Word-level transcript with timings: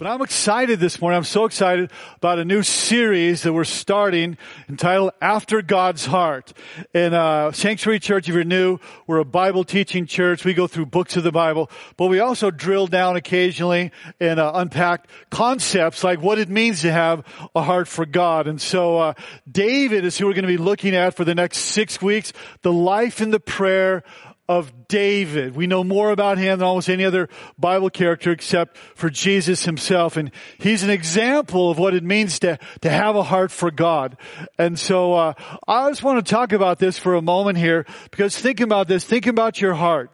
But 0.00 0.06
I'm 0.06 0.22
excited 0.22 0.80
this 0.80 0.98
morning. 0.98 1.18
I'm 1.18 1.24
so 1.24 1.44
excited 1.44 1.90
about 2.16 2.38
a 2.38 2.44
new 2.46 2.62
series 2.62 3.42
that 3.42 3.52
we're 3.52 3.64
starting 3.64 4.38
entitled 4.66 5.10
After 5.20 5.60
God's 5.60 6.06
Heart. 6.06 6.54
In 6.94 7.12
uh, 7.12 7.52
Sanctuary 7.52 8.00
Church, 8.00 8.26
if 8.26 8.34
you're 8.34 8.42
new, 8.42 8.78
we're 9.06 9.18
a 9.18 9.26
Bible 9.26 9.62
teaching 9.62 10.06
church. 10.06 10.42
We 10.42 10.54
go 10.54 10.66
through 10.66 10.86
books 10.86 11.18
of 11.18 11.22
the 11.22 11.32
Bible, 11.32 11.70
but 11.98 12.06
we 12.06 12.18
also 12.18 12.50
drill 12.50 12.86
down 12.86 13.16
occasionally 13.16 13.92
and 14.18 14.40
uh, 14.40 14.52
unpack 14.54 15.06
concepts 15.28 16.02
like 16.02 16.22
what 16.22 16.38
it 16.38 16.48
means 16.48 16.80
to 16.80 16.90
have 16.90 17.22
a 17.54 17.60
heart 17.60 17.86
for 17.86 18.06
God. 18.06 18.46
And 18.46 18.58
so 18.58 18.96
uh, 18.96 19.12
David 19.52 20.06
is 20.06 20.16
who 20.16 20.24
we're 20.24 20.32
going 20.32 20.44
to 20.44 20.48
be 20.48 20.56
looking 20.56 20.94
at 20.94 21.12
for 21.12 21.26
the 21.26 21.34
next 21.34 21.58
six 21.58 22.00
weeks. 22.00 22.32
The 22.62 22.72
life 22.72 23.20
and 23.20 23.34
the 23.34 23.38
prayer 23.38 24.02
of 24.50 24.88
David. 24.88 25.54
We 25.54 25.68
know 25.68 25.84
more 25.84 26.10
about 26.10 26.36
him 26.36 26.58
than 26.58 26.66
almost 26.66 26.90
any 26.90 27.04
other 27.04 27.28
Bible 27.56 27.88
character 27.88 28.32
except 28.32 28.76
for 28.96 29.08
Jesus 29.08 29.64
himself. 29.64 30.16
And 30.16 30.32
he's 30.58 30.82
an 30.82 30.90
example 30.90 31.70
of 31.70 31.78
what 31.78 31.94
it 31.94 32.02
means 32.02 32.40
to, 32.40 32.58
to 32.80 32.90
have 32.90 33.14
a 33.14 33.22
heart 33.22 33.52
for 33.52 33.70
God. 33.70 34.16
And 34.58 34.76
so, 34.76 35.14
uh, 35.14 35.34
I 35.68 35.88
just 35.88 36.02
want 36.02 36.26
to 36.26 36.28
talk 36.28 36.52
about 36.52 36.80
this 36.80 36.98
for 36.98 37.14
a 37.14 37.22
moment 37.22 37.58
here 37.58 37.86
because 38.10 38.36
think 38.36 38.58
about 38.58 38.88
this. 38.88 39.04
Think 39.04 39.28
about 39.28 39.60
your 39.60 39.74
heart. 39.74 40.10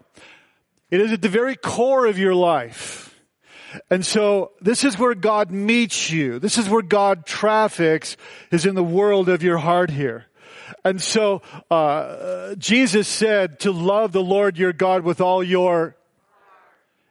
It 0.90 1.00
is 1.00 1.12
at 1.12 1.23
the 1.23 1.30
very 1.30 1.56
core 1.56 2.04
of 2.04 2.18
your 2.18 2.34
life. 2.34 3.18
And 3.90 4.04
so 4.04 4.52
this 4.60 4.84
is 4.84 4.98
where 4.98 5.14
God 5.14 5.50
meets 5.50 6.10
you. 6.10 6.38
This 6.38 6.59
is 6.59 6.68
where 6.68 6.82
God 6.82 7.24
traffics 7.24 8.18
is 8.50 8.66
in 8.66 8.74
the 8.74 8.84
world 8.84 9.30
of 9.30 9.42
your 9.42 9.56
heart 9.56 9.90
here. 9.90 10.26
And 10.84 11.00
so, 11.00 11.42
uh, 11.70 12.54
Jesus 12.56 13.08
said 13.08 13.60
to 13.60 13.72
love 13.72 14.12
the 14.12 14.22
Lord 14.22 14.58
your 14.58 14.72
God 14.72 15.02
with 15.02 15.20
all 15.20 15.42
your 15.42 15.96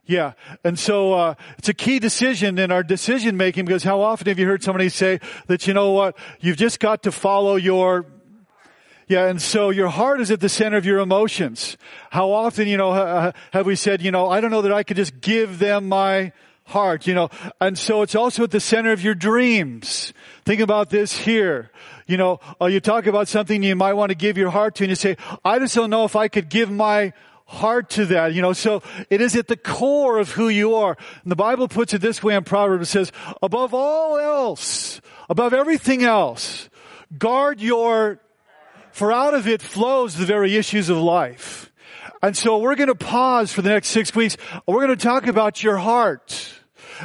yeah. 0.08 0.34
And 0.64 0.78
so, 0.78 1.14
uh, 1.14 1.34
it's 1.58 1.70
a 1.70 1.74
key 1.74 1.98
decision 1.98 2.60
in 2.60 2.72
our 2.72 2.84
decision 2.84 3.38
making 3.38 3.66
because 3.66 3.84
how 3.84 4.02
often 4.02 4.28
have 4.28 4.38
you 4.38 4.46
heard 4.46 4.62
somebody 4.64 4.90
say 4.90 5.20
that, 5.48 5.66
you 5.66 5.74
know 5.74 5.92
what, 5.92 6.16
you've 6.40 6.58
just 6.58 6.80
got 6.80 7.04
to 7.04 7.12
follow 7.12 7.56
your, 7.56 8.06
yeah, 9.08 9.26
and 9.28 9.42
so 9.42 9.72
your 9.72 9.88
heart 9.88 10.22
is 10.22 10.30
at 10.30 10.42
the 10.42 10.50
center 10.50 10.78
of 10.78 10.86
your 10.86 11.00
emotions. 11.00 11.76
How 12.12 12.32
often, 12.32 12.68
you 12.68 12.78
know, 12.78 13.34
have 13.52 13.66
we 13.66 13.76
said, 13.76 14.02
you 14.02 14.12
know, 14.12 14.30
I 14.30 14.42
don't 14.42 14.52
know 14.52 14.62
that 14.62 14.72
I 14.72 14.84
could 14.84 14.98
just 14.98 15.22
give 15.22 15.58
them 15.58 15.90
my 15.90 16.34
heart, 16.66 17.08
you 17.08 17.14
know, 17.14 17.30
and 17.62 17.78
so 17.78 18.02
it's 18.02 18.16
also 18.16 18.44
at 18.44 18.52
the 18.52 18.60
center 18.60 18.92
of 18.92 19.02
your 19.02 19.16
dreams. 19.16 20.14
Think 20.46 20.62
about 20.62 20.90
this 20.90 21.16
here. 21.18 21.72
You 22.08 22.18
know, 22.18 22.40
uh, 22.60 22.66
you 22.66 22.80
talk 22.80 23.06
about 23.06 23.28
something 23.28 23.64
you 23.64 23.76
might 23.76 23.94
want 23.94 24.10
to 24.10 24.16
give 24.16 24.38
your 24.38 24.50
heart 24.50 24.76
to 24.76 24.84
and 24.84 24.90
you 24.90 24.96
say, 24.96 25.18
I 25.44 25.60
just 25.60 25.76
don't 25.76 25.90
know 25.90 26.06
if 26.06 26.16
I 26.16 26.28
could 26.28 26.50
give 26.50 26.72
my 26.72 27.14
heart 27.46 27.92
to 27.92 28.06
that, 28.08 28.34
you 28.34 28.42
know, 28.42 28.54
so 28.54 28.82
it 29.10 29.22
is 29.22 29.36
at 29.36 29.48
the 29.48 29.58
core 29.58 30.18
of 30.18 30.32
who 30.32 30.50
you 30.50 30.76
are. 30.76 30.98
And 31.24 31.32
the 31.32 31.36
Bible 31.36 31.68
puts 31.68 31.94
it 31.94 32.02
this 32.02 32.24
way 32.24 32.36
in 32.36 32.44
Proverbs, 32.44 32.90
it 32.90 32.92
says, 32.92 33.12
above 33.42 33.74
all 33.74 34.18
else, 34.18 35.00
above 35.30 35.54
everything 35.54 36.04
else, 36.04 36.70
guard 37.18 37.62
your, 37.62 38.20
for 38.92 39.12
out 39.12 39.36
of 39.36 39.48
it 39.48 39.62
flows 39.62 40.16
the 40.16 40.26
very 40.26 40.56
issues 40.56 40.90
of 40.90 40.98
life. 40.98 41.72
And 42.24 42.36
so 42.36 42.58
we're 42.58 42.76
going 42.76 42.88
to 42.88 42.96
pause 42.96 43.54
for 43.54 43.62
the 43.62 43.70
next 43.70 43.90
six 43.90 44.16
weeks. 44.16 44.38
We're 44.66 44.84
going 44.84 44.98
to 44.98 45.04
talk 45.04 45.28
about 45.28 45.62
your 45.62 45.78
heart. 45.78 46.55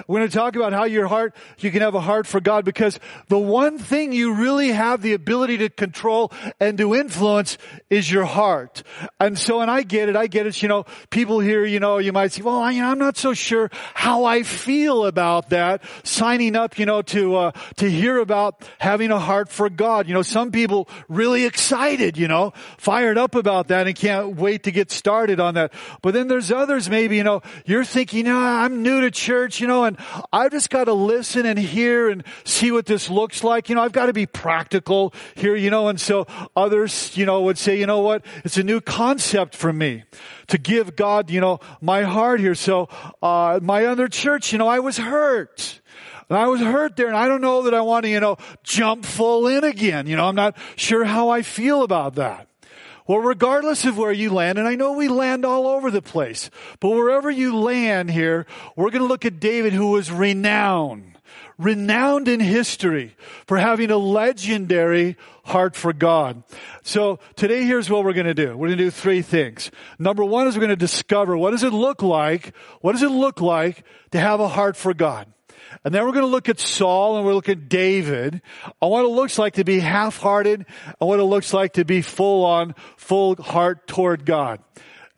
We're 0.06 0.20
going 0.20 0.30
to 0.30 0.36
talk 0.36 0.56
about 0.56 0.72
how 0.72 0.84
your 0.84 1.06
heart, 1.06 1.34
you 1.58 1.70
can 1.70 1.82
have 1.82 1.94
a 1.94 2.00
heart 2.00 2.26
for 2.26 2.40
God 2.40 2.64
because 2.64 2.98
the 3.28 3.38
one 3.38 3.78
thing 3.78 4.12
you 4.12 4.34
really 4.34 4.68
have 4.68 5.02
the 5.02 5.14
ability 5.14 5.58
to 5.58 5.68
control 5.68 6.32
and 6.58 6.76
to 6.78 6.94
influence 6.94 7.58
is 7.88 8.10
your 8.10 8.24
heart. 8.24 8.82
And 9.18 9.38
so, 9.38 9.60
and 9.60 9.70
I 9.70 9.82
get 9.82 10.08
it, 10.08 10.16
I 10.16 10.26
get 10.26 10.46
it, 10.46 10.62
you 10.62 10.68
know, 10.68 10.84
people 11.10 11.40
here, 11.40 11.64
you 11.64 11.80
know, 11.80 11.98
you 11.98 12.12
might 12.12 12.32
say, 12.32 12.42
well, 12.42 12.60
I, 12.60 12.72
am 12.72 12.98
not 12.98 13.16
so 13.16 13.34
sure 13.34 13.70
how 13.94 14.24
I 14.24 14.42
feel 14.42 15.06
about 15.06 15.50
that, 15.50 15.82
signing 16.02 16.56
up, 16.56 16.78
you 16.78 16.86
know, 16.86 17.02
to, 17.02 17.36
uh, 17.36 17.52
to 17.76 17.90
hear 17.90 18.18
about 18.18 18.62
having 18.78 19.10
a 19.10 19.18
heart 19.18 19.48
for 19.48 19.68
God. 19.68 20.08
You 20.08 20.14
know, 20.14 20.22
some 20.22 20.50
people 20.50 20.88
really 21.08 21.44
excited, 21.44 22.16
you 22.16 22.28
know, 22.28 22.52
fired 22.78 23.18
up 23.18 23.34
about 23.34 23.68
that 23.68 23.86
and 23.86 23.96
can't 23.96 24.36
wait 24.36 24.64
to 24.64 24.70
get 24.70 24.90
started 24.90 25.40
on 25.40 25.54
that. 25.54 25.72
But 26.02 26.14
then 26.14 26.28
there's 26.28 26.50
others 26.50 26.88
maybe, 26.88 27.16
you 27.16 27.24
know, 27.24 27.42
you're 27.64 27.84
thinking, 27.84 28.28
oh, 28.28 28.36
I'm 28.36 28.82
new 28.82 29.00
to 29.02 29.10
church, 29.10 29.60
you 29.60 29.66
know, 29.66 29.79
and 29.84 29.96
I've 30.32 30.50
just 30.50 30.70
got 30.70 30.84
to 30.84 30.92
listen 30.92 31.46
and 31.46 31.58
hear 31.58 32.08
and 32.08 32.24
see 32.44 32.72
what 32.72 32.86
this 32.86 33.10
looks 33.10 33.44
like. 33.44 33.68
You 33.68 33.74
know, 33.74 33.82
I've 33.82 33.92
got 33.92 34.06
to 34.06 34.12
be 34.12 34.26
practical 34.26 35.14
here, 35.34 35.56
you 35.56 35.70
know, 35.70 35.88
and 35.88 36.00
so 36.00 36.26
others, 36.56 37.16
you 37.16 37.26
know, 37.26 37.42
would 37.42 37.58
say, 37.58 37.78
you 37.78 37.86
know 37.86 38.00
what? 38.00 38.24
It's 38.44 38.56
a 38.56 38.62
new 38.62 38.80
concept 38.80 39.54
for 39.54 39.72
me 39.72 40.04
to 40.48 40.58
give 40.58 40.96
God, 40.96 41.30
you 41.30 41.40
know, 41.40 41.60
my 41.80 42.02
heart 42.02 42.40
here. 42.40 42.54
So, 42.54 42.88
uh, 43.22 43.60
my 43.62 43.86
other 43.86 44.08
church, 44.08 44.52
you 44.52 44.58
know, 44.58 44.68
I 44.68 44.80
was 44.80 44.96
hurt. 44.96 45.80
And 46.28 46.38
I 46.38 46.46
was 46.46 46.60
hurt 46.60 46.96
there 46.96 47.08
and 47.08 47.16
I 47.16 47.26
don't 47.26 47.40
know 47.40 47.62
that 47.62 47.74
I 47.74 47.80
want 47.80 48.04
to, 48.04 48.08
you 48.08 48.20
know, 48.20 48.36
jump 48.62 49.04
full 49.04 49.48
in 49.48 49.64
again. 49.64 50.06
You 50.06 50.16
know, 50.16 50.26
I'm 50.26 50.36
not 50.36 50.56
sure 50.76 51.04
how 51.04 51.28
I 51.30 51.42
feel 51.42 51.82
about 51.82 52.14
that. 52.14 52.49
Well, 53.10 53.18
regardless 53.18 53.84
of 53.86 53.98
where 53.98 54.12
you 54.12 54.32
land, 54.32 54.56
and 54.56 54.68
I 54.68 54.76
know 54.76 54.92
we 54.92 55.08
land 55.08 55.44
all 55.44 55.66
over 55.66 55.90
the 55.90 56.00
place, 56.00 56.48
but 56.78 56.90
wherever 56.90 57.28
you 57.28 57.56
land 57.56 58.08
here, 58.08 58.46
we're 58.76 58.90
going 58.90 59.02
to 59.02 59.08
look 59.08 59.24
at 59.24 59.40
David 59.40 59.72
who 59.72 59.90
was 59.90 60.12
renowned, 60.12 61.18
renowned 61.58 62.28
in 62.28 62.38
history 62.38 63.16
for 63.48 63.56
having 63.56 63.90
a 63.90 63.96
legendary 63.96 65.16
heart 65.42 65.74
for 65.74 65.92
God. 65.92 66.44
So 66.84 67.18
today 67.34 67.64
here's 67.64 67.90
what 67.90 68.04
we're 68.04 68.12
going 68.12 68.26
to 68.26 68.32
do. 68.32 68.56
We're 68.56 68.68
going 68.68 68.78
to 68.78 68.84
do 68.84 68.92
three 68.92 69.22
things. 69.22 69.72
Number 69.98 70.24
one 70.24 70.46
is 70.46 70.54
we're 70.54 70.60
going 70.60 70.68
to 70.68 70.76
discover 70.76 71.36
what 71.36 71.50
does 71.50 71.64
it 71.64 71.72
look 71.72 72.02
like? 72.02 72.54
What 72.80 72.92
does 72.92 73.02
it 73.02 73.10
look 73.10 73.40
like 73.40 73.82
to 74.12 74.20
have 74.20 74.38
a 74.38 74.46
heart 74.46 74.76
for 74.76 74.94
God? 74.94 75.26
And 75.84 75.94
then 75.94 76.04
we're 76.04 76.12
going 76.12 76.24
to 76.24 76.30
look 76.30 76.48
at 76.48 76.60
Saul 76.60 77.16
and 77.16 77.26
we're 77.26 77.34
looking 77.34 77.58
at 77.58 77.68
David 77.68 78.42
on 78.80 78.90
what 78.90 79.04
it 79.04 79.08
looks 79.08 79.38
like 79.38 79.54
to 79.54 79.64
be 79.64 79.80
half-hearted 79.80 80.66
and 81.00 81.08
what 81.08 81.20
it 81.20 81.24
looks 81.24 81.52
like 81.54 81.74
to 81.74 81.84
be 81.84 82.02
full 82.02 82.44
on, 82.44 82.74
full 82.96 83.36
heart 83.36 83.86
toward 83.86 84.24
God. 84.24 84.60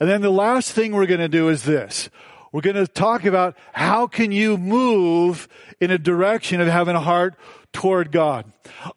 And 0.01 0.09
then 0.09 0.21
the 0.21 0.31
last 0.31 0.73
thing 0.73 0.93
we're 0.93 1.07
going 1.07 1.21
to 1.21 1.29
do 1.29 1.49
is 1.49 1.63
this. 1.63 2.11
We're 2.53 2.61
going 2.61 2.77
to 2.77 2.87
talk 2.87 3.25
about 3.25 3.57
how 3.73 4.07
can 4.07 4.31
you 4.31 4.59
move 4.59 5.49
in 5.81 5.91
a 5.91 5.99
direction 5.99 6.61
of 6.61 6.69
having 6.69 6.97
a 6.97 7.01
heart 7.01 7.35
toward 7.73 8.13
God. 8.13 8.53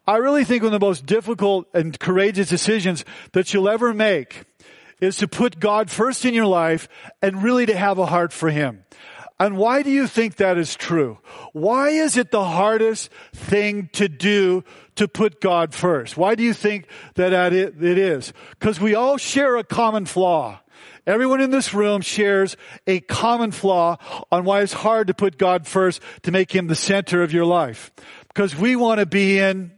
I 0.05 0.17
really 0.17 0.43
think 0.43 0.61
one 0.61 0.73
of 0.73 0.79
the 0.79 0.85
most 0.85 1.05
difficult 1.05 1.67
and 1.73 1.97
courageous 1.97 2.49
decisions 2.49 3.05
that 3.31 3.53
you'll 3.53 3.69
ever 3.69 3.93
make 3.93 4.43
is 4.99 5.17
to 5.17 5.27
put 5.27 5.59
God 5.59 5.89
first 5.89 6.25
in 6.25 6.33
your 6.33 6.45
life 6.45 6.87
and 7.21 7.43
really 7.43 7.65
to 7.65 7.75
have 7.75 7.97
a 7.97 8.05
heart 8.05 8.33
for 8.33 8.49
Him. 8.49 8.83
And 9.37 9.57
why 9.57 9.81
do 9.81 9.91
you 9.91 10.07
think 10.07 10.37
that 10.37 10.57
is 10.57 10.75
true? 10.75 11.19
Why 11.51 11.89
is 11.89 12.15
it 12.15 12.31
the 12.31 12.45
hardest 12.45 13.11
thing 13.33 13.89
to 13.93 14.07
do 14.07 14.63
to 14.95 15.09
put 15.09 15.41
God 15.41 15.73
first? 15.73 16.15
Why 16.15 16.35
do 16.35 16.43
you 16.43 16.53
think 16.53 16.87
that 17.15 17.51
it 17.51 17.83
is? 17.83 18.31
Because 18.51 18.79
we 18.79 18.95
all 18.95 19.17
share 19.17 19.57
a 19.57 19.63
common 19.63 20.05
flaw. 20.05 20.61
Everyone 21.05 21.41
in 21.41 21.51
this 21.51 21.73
room 21.73 22.01
shares 22.01 22.55
a 22.87 23.01
common 23.01 23.51
flaw 23.51 23.97
on 24.31 24.45
why 24.45 24.61
it's 24.61 24.73
hard 24.73 25.07
to 25.07 25.13
put 25.13 25.37
God 25.37 25.67
first 25.67 26.01
to 26.23 26.31
make 26.31 26.55
Him 26.55 26.67
the 26.67 26.75
center 26.75 27.21
of 27.21 27.33
your 27.33 27.45
life. 27.45 27.91
Because 28.29 28.55
we 28.55 28.75
want 28.75 28.99
to 28.99 29.05
be 29.05 29.37
in 29.37 29.74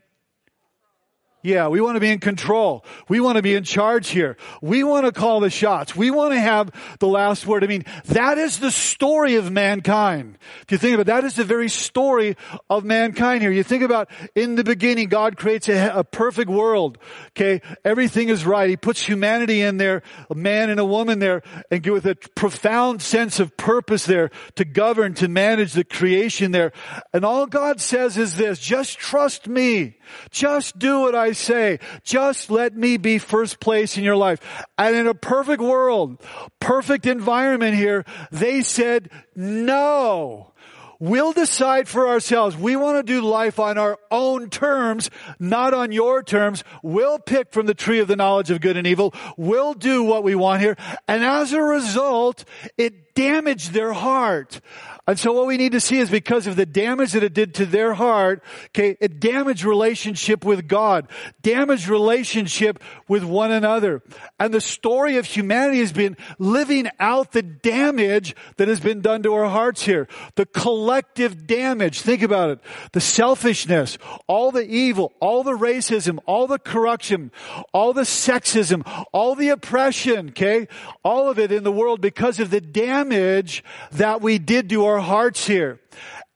yeah, 1.43 1.67
we 1.67 1.81
want 1.81 1.95
to 1.95 1.99
be 1.99 2.11
in 2.11 2.19
control. 2.19 2.83
We 3.07 3.19
want 3.19 3.37
to 3.37 3.41
be 3.41 3.53
in 3.53 3.63
charge 3.63 4.09
here. 4.09 4.37
We 4.61 4.83
want 4.83 5.05
to 5.05 5.11
call 5.11 5.39
the 5.39 5.49
shots. 5.49 5.95
We 5.95 6.11
want 6.11 6.33
to 6.33 6.39
have 6.39 6.71
the 6.99 7.07
last 7.07 7.45
word. 7.45 7.63
I 7.63 7.67
mean, 7.67 7.85
that 8.05 8.37
is 8.37 8.59
the 8.59 8.71
story 8.71 9.35
of 9.35 9.51
mankind. 9.51 10.37
If 10.63 10.71
you 10.71 10.77
think 10.77 10.95
about 10.95 11.01
it, 11.01 11.13
that 11.13 11.23
is 11.23 11.35
the 11.35 11.43
very 11.43 11.69
story 11.69 12.35
of 12.69 12.83
mankind 12.83 13.43
here. 13.43 13.51
You 13.51 13.63
think 13.63 13.83
about 13.83 14.09
in 14.35 14.55
the 14.55 14.63
beginning, 14.63 15.09
God 15.09 15.37
creates 15.37 15.69
a, 15.69 15.99
a 15.99 16.03
perfect 16.03 16.49
world. 16.49 16.97
Okay. 17.29 17.61
Everything 17.85 18.29
is 18.29 18.45
right. 18.45 18.69
He 18.69 18.77
puts 18.77 19.05
humanity 19.05 19.61
in 19.61 19.77
there, 19.77 20.03
a 20.29 20.35
man 20.35 20.69
and 20.69 20.79
a 20.79 20.85
woman 20.85 21.19
there, 21.19 21.43
and 21.71 21.85
with 21.85 22.05
a 22.05 22.15
profound 22.15 23.01
sense 23.01 23.39
of 23.39 23.55
purpose 23.55 24.05
there 24.05 24.31
to 24.55 24.65
govern, 24.65 25.13
to 25.15 25.27
manage 25.27 25.73
the 25.73 25.83
creation 25.83 26.51
there. 26.51 26.73
And 27.13 27.23
all 27.23 27.45
God 27.45 27.79
says 27.79 28.17
is 28.17 28.35
this, 28.35 28.59
just 28.59 28.97
trust 28.97 29.47
me. 29.47 29.97
Just 30.31 30.79
do 30.79 31.01
what 31.01 31.15
I 31.15 31.26
say. 31.31 31.79
Just 32.03 32.49
let 32.49 32.75
me 32.75 32.97
be 32.97 33.17
first 33.17 33.59
place 33.59 33.97
in 33.97 34.03
your 34.03 34.15
life. 34.15 34.65
And 34.77 34.95
in 34.95 35.07
a 35.07 35.13
perfect 35.13 35.61
world, 35.61 36.21
perfect 36.59 37.05
environment 37.05 37.75
here, 37.75 38.05
they 38.31 38.61
said 38.61 39.09
no. 39.35 40.53
We'll 40.99 41.31
decide 41.31 41.87
for 41.87 42.07
ourselves. 42.07 42.57
We 42.57 42.75
want 42.75 42.97
to 42.97 43.03
do 43.03 43.21
life 43.21 43.59
on 43.59 43.77
our 43.77 43.99
own 44.09 44.49
terms, 44.49 45.11
not 45.37 45.73
on 45.73 45.91
your 45.91 46.23
terms. 46.23 46.63
We'll 46.81 47.19
pick 47.19 47.51
from 47.51 47.67
the 47.67 47.75
tree 47.75 47.99
of 47.99 48.07
the 48.07 48.15
knowledge 48.15 48.49
of 48.49 48.61
good 48.61 48.77
and 48.77 48.87
evil. 48.87 49.13
We'll 49.37 49.75
do 49.75 50.03
what 50.03 50.23
we 50.23 50.33
want 50.33 50.61
here. 50.61 50.75
And 51.07 51.23
as 51.23 51.53
a 51.53 51.61
result, 51.61 52.45
it 52.77 53.13
damaged 53.13 53.73
their 53.73 53.93
heart. 53.93 54.59
And 55.07 55.17
so 55.17 55.31
what 55.31 55.47
we 55.47 55.55
need 55.55 55.71
to 55.71 55.79
see 55.79 55.99
is 55.99 56.09
because 56.09 56.47
of 56.47 56.57
the 56.57 56.65
damage 56.65 57.13
that 57.13 57.23
it 57.23 57.33
did 57.33 57.53
to 57.55 57.65
their 57.65 57.93
heart, 57.93 58.43
okay, 58.67 58.97
it 58.99 59.21
damaged 59.21 59.63
relationship 59.63 60.43
with 60.43 60.67
God, 60.67 61.07
damaged 61.41 61.87
relationship 61.87 62.83
with 63.07 63.23
one 63.23 63.49
another. 63.51 64.03
And 64.37 64.53
the 64.53 64.59
story 64.59 65.15
of 65.15 65.25
humanity 65.25 65.79
has 65.79 65.93
been 65.93 66.17
living 66.39 66.89
out 66.99 67.31
the 67.31 67.41
damage 67.41 68.35
that 68.57 68.67
has 68.67 68.81
been 68.81 68.99
done 68.99 69.23
to 69.23 69.33
our 69.33 69.49
hearts 69.49 69.83
here. 69.83 70.09
The 70.35 70.45
collective 70.45 71.47
damage. 71.47 72.01
Think 72.01 72.21
about 72.21 72.49
it. 72.49 72.59
The 72.91 72.99
selfishness, 72.99 73.97
all 74.27 74.51
the 74.51 74.67
evil, 74.67 75.13
all 75.21 75.41
the 75.43 75.57
racism, 75.57 76.19
all 76.25 76.47
the 76.47 76.59
corruption, 76.59 77.31
all 77.73 77.93
the 77.93 78.01
sexism, 78.01 78.83
all 79.13 79.35
the 79.35 79.49
oppression, 79.49 80.29
okay? 80.29 80.67
All 81.03 81.29
of 81.29 81.39
it 81.39 81.53
in 81.53 81.63
the 81.63 81.71
world 81.71 82.01
because 82.01 82.41
of 82.41 82.49
the 82.49 82.59
damage 82.59 83.63
that 83.93 84.21
we 84.21 84.37
did 84.37 84.69
to 84.69 84.83
our 84.83 84.96
hearts 84.99 85.47
here. 85.47 85.79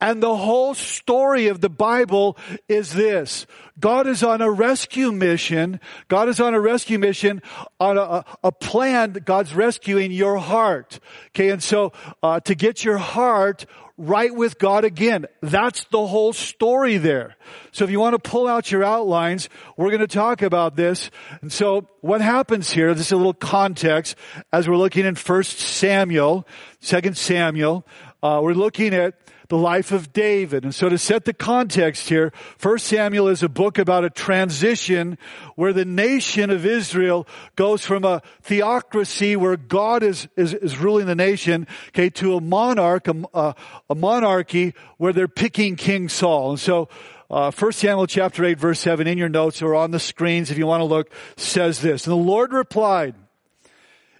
And 0.00 0.20
the 0.20 0.36
whole 0.36 0.74
story 0.74 1.46
of 1.46 1.60
the 1.60 1.70
Bible 1.70 2.36
is 2.68 2.92
this. 2.92 3.46
God 3.78 4.08
is 4.08 4.24
on 4.24 4.42
a 4.42 4.50
rescue 4.50 5.12
mission. 5.12 5.78
God 6.08 6.28
is 6.28 6.40
on 6.40 6.54
a 6.54 6.60
rescue 6.60 6.98
mission 6.98 7.40
on 7.78 7.96
a, 7.98 8.24
a 8.42 8.50
plan. 8.50 9.12
God's 9.24 9.54
rescuing 9.54 10.10
your 10.10 10.38
heart. 10.38 10.98
Okay. 11.28 11.50
And 11.50 11.62
so, 11.62 11.92
uh, 12.20 12.40
to 12.40 12.56
get 12.56 12.84
your 12.84 12.98
heart 12.98 13.64
right 13.96 14.34
with 14.34 14.58
God 14.58 14.84
again. 14.84 15.26
That's 15.40 15.84
the 15.84 16.06
whole 16.06 16.32
story 16.32 16.96
there. 16.96 17.36
So 17.70 17.84
if 17.84 17.90
you 17.90 18.00
want 18.00 18.20
to 18.20 18.30
pull 18.30 18.48
out 18.48 18.72
your 18.72 18.82
outlines, 18.82 19.48
we're 19.76 19.90
going 19.90 20.00
to 20.00 20.06
talk 20.06 20.42
about 20.42 20.76
this. 20.76 21.10
And 21.40 21.52
so 21.52 21.88
what 22.00 22.20
happens 22.20 22.70
here, 22.70 22.94
this 22.94 23.06
is 23.06 23.12
a 23.12 23.16
little 23.16 23.34
context 23.34 24.16
as 24.52 24.68
we're 24.68 24.76
looking 24.76 25.06
in 25.06 25.14
First 25.14 25.58
Samuel, 25.58 26.46
Second 26.80 27.16
Samuel, 27.16 27.86
uh, 28.22 28.40
we're 28.42 28.54
looking 28.54 28.94
at 28.94 29.14
the 29.48 29.58
life 29.58 29.92
of 29.92 30.12
David. 30.12 30.64
And 30.64 30.74
so 30.74 30.88
to 30.88 30.96
set 30.96 31.24
the 31.26 31.34
context 31.34 32.08
here, 32.08 32.32
1 32.62 32.78
Samuel 32.78 33.28
is 33.28 33.42
a 33.42 33.48
book 33.48 33.76
about 33.76 34.04
a 34.04 34.08
transition 34.10 35.18
where 35.56 35.72
the 35.72 35.84
nation 35.84 36.48
of 36.50 36.64
Israel 36.64 37.26
goes 37.54 37.84
from 37.84 38.04
a 38.04 38.22
theocracy 38.42 39.36
where 39.36 39.56
God 39.56 40.02
is, 40.02 40.28
is, 40.36 40.54
is 40.54 40.78
ruling 40.78 41.06
the 41.06 41.14
nation, 41.14 41.66
okay, 41.88 42.08
to 42.10 42.36
a 42.36 42.40
monarch, 42.40 43.08
a, 43.08 43.54
a 43.90 43.94
monarchy 43.94 44.72
where 44.96 45.12
they're 45.12 45.28
picking 45.28 45.76
King 45.76 46.08
Saul. 46.08 46.50
And 46.50 46.60
so, 46.60 46.88
uh, 47.30 47.50
1 47.50 47.72
Samuel 47.72 48.06
chapter 48.06 48.44
8 48.44 48.58
verse 48.58 48.80
7 48.80 49.06
in 49.06 49.18
your 49.18 49.28
notes 49.28 49.62
or 49.62 49.74
on 49.74 49.90
the 49.90 49.98
screens 49.98 50.50
if 50.50 50.58
you 50.58 50.66
want 50.66 50.80
to 50.80 50.84
look 50.84 51.10
says 51.36 51.80
this. 51.80 52.06
And 52.06 52.12
the 52.12 52.16
Lord 52.16 52.52
replied, 52.52 53.14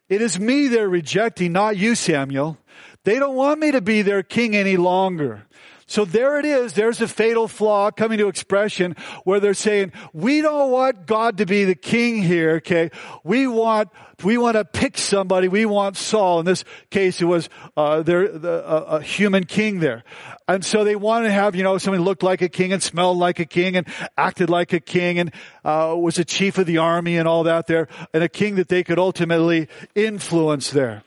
it 0.09 0.21
is 0.21 0.39
me 0.39 0.69
they're 0.69 0.89
rejecting, 0.89 1.53
not 1.53 1.77
you, 1.77 1.95
Samuel. 1.95 2.59
They 3.05 3.19
don't 3.19 3.35
want 3.35 3.61
me 3.61 3.73
to 3.73 3.81
be 3.81 4.03
their 4.03 4.23
king 4.23 4.55
any 4.55 4.77
longer. 4.77 5.45
So 5.87 6.07
there 6.07 6.39
it 6.39 6.47
is. 6.47 6.73
There's 6.73 7.03
a 7.03 7.09
fatal 7.09 7.49
flaw 7.49 7.91
coming 7.91 8.17
to 8.17 8.29
expression 8.29 8.97
where 9.25 9.41
they're 9.41 9.53
saying, 9.53 9.93
we 10.15 10.41
don't 10.41 10.71
want 10.71 11.07
God 11.07 11.37
to 11.39 11.45
be 11.45 11.65
the 11.65 11.75
king 11.75 12.23
here, 12.23 12.53
okay? 12.53 12.91
We 13.25 13.47
want, 13.47 13.91
we 14.25 14.39
want 14.39 14.57
to 14.57 14.65
pick 14.65 14.97
somebody. 14.97 15.49
We 15.49 15.67
want 15.67 15.99
Saul. 15.99 16.41
In 16.41 16.47
this 16.47 16.65
case, 16.89 17.21
it 17.21 17.27
was, 17.27 17.51
uh, 17.77 18.01
the, 18.01 18.41
a 18.65 19.03
human 19.03 19.45
king 19.45 19.81
there. 19.81 20.05
And 20.49 20.65
so 20.65 20.83
they 20.83 20.97
wanted 20.97 21.27
to 21.27 21.35
have, 21.35 21.55
you 21.57 21.63
know, 21.63 21.77
somebody 21.77 22.03
looked 22.03 22.23
like 22.23 22.41
a 22.41 22.49
king 22.49 22.73
and 22.73 22.83
smelled 22.83 23.19
like 23.19 23.39
a 23.39 23.45
king 23.45 23.77
and 23.77 23.87
acted 24.17 24.49
like 24.49 24.73
a 24.73 24.81
king 24.81 25.19
and, 25.19 25.31
uh, 25.63 25.95
was 25.99 26.19
a 26.19 26.25
chief 26.25 26.57
of 26.57 26.67
the 26.67 26.79
army 26.79 27.19
and 27.19 27.29
all 27.29 27.43
that 27.43 27.67
there 27.67 27.89
and 28.15 28.23
a 28.23 28.31
king 28.31 28.55
that 28.55 28.69
they 28.69 28.83
could 28.83 28.99
ultimately 28.99 29.69
influence 29.95 30.71
there. 30.71 31.03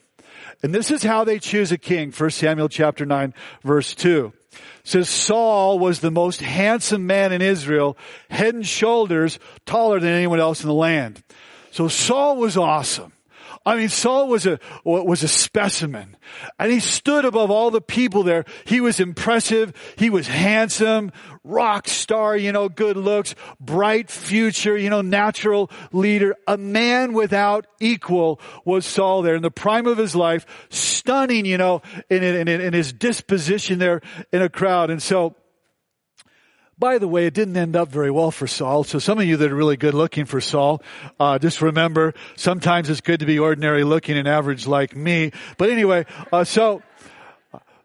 And 0.65 0.73
this 0.73 0.89
is 0.89 1.03
how 1.03 1.23
they 1.23 1.37
choose 1.37 1.71
a 1.71 1.77
king. 1.77 2.11
1 2.11 2.29
Samuel 2.31 2.69
chapter 2.69 3.05
9 3.05 3.35
verse 3.61 3.93
2 3.93 4.33
it 4.51 4.59
says 4.83 5.07
Saul 5.07 5.77
was 5.77 5.99
the 5.99 6.09
most 6.09 6.41
handsome 6.41 7.05
man 7.05 7.31
in 7.31 7.43
Israel, 7.43 7.95
head 8.31 8.55
and 8.55 8.65
shoulders 8.65 9.37
taller 9.67 9.99
than 9.99 10.09
anyone 10.09 10.39
else 10.39 10.63
in 10.63 10.67
the 10.67 10.73
land. 10.73 11.21
So 11.69 11.87
Saul 11.87 12.37
was 12.37 12.57
awesome. 12.57 13.13
I 13.65 13.75
mean, 13.75 13.89
Saul 13.89 14.27
was 14.27 14.45
a, 14.45 14.59
was 14.83 15.23
a 15.23 15.27
specimen 15.27 16.15
and 16.59 16.71
he 16.71 16.79
stood 16.79 17.25
above 17.25 17.49
all 17.49 17.71
the 17.71 17.81
people 17.81 18.23
there. 18.23 18.45
He 18.65 18.79
was 18.79 18.99
impressive. 18.99 19.73
He 19.97 20.09
was 20.09 20.27
handsome, 20.27 21.11
rock 21.43 21.87
star, 21.87 22.37
you 22.37 22.51
know, 22.51 22.69
good 22.69 22.95
looks, 22.95 23.33
bright 23.59 24.11
future, 24.11 24.77
you 24.77 24.89
know, 24.89 25.01
natural 25.01 25.71
leader. 25.91 26.35
A 26.47 26.57
man 26.57 27.13
without 27.13 27.65
equal 27.79 28.39
was 28.65 28.85
Saul 28.85 29.23
there 29.23 29.35
in 29.35 29.41
the 29.41 29.51
prime 29.51 29.87
of 29.87 29.97
his 29.97 30.15
life, 30.15 30.45
stunning, 30.69 31.45
you 31.45 31.57
know, 31.57 31.81
in, 32.09 32.23
in, 32.23 32.47
in 32.47 32.73
his 32.73 32.93
disposition 32.93 33.79
there 33.79 34.01
in 34.31 34.41
a 34.41 34.49
crowd. 34.49 34.91
And 34.91 35.01
so, 35.01 35.35
by 36.77 36.97
the 36.97 37.07
way, 37.07 37.25
it 37.25 37.33
didn't 37.33 37.55
end 37.55 37.75
up 37.75 37.89
very 37.89 38.11
well 38.11 38.31
for 38.31 38.47
Saul. 38.47 38.83
So 38.83 38.99
some 38.99 39.19
of 39.19 39.25
you 39.25 39.37
that 39.37 39.51
are 39.51 39.55
really 39.55 39.77
good 39.77 39.93
looking 39.93 40.25
for 40.25 40.41
Saul, 40.41 40.81
uh, 41.19 41.39
just 41.39 41.61
remember, 41.61 42.13
sometimes 42.35 42.89
it's 42.89 43.01
good 43.01 43.21
to 43.21 43.25
be 43.25 43.39
ordinary 43.39 43.83
looking 43.83 44.17
and 44.17 44.27
average 44.27 44.67
like 44.67 44.95
me. 44.95 45.31
But 45.57 45.69
anyway, 45.69 46.05
uh, 46.33 46.43
so, 46.43 46.81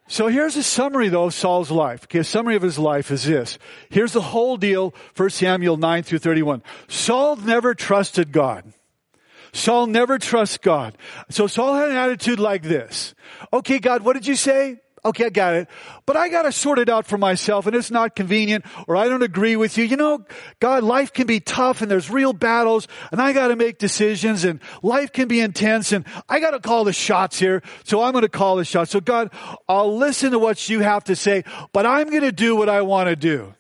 so 0.09 0.27
here's 0.27 0.57
a 0.57 0.63
summary 0.63 1.09
though 1.09 1.27
of 1.27 1.35
Saul's 1.35 1.71
life. 1.71 2.05
Okay, 2.05 2.19
a 2.19 2.25
summary 2.25 2.57
of 2.57 2.63
his 2.63 2.79
life 2.79 3.13
is 3.13 3.25
this. 3.25 3.59
Here's 3.91 4.13
the 4.13 4.21
whole 4.21 4.57
deal, 4.57 4.93
1 5.17 5.31
Samuel 5.31 5.77
9 5.77 6.03
through 6.03 6.19
31. 6.19 6.63
Saul 6.89 7.37
never 7.37 7.75
trusted 7.75 8.33
God. 8.33 8.73
Saul 9.53 9.87
never 9.87 10.19
trusts 10.19 10.59
God. 10.59 10.97
So 11.29 11.47
Saul 11.47 11.75
had 11.75 11.91
an 11.91 11.97
attitude 11.97 12.41
like 12.41 12.63
this. 12.63 13.15
Okay, 13.53 13.79
God, 13.79 14.03
what 14.03 14.15
did 14.15 14.27
you 14.27 14.37
say? 14.37 14.79
Okay, 15.05 15.27
I 15.27 15.31
got 15.31 15.55
it. 15.55 15.69
But 16.05 16.17
I 16.17 16.29
gotta 16.29 16.53
sort 16.53 16.79
it 16.79 16.89
out 16.89 17.07
for 17.07 17.17
myself 17.17 17.67
and 17.67 17.75
it's 17.75 17.91
not 17.91 18.15
convenient 18.15 18.67
or 18.87 18.97
I 18.97 19.09
don't 19.09 19.23
agree 19.23 19.57
with 19.57 19.79
you. 19.79 19.85
You 19.85 19.97
know, 19.97 20.25
God, 20.61 20.83
life 20.83 21.13
can 21.13 21.27
be 21.27 21.41
tough 21.41 21.81
and 21.81 21.91
there's 21.91 22.11
real 22.11 22.33
battles 22.33 22.87
and 23.11 23.21
I 23.21 23.33
gotta 23.33 23.57
make 23.57 23.79
decisions 23.79 24.45
and 24.45 24.61
life 24.83 25.13
can 25.13 25.27
be 25.27 25.41
intense 25.41 25.93
and 25.93 26.05
I 26.29 26.41
gotta 26.41 26.61
call 26.61 26.85
the 26.85 26.93
shots 26.93 27.39
here. 27.39 27.63
So 27.85 28.03
I'm 28.03 28.13
gonna 28.13 28.29
call 28.29 28.57
the 28.57 28.65
shots. 28.65 28.91
So 28.91 29.01
God, 29.01 29.31
I'll 29.69 29.97
listen 29.97 30.33
to 30.33 30.39
what 30.39 30.69
you 30.69 30.81
have 30.81 31.05
to 31.05 31.17
say, 31.17 31.45
but 31.73 31.87
I'm 31.87 32.11
gonna 32.11 32.33
do 32.33 32.55
what 32.55 32.69
I 32.69 32.83
wanna 32.83 33.17
do. 33.17 33.55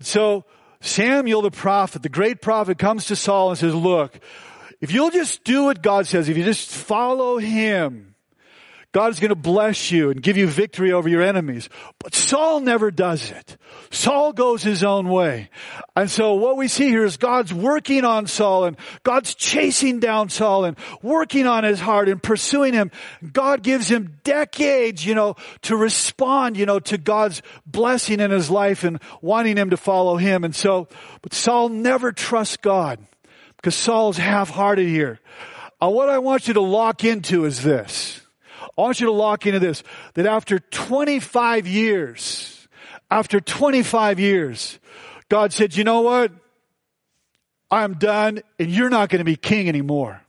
So 0.00 0.44
Samuel 0.80 1.42
the 1.42 1.50
prophet, 1.50 2.02
the 2.02 2.08
great 2.08 2.42
prophet 2.42 2.78
comes 2.78 3.06
to 3.06 3.16
Saul 3.16 3.50
and 3.50 3.58
says, 3.58 3.74
look, 3.74 4.20
if 4.80 4.92
you'll 4.92 5.10
just 5.10 5.42
do 5.44 5.64
what 5.64 5.82
God 5.82 6.06
says, 6.06 6.28
if 6.28 6.36
you 6.36 6.44
just 6.44 6.68
follow 6.68 7.38
him, 7.38 8.13
God 8.94 9.10
is 9.10 9.18
going 9.18 9.30
to 9.30 9.34
bless 9.34 9.90
you 9.90 10.10
and 10.10 10.22
give 10.22 10.36
you 10.36 10.46
victory 10.46 10.92
over 10.92 11.08
your 11.08 11.20
enemies. 11.20 11.68
But 11.98 12.14
Saul 12.14 12.60
never 12.60 12.92
does 12.92 13.28
it. 13.32 13.56
Saul 13.90 14.32
goes 14.32 14.62
his 14.62 14.84
own 14.84 15.08
way. 15.08 15.50
And 15.96 16.08
so 16.08 16.34
what 16.34 16.56
we 16.56 16.68
see 16.68 16.90
here 16.90 17.04
is 17.04 17.16
God's 17.16 17.52
working 17.52 18.04
on 18.04 18.28
Saul 18.28 18.66
and 18.66 18.76
God's 19.02 19.34
chasing 19.34 19.98
down 19.98 20.28
Saul 20.28 20.64
and 20.64 20.76
working 21.02 21.48
on 21.48 21.64
his 21.64 21.80
heart 21.80 22.08
and 22.08 22.22
pursuing 22.22 22.72
him. 22.72 22.92
God 23.32 23.64
gives 23.64 23.90
him 23.90 24.20
decades, 24.22 25.04
you 25.04 25.16
know, 25.16 25.34
to 25.62 25.76
respond, 25.76 26.56
you 26.56 26.64
know, 26.64 26.78
to 26.78 26.96
God's 26.96 27.42
blessing 27.66 28.20
in 28.20 28.30
his 28.30 28.48
life 28.48 28.84
and 28.84 29.00
wanting 29.20 29.56
him 29.56 29.70
to 29.70 29.76
follow 29.76 30.18
him. 30.18 30.44
And 30.44 30.54
so, 30.54 30.86
but 31.20 31.34
Saul 31.34 31.68
never 31.68 32.12
trusts 32.12 32.58
God 32.58 33.04
because 33.56 33.74
Saul's 33.74 34.18
half-hearted 34.18 34.86
here. 34.86 35.18
Uh, 35.82 35.90
what 35.90 36.08
I 36.08 36.18
want 36.18 36.46
you 36.46 36.54
to 36.54 36.60
lock 36.60 37.02
into 37.02 37.44
is 37.44 37.60
this. 37.60 38.20
I 38.76 38.82
want 38.82 39.00
you 39.00 39.06
to 39.06 39.12
lock 39.12 39.46
into 39.46 39.60
this, 39.60 39.82
that 40.14 40.26
after 40.26 40.58
25 40.58 41.66
years, 41.66 42.68
after 43.10 43.40
25 43.40 44.18
years, 44.18 44.78
God 45.28 45.52
said, 45.52 45.76
you 45.76 45.84
know 45.84 46.00
what? 46.00 46.32
I'm 47.70 47.94
done 47.94 48.40
and 48.58 48.70
you're 48.70 48.90
not 48.90 49.08
going 49.08 49.18
to 49.20 49.24
be 49.24 49.36
king 49.36 49.68
anymore. 49.68 50.20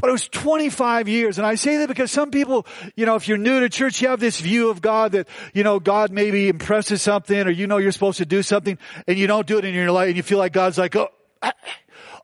But 0.00 0.08
it 0.08 0.12
was 0.12 0.28
25 0.28 1.08
years. 1.08 1.38
And 1.38 1.46
I 1.46 1.56
say 1.56 1.78
that 1.78 1.88
because 1.88 2.10
some 2.10 2.30
people, 2.30 2.66
you 2.96 3.06
know, 3.06 3.16
if 3.16 3.28
you're 3.28 3.38
new 3.38 3.60
to 3.60 3.68
church, 3.68 4.00
you 4.00 4.08
have 4.08 4.20
this 4.20 4.40
view 4.40 4.70
of 4.70 4.80
God 4.80 5.12
that, 5.12 5.28
you 5.52 5.62
know, 5.62 5.78
God 5.78 6.10
maybe 6.10 6.48
impresses 6.48 7.02
something 7.02 7.46
or 7.46 7.50
you 7.50 7.66
know 7.66 7.76
you're 7.76 7.92
supposed 7.92 8.18
to 8.18 8.26
do 8.26 8.42
something 8.42 8.78
and 9.06 9.18
you 9.18 9.26
don't 9.26 9.46
do 9.46 9.58
it 9.58 9.64
in 9.64 9.74
your 9.74 9.90
life 9.90 10.08
and 10.08 10.16
you 10.16 10.22
feel 10.22 10.38
like 10.38 10.52
God's 10.52 10.78
like, 10.78 10.96
oh, 10.96 11.08
I, 11.42 11.52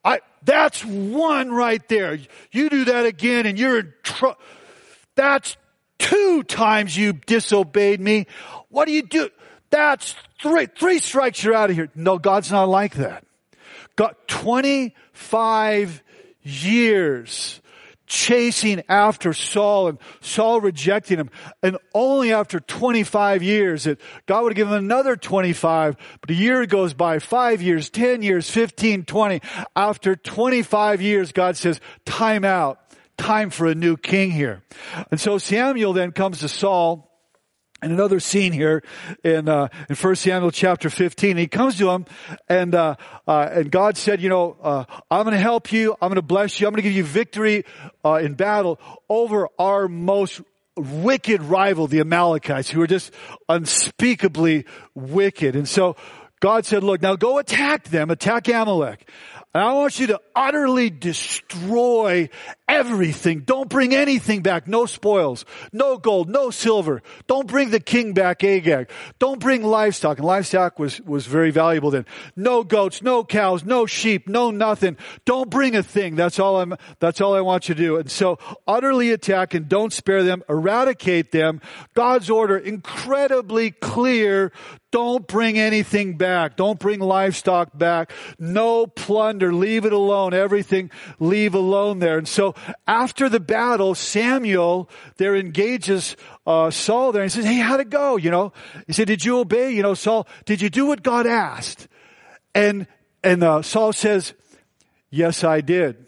I 0.04 0.20
that's 0.42 0.84
one 0.84 1.50
right 1.50 1.86
there. 1.88 2.18
You 2.52 2.70
do 2.70 2.84
that 2.86 3.04
again 3.04 3.46
and 3.46 3.58
you're 3.58 3.80
in 3.80 3.92
trouble. 4.02 4.40
That's 5.16 5.56
two 5.98 6.42
times 6.44 6.96
you 6.96 7.14
disobeyed 7.14 8.00
me. 8.00 8.26
What 8.68 8.86
do 8.86 8.92
you 8.92 9.02
do? 9.02 9.30
That's 9.70 10.14
three, 10.40 10.66
three 10.66 11.00
strikes, 11.00 11.42
you're 11.42 11.54
out 11.54 11.70
of 11.70 11.76
here. 11.76 11.90
No, 11.94 12.18
God's 12.18 12.52
not 12.52 12.68
like 12.68 12.94
that. 12.94 13.24
Got 13.96 14.28
25 14.28 16.02
years 16.42 17.60
chasing 18.06 18.82
after 18.88 19.32
Saul 19.32 19.88
and 19.88 19.98
Saul 20.20 20.60
rejecting 20.60 21.18
him. 21.18 21.30
And 21.62 21.76
only 21.92 22.32
after 22.32 22.60
25 22.60 23.42
years 23.42 23.84
that 23.84 24.00
God 24.26 24.44
would 24.44 24.54
give 24.54 24.68
him 24.68 24.74
another 24.74 25.16
25, 25.16 25.96
but 26.20 26.30
a 26.30 26.34
year 26.34 26.64
goes 26.66 26.94
by, 26.94 27.18
five 27.18 27.62
years, 27.62 27.90
10 27.90 28.22
years, 28.22 28.48
15, 28.48 29.04
20. 29.04 29.40
After 29.74 30.14
25 30.14 31.02
years, 31.02 31.32
God 31.32 31.56
says, 31.56 31.80
time 32.04 32.44
out 32.44 32.85
time 33.16 33.50
for 33.50 33.66
a 33.66 33.74
new 33.74 33.96
king 33.96 34.30
here. 34.30 34.62
And 35.10 35.20
so 35.20 35.38
Samuel 35.38 35.92
then 35.92 36.12
comes 36.12 36.40
to 36.40 36.48
Saul 36.48 37.10
and 37.82 37.92
another 37.92 38.20
scene 38.20 38.52
here 38.52 38.82
in 39.22 39.48
uh, 39.48 39.68
in 39.88 39.94
First 39.96 40.22
Samuel 40.22 40.50
chapter 40.50 40.88
fifteen. 40.88 41.36
He 41.36 41.46
comes 41.46 41.76
to 41.78 41.90
him, 41.90 42.06
and 42.48 42.74
uh, 42.74 42.96
uh, 43.28 43.48
and 43.52 43.70
God 43.70 43.96
said, 43.96 44.22
"You 44.22 44.30
know, 44.30 44.56
uh, 44.62 44.84
I'm 45.10 45.24
going 45.24 45.34
to 45.34 45.40
help 45.40 45.72
you. 45.72 45.92
I'm 46.00 46.08
going 46.08 46.16
to 46.16 46.22
bless 46.22 46.58
you. 46.58 46.66
I'm 46.66 46.72
going 46.72 46.82
to 46.82 46.88
give 46.88 46.96
you 46.96 47.04
victory 47.04 47.64
uh, 48.04 48.14
in 48.14 48.34
battle 48.34 48.80
over 49.08 49.48
our 49.58 49.88
most 49.88 50.40
wicked 50.76 51.42
rival, 51.42 51.86
the 51.86 52.00
Amalekites, 52.00 52.70
who 52.70 52.80
are 52.82 52.86
just 52.86 53.12
unspeakably 53.48 54.64
wicked. 54.94 55.56
And 55.56 55.68
so 55.68 55.96
God 56.40 56.66
said, 56.66 56.84
look, 56.84 57.00
now 57.00 57.16
go 57.16 57.38
attack 57.38 57.84
them, 57.84 58.10
attack 58.10 58.48
Amalek. 58.48 59.08
And 59.56 59.64
I 59.64 59.72
want 59.72 59.98
you 59.98 60.08
to 60.08 60.20
utterly 60.34 60.90
destroy 60.90 62.28
everything. 62.68 63.40
Don't 63.40 63.70
bring 63.70 63.94
anything 63.94 64.42
back. 64.42 64.68
No 64.68 64.84
spoils. 64.84 65.46
No 65.72 65.96
gold. 65.96 66.28
No 66.28 66.50
silver. 66.50 67.02
Don't 67.26 67.48
bring 67.48 67.70
the 67.70 67.80
king 67.80 68.12
back, 68.12 68.44
Agag. 68.44 68.90
Don't 69.18 69.40
bring 69.40 69.62
livestock. 69.62 70.18
And 70.18 70.26
livestock 70.26 70.78
was, 70.78 71.00
was 71.00 71.24
very 71.24 71.52
valuable 71.52 71.90
then. 71.90 72.04
No 72.36 72.64
goats, 72.64 73.00
no 73.00 73.24
cows, 73.24 73.64
no 73.64 73.86
sheep, 73.86 74.28
no 74.28 74.50
nothing. 74.50 74.98
Don't 75.24 75.48
bring 75.48 75.74
a 75.74 75.82
thing. 75.82 76.16
That's 76.16 76.38
all 76.38 76.60
I'm, 76.60 76.74
that's 76.98 77.22
all 77.22 77.34
I 77.34 77.40
want 77.40 77.70
you 77.70 77.74
to 77.74 77.80
do. 77.80 77.96
And 77.96 78.10
so 78.10 78.38
utterly 78.68 79.10
attack 79.10 79.54
and 79.54 79.70
don't 79.70 79.90
spare 79.90 80.22
them. 80.22 80.42
Eradicate 80.50 81.32
them. 81.32 81.62
God's 81.94 82.28
order, 82.28 82.58
incredibly 82.58 83.70
clear. 83.70 84.52
Don't 84.96 85.26
bring 85.26 85.58
anything 85.58 86.16
back. 86.16 86.56
Don't 86.56 86.78
bring 86.78 87.00
livestock 87.00 87.76
back. 87.76 88.10
No 88.38 88.86
plunder. 88.86 89.52
Leave 89.52 89.84
it 89.84 89.92
alone. 89.92 90.32
Everything 90.32 90.90
leave 91.20 91.54
alone 91.54 91.98
there. 91.98 92.16
And 92.16 92.26
so 92.26 92.54
after 92.86 93.28
the 93.28 93.38
battle, 93.38 93.94
Samuel 93.94 94.88
there 95.18 95.36
engages 95.36 96.16
uh, 96.46 96.70
Saul 96.70 97.12
there 97.12 97.20
and 97.20 97.30
he 97.30 97.36
says, 97.36 97.44
"Hey, 97.44 97.58
how'd 97.58 97.80
it 97.80 97.90
go?" 97.90 98.16
You 98.16 98.30
know, 98.30 98.54
he 98.86 98.94
said, 98.94 99.06
"Did 99.06 99.22
you 99.22 99.38
obey?" 99.38 99.70
You 99.70 99.82
know, 99.82 99.92
Saul, 99.92 100.26
did 100.46 100.62
you 100.62 100.70
do 100.70 100.86
what 100.86 101.02
God 101.02 101.26
asked? 101.26 101.88
And 102.54 102.86
and 103.22 103.44
uh, 103.44 103.60
Saul 103.60 103.92
says, 103.92 104.32
"Yes, 105.10 105.44
I 105.44 105.60
did." 105.60 106.06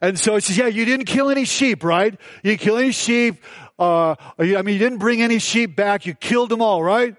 And 0.00 0.16
so 0.16 0.36
he 0.36 0.40
says, 0.42 0.56
"Yeah, 0.56 0.68
you 0.68 0.84
didn't 0.84 1.06
kill 1.06 1.28
any 1.28 1.44
sheep, 1.44 1.82
right? 1.82 2.12
You 2.44 2.52
didn't 2.52 2.60
kill 2.60 2.76
any 2.76 2.92
sheep. 2.92 3.42
Uh, 3.80 4.14
I 4.38 4.62
mean, 4.62 4.74
you 4.74 4.78
didn't 4.78 4.98
bring 4.98 5.22
any 5.22 5.40
sheep 5.40 5.74
back. 5.74 6.06
You 6.06 6.14
killed 6.14 6.50
them 6.50 6.62
all, 6.62 6.84
right?" 6.84 7.16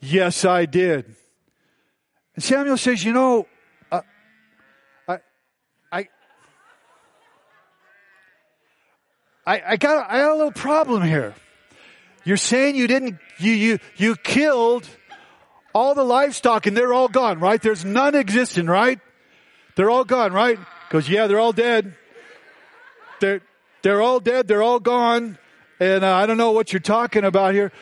Yes, 0.00 0.44
I 0.44 0.66
did. 0.66 1.16
And 2.34 2.44
Samuel 2.44 2.76
says, 2.76 3.04
You 3.04 3.12
know, 3.12 3.46
uh, 3.90 4.02
I, 5.08 5.18
I, 5.92 6.08
I, 9.46 9.76
got, 9.76 10.10
I 10.10 10.18
got 10.18 10.32
a 10.32 10.34
little 10.34 10.52
problem 10.52 11.02
here. 11.02 11.34
You're 12.24 12.36
saying 12.36 12.76
you 12.76 12.86
didn't, 12.86 13.18
you, 13.38 13.52
you, 13.52 13.78
you 13.96 14.16
killed 14.16 14.88
all 15.74 15.94
the 15.94 16.04
livestock 16.04 16.66
and 16.66 16.76
they're 16.76 16.92
all 16.92 17.08
gone, 17.08 17.40
right? 17.40 17.60
There's 17.60 17.84
none 17.84 18.14
existing, 18.14 18.66
right? 18.66 19.00
They're 19.76 19.90
all 19.90 20.04
gone, 20.04 20.32
right? 20.32 20.58
Because 20.88 21.08
yeah, 21.08 21.26
they're 21.26 21.40
all 21.40 21.52
dead. 21.52 21.94
They're, 23.20 23.40
they're 23.82 24.02
all 24.02 24.20
dead. 24.20 24.48
They're 24.48 24.62
all 24.62 24.80
gone. 24.80 25.38
And 25.80 26.04
uh, 26.04 26.14
I 26.14 26.26
don't 26.26 26.36
know 26.36 26.52
what 26.52 26.72
you're 26.72 26.80
talking 26.80 27.24
about 27.24 27.54
here 27.54 27.72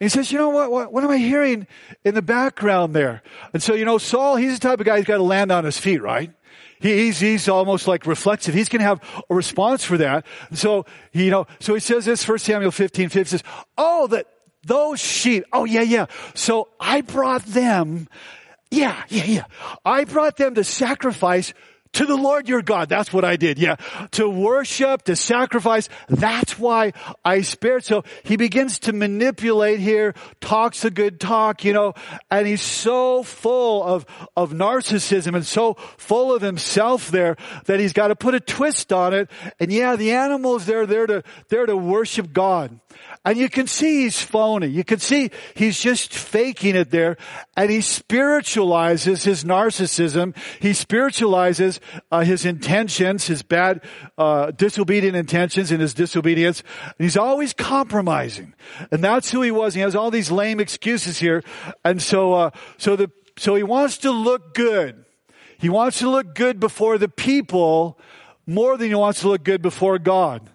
he 0.00 0.08
says, 0.08 0.32
you 0.32 0.38
know 0.38 0.48
what, 0.48 0.70
what, 0.70 0.92
what 0.92 1.04
am 1.04 1.10
I 1.10 1.18
hearing 1.18 1.66
in 2.04 2.14
the 2.14 2.22
background 2.22 2.94
there? 2.94 3.22
And 3.52 3.62
so, 3.62 3.74
you 3.74 3.84
know, 3.84 3.98
Saul, 3.98 4.36
he's 4.36 4.58
the 4.58 4.68
type 4.68 4.80
of 4.80 4.86
guy 4.86 4.96
who's 4.96 5.04
got 5.04 5.18
to 5.18 5.22
land 5.22 5.52
on 5.52 5.64
his 5.64 5.78
feet, 5.78 6.02
right? 6.02 6.32
he's, 6.80 7.20
he's 7.20 7.48
almost 7.48 7.86
like 7.86 8.06
reflexive. 8.06 8.54
He's 8.54 8.68
going 8.68 8.80
to 8.80 8.86
have 8.86 9.02
a 9.28 9.34
response 9.34 9.84
for 9.84 9.98
that. 9.98 10.26
And 10.48 10.58
so, 10.58 10.86
you 11.12 11.30
know, 11.30 11.46
so 11.60 11.74
he 11.74 11.80
says 11.80 12.04
this, 12.04 12.26
1 12.26 12.38
Samuel 12.38 12.70
15, 12.70 13.10
15 13.10 13.24
says, 13.26 13.42
oh, 13.76 14.06
that 14.08 14.26
those 14.64 15.00
sheep, 15.00 15.44
oh 15.52 15.64
yeah, 15.64 15.82
yeah. 15.82 16.06
So 16.34 16.68
I 16.78 17.00
brought 17.02 17.44
them, 17.44 18.08
yeah, 18.70 19.02
yeah, 19.08 19.24
yeah. 19.24 19.44
I 19.84 20.04
brought 20.04 20.36
them 20.36 20.54
to 20.54 20.64
sacrifice 20.64 21.54
to 21.92 22.06
the 22.06 22.16
Lord 22.16 22.48
your 22.48 22.62
God. 22.62 22.88
That's 22.88 23.12
what 23.12 23.24
I 23.24 23.36
did. 23.36 23.58
Yeah. 23.58 23.76
To 24.12 24.28
worship, 24.28 25.02
to 25.04 25.16
sacrifice. 25.16 25.88
That's 26.08 26.58
why 26.58 26.92
I 27.24 27.42
spared. 27.42 27.84
So 27.84 28.04
he 28.22 28.36
begins 28.36 28.78
to 28.80 28.92
manipulate 28.92 29.80
here, 29.80 30.14
talks 30.40 30.84
a 30.84 30.90
good 30.90 31.20
talk, 31.20 31.64
you 31.64 31.72
know, 31.72 31.94
and 32.30 32.46
he's 32.46 32.62
so 32.62 33.22
full 33.22 33.82
of, 33.82 34.06
of 34.36 34.52
narcissism 34.52 35.34
and 35.34 35.44
so 35.44 35.74
full 35.74 36.34
of 36.34 36.42
himself 36.42 37.10
there 37.10 37.36
that 37.66 37.80
he's 37.80 37.92
got 37.92 38.08
to 38.08 38.16
put 38.16 38.34
a 38.34 38.40
twist 38.40 38.92
on 38.92 39.14
it. 39.14 39.30
And 39.58 39.72
yeah, 39.72 39.96
the 39.96 40.12
animals, 40.12 40.66
they're 40.66 40.86
there 40.86 41.06
to, 41.06 41.22
they're 41.48 41.66
to 41.66 41.76
worship 41.76 42.32
God. 42.32 42.78
And 43.22 43.36
you 43.36 43.50
can 43.50 43.66
see 43.66 44.04
he's 44.04 44.20
phony. 44.22 44.68
You 44.68 44.82
can 44.82 44.98
see 44.98 45.30
he's 45.54 45.78
just 45.78 46.14
faking 46.14 46.74
it 46.74 46.90
there. 46.90 47.18
And 47.54 47.70
he 47.70 47.82
spiritualizes 47.82 49.24
his 49.24 49.44
narcissism. 49.44 50.34
He 50.58 50.72
spiritualizes 50.72 51.80
uh, 52.10 52.20
his 52.20 52.46
intentions, 52.46 53.26
his 53.26 53.42
bad, 53.42 53.84
uh, 54.16 54.52
disobedient 54.52 55.16
intentions 55.16 55.70
and 55.70 55.82
his 55.82 55.92
disobedience. 55.92 56.62
And 56.86 57.04
he's 57.04 57.18
always 57.18 57.52
compromising. 57.52 58.54
And 58.90 59.04
that's 59.04 59.30
who 59.30 59.42
he 59.42 59.50
was. 59.50 59.74
He 59.74 59.80
has 59.80 59.94
all 59.94 60.10
these 60.10 60.30
lame 60.30 60.58
excuses 60.58 61.18
here. 61.18 61.44
And 61.84 62.00
so, 62.00 62.32
uh, 62.32 62.50
so 62.78 62.96
the, 62.96 63.10
so 63.36 63.54
he 63.54 63.62
wants 63.62 63.98
to 63.98 64.10
look 64.10 64.54
good. 64.54 65.04
He 65.58 65.68
wants 65.68 65.98
to 65.98 66.08
look 66.08 66.34
good 66.34 66.58
before 66.58 66.96
the 66.96 67.08
people 67.08 67.98
more 68.46 68.78
than 68.78 68.88
he 68.88 68.94
wants 68.94 69.20
to 69.20 69.28
look 69.28 69.44
good 69.44 69.60
before 69.60 69.98
God. 69.98 70.48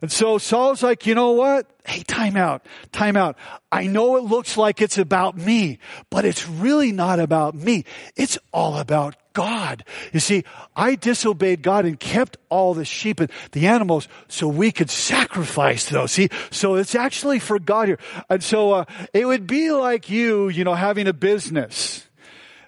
And 0.00 0.12
so 0.12 0.38
Saul's 0.38 0.82
like, 0.82 1.06
you 1.06 1.14
know 1.14 1.32
what? 1.32 1.66
Hey, 1.84 2.02
time 2.02 2.36
out, 2.36 2.64
time 2.92 3.16
out. 3.16 3.36
I 3.72 3.86
know 3.86 4.16
it 4.16 4.24
looks 4.24 4.56
like 4.56 4.80
it's 4.80 4.98
about 4.98 5.36
me, 5.36 5.78
but 6.10 6.24
it's 6.24 6.48
really 6.48 6.92
not 6.92 7.18
about 7.18 7.54
me. 7.54 7.84
It's 8.14 8.38
all 8.52 8.78
about 8.78 9.16
God. 9.32 9.84
You 10.12 10.20
see, 10.20 10.44
I 10.74 10.96
disobeyed 10.96 11.62
God 11.62 11.84
and 11.84 11.98
kept 11.98 12.36
all 12.48 12.74
the 12.74 12.84
sheep 12.84 13.20
and 13.20 13.30
the 13.52 13.68
animals 13.68 14.08
so 14.28 14.48
we 14.48 14.72
could 14.72 14.90
sacrifice 14.90 15.88
those. 15.88 16.12
See, 16.12 16.28
so 16.50 16.74
it's 16.74 16.94
actually 16.94 17.38
for 17.38 17.58
God 17.58 17.88
here. 17.88 17.98
And 18.28 18.42
so, 18.42 18.72
uh, 18.72 18.84
it 19.12 19.26
would 19.26 19.46
be 19.46 19.70
like 19.70 20.10
you, 20.10 20.48
you 20.48 20.64
know, 20.64 20.74
having 20.74 21.06
a 21.06 21.12
business 21.12 22.07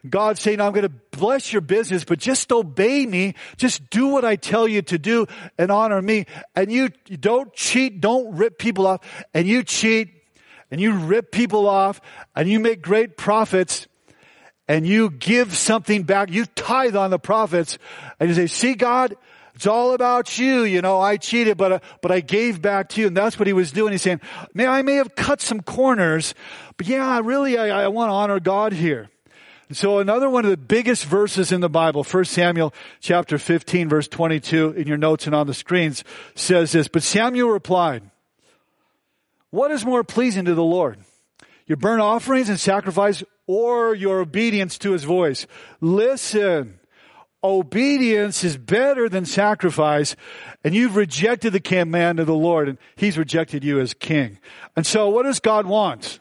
God 0.09 0.39
saying, 0.39 0.61
I'm 0.61 0.73
going 0.73 0.89
to 0.89 0.93
bless 1.19 1.53
your 1.53 1.61
business, 1.61 2.05
but 2.05 2.19
just 2.19 2.51
obey 2.53 3.05
me. 3.05 3.35
Just 3.57 3.91
do 3.91 4.09
what 4.09 4.25
I 4.25 4.37
tell 4.37 4.67
you 4.67 4.83
to 4.83 4.99
do 4.99 5.27
and 5.59 5.71
honor 5.71 6.01
me. 6.01 6.27
And 6.55 6.73
you, 6.73 6.89
don't 6.89 7.53
cheat, 7.53 8.01
don't 8.01 8.37
rip 8.37 8.59
people 8.59 8.87
off, 8.87 9.01
and 9.35 9.47
you 9.47 9.63
cheat 9.63 10.15
and 10.71 10.81
you 10.81 10.93
rip 10.93 11.33
people 11.33 11.69
off 11.69 12.01
and 12.35 12.49
you 12.49 12.61
make 12.61 12.81
great 12.81 13.17
profits 13.17 13.87
and 14.69 14.87
you 14.87 15.11
give 15.11 15.57
something 15.57 16.05
back. 16.05 16.31
You 16.31 16.47
tithe 16.47 16.97
on 16.97 17.11
the 17.11 17.19
profits 17.19 17.79
and 18.19 18.29
you 18.29 18.35
say, 18.35 18.47
see 18.47 18.75
God, 18.75 19.17
it's 19.55 19.67
all 19.67 19.95
about 19.95 20.39
you. 20.39 20.63
You 20.63 20.81
know, 20.81 21.01
I 21.01 21.17
cheated, 21.17 21.57
but, 21.57 21.73
uh, 21.73 21.79
but 22.03 22.13
I 22.13 22.21
gave 22.21 22.63
back 22.63 22.91
to 22.91 23.01
you. 23.01 23.09
And 23.09 23.17
that's 23.17 23.39
what 23.39 23.47
he 23.47 23.53
was 23.53 23.73
doing. 23.73 23.93
He's 23.93 24.03
saying, 24.03 24.21
man, 24.55 24.69
I 24.69 24.83
may 24.83 24.95
have 24.95 25.15
cut 25.17 25.41
some 25.41 25.61
corners, 25.61 26.35
but 26.77 26.87
yeah, 26.87 27.21
really, 27.23 27.59
I, 27.59 27.85
I 27.85 27.89
want 27.89 28.11
to 28.11 28.15
honor 28.15 28.41
God 28.41 28.73
here. 28.73 29.11
So 29.73 30.01
another 30.01 30.29
one 30.29 30.45
of 30.45 30.51
the 30.51 30.57
biggest 30.57 31.05
verses 31.05 31.53
in 31.53 31.61
the 31.61 31.69
Bible, 31.69 32.03
1 32.03 32.25
Samuel 32.25 32.75
chapter 32.99 33.39
15 33.39 33.89
verse 33.89 34.09
22 34.09 34.73
in 34.73 34.89
your 34.89 34.97
notes 34.97 35.27
and 35.27 35.35
on 35.35 35.47
the 35.47 35.55
screens 35.55 36.03
says 36.35 36.73
this, 36.73 36.89
but 36.89 37.05
Samuel 37.05 37.51
replied, 37.51 38.03
what 39.51 39.71
is 39.71 39.85
more 39.85 40.03
pleasing 40.03 40.47
to 40.47 40.55
the 40.55 40.65
Lord? 40.65 40.99
Your 41.67 41.77
burnt 41.77 42.03
offerings 42.03 42.49
and 42.49 42.59
sacrifice 42.59 43.23
or 43.47 43.95
your 43.95 44.21
obedience 44.21 44.77
to 44.79 44.91
his 44.91 45.05
voice? 45.05 45.47
Listen, 45.81 46.81
obedience 47.45 48.43
is 48.43 48.57
better 48.57 49.09
than 49.09 49.25
sacrifice 49.25 50.17
and 50.65 50.75
you've 50.75 50.97
rejected 50.97 51.53
the 51.53 51.61
command 51.61 52.19
of 52.19 52.27
the 52.27 52.35
Lord 52.35 52.69
and 52.69 52.79
he's 52.97 53.17
rejected 53.17 53.63
you 53.63 53.79
as 53.79 53.95
king. 53.95 54.41
And 54.75 54.85
so 54.85 55.11
what 55.11 55.23
does 55.23 55.39
God 55.39 55.67
want? 55.67 56.19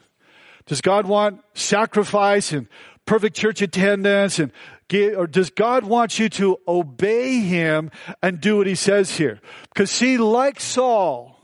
Does 0.66 0.82
God 0.82 1.04
want 1.04 1.40
sacrifice 1.54 2.52
and 2.52 2.68
perfect 3.10 3.34
church 3.34 3.60
attendance 3.60 4.38
and 4.38 4.52
get, 4.86 5.16
or 5.16 5.26
does 5.26 5.50
God 5.50 5.82
want 5.82 6.20
you 6.20 6.28
to 6.28 6.56
obey 6.68 7.40
him 7.40 7.90
and 8.22 8.40
do 8.40 8.58
what 8.58 8.68
he 8.68 8.76
says 8.76 9.16
here? 9.16 9.40
Because 9.64 9.90
see, 9.90 10.16
like 10.16 10.60
Saul, 10.60 11.36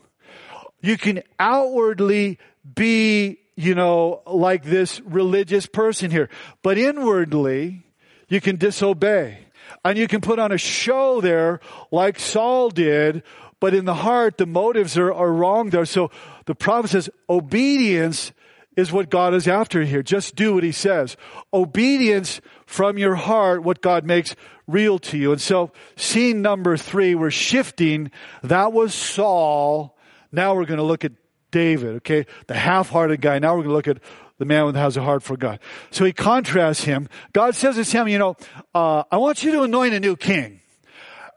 you 0.81 0.97
can 0.97 1.25
outwardly 1.41 2.39
be, 2.77 3.41
you 3.57 3.75
know, 3.75 4.23
like 4.29 4.63
this 4.63 5.01
religious 5.01 5.67
person 5.67 6.13
here, 6.13 6.29
but 6.63 6.79
inwardly, 6.79 7.83
you 8.29 8.41
can 8.41 8.55
disobey. 8.55 9.39
And 9.85 9.99
you 9.99 10.07
can 10.07 10.21
put 10.21 10.39
on 10.39 10.53
a 10.53 10.59
show 10.59 11.21
there 11.21 11.59
like 11.91 12.21
Saul 12.21 12.71
did, 12.71 13.25
but 13.59 13.75
in 13.75 13.87
the 13.87 13.95
heart, 13.95 14.39
the 14.39 14.47
motives 14.47 14.97
are, 14.97 15.13
are 15.13 15.33
wrong 15.33 15.71
there. 15.71 15.85
So 15.85 16.13
the 16.45 16.55
prophet 16.55 16.93
says 16.93 17.11
obedience 17.29 18.31
is 18.77 18.93
what 18.93 19.11
God 19.11 19.35
is 19.35 19.49
after 19.49 19.83
here. 19.83 20.03
Just 20.03 20.37
do 20.37 20.55
what 20.55 20.63
he 20.63 20.73
says. 20.73 21.17
Obedience 21.53 22.41
from 22.67 22.99
your 22.99 23.15
heart, 23.15 23.63
what 23.63 23.81
God 23.81 24.05
makes 24.05 24.37
real 24.67 24.99
to 24.99 25.17
you. 25.17 25.33
And 25.33 25.41
so, 25.41 25.73
scene 25.97 26.43
number 26.43 26.77
three, 26.77 27.15
we're 27.15 27.31
shifting. 27.31 28.11
That 28.43 28.73
was 28.73 28.95
Saul. 28.95 29.97
Now 30.31 30.55
we're 30.55 30.67
going 30.67 30.79
to 30.79 30.85
look 30.85 31.05
at 31.05 31.13
David, 31.51 31.97
okay? 31.97 32.27
The 32.49 32.55
half-hearted 32.55 33.21
guy. 33.21 33.39
Now 33.39 33.57
we're 33.57 33.63
going 33.63 33.71
to 33.71 33.75
look 33.75 33.89
at 33.89 34.03
the 34.39 34.45
man 34.45 34.73
that 34.73 34.79
has 34.79 34.97
a 34.97 35.03
heart 35.03 35.23
for 35.23 35.37
God. 35.37 35.61
So 35.91 36.05
he 36.05 36.13
contrasts 36.13 36.85
him. 36.85 37.09
God 37.33 37.55
says 37.55 37.77
to 37.77 37.99
him, 37.99 38.09
you 38.09 38.19
know, 38.19 38.37
uh, 38.75 39.05
I 39.11 39.17
want 39.17 39.43
you 39.43 39.53
to 39.53 39.63
anoint 39.63 39.95
a 39.95 40.01
new 40.01 40.17
king. 40.17 40.61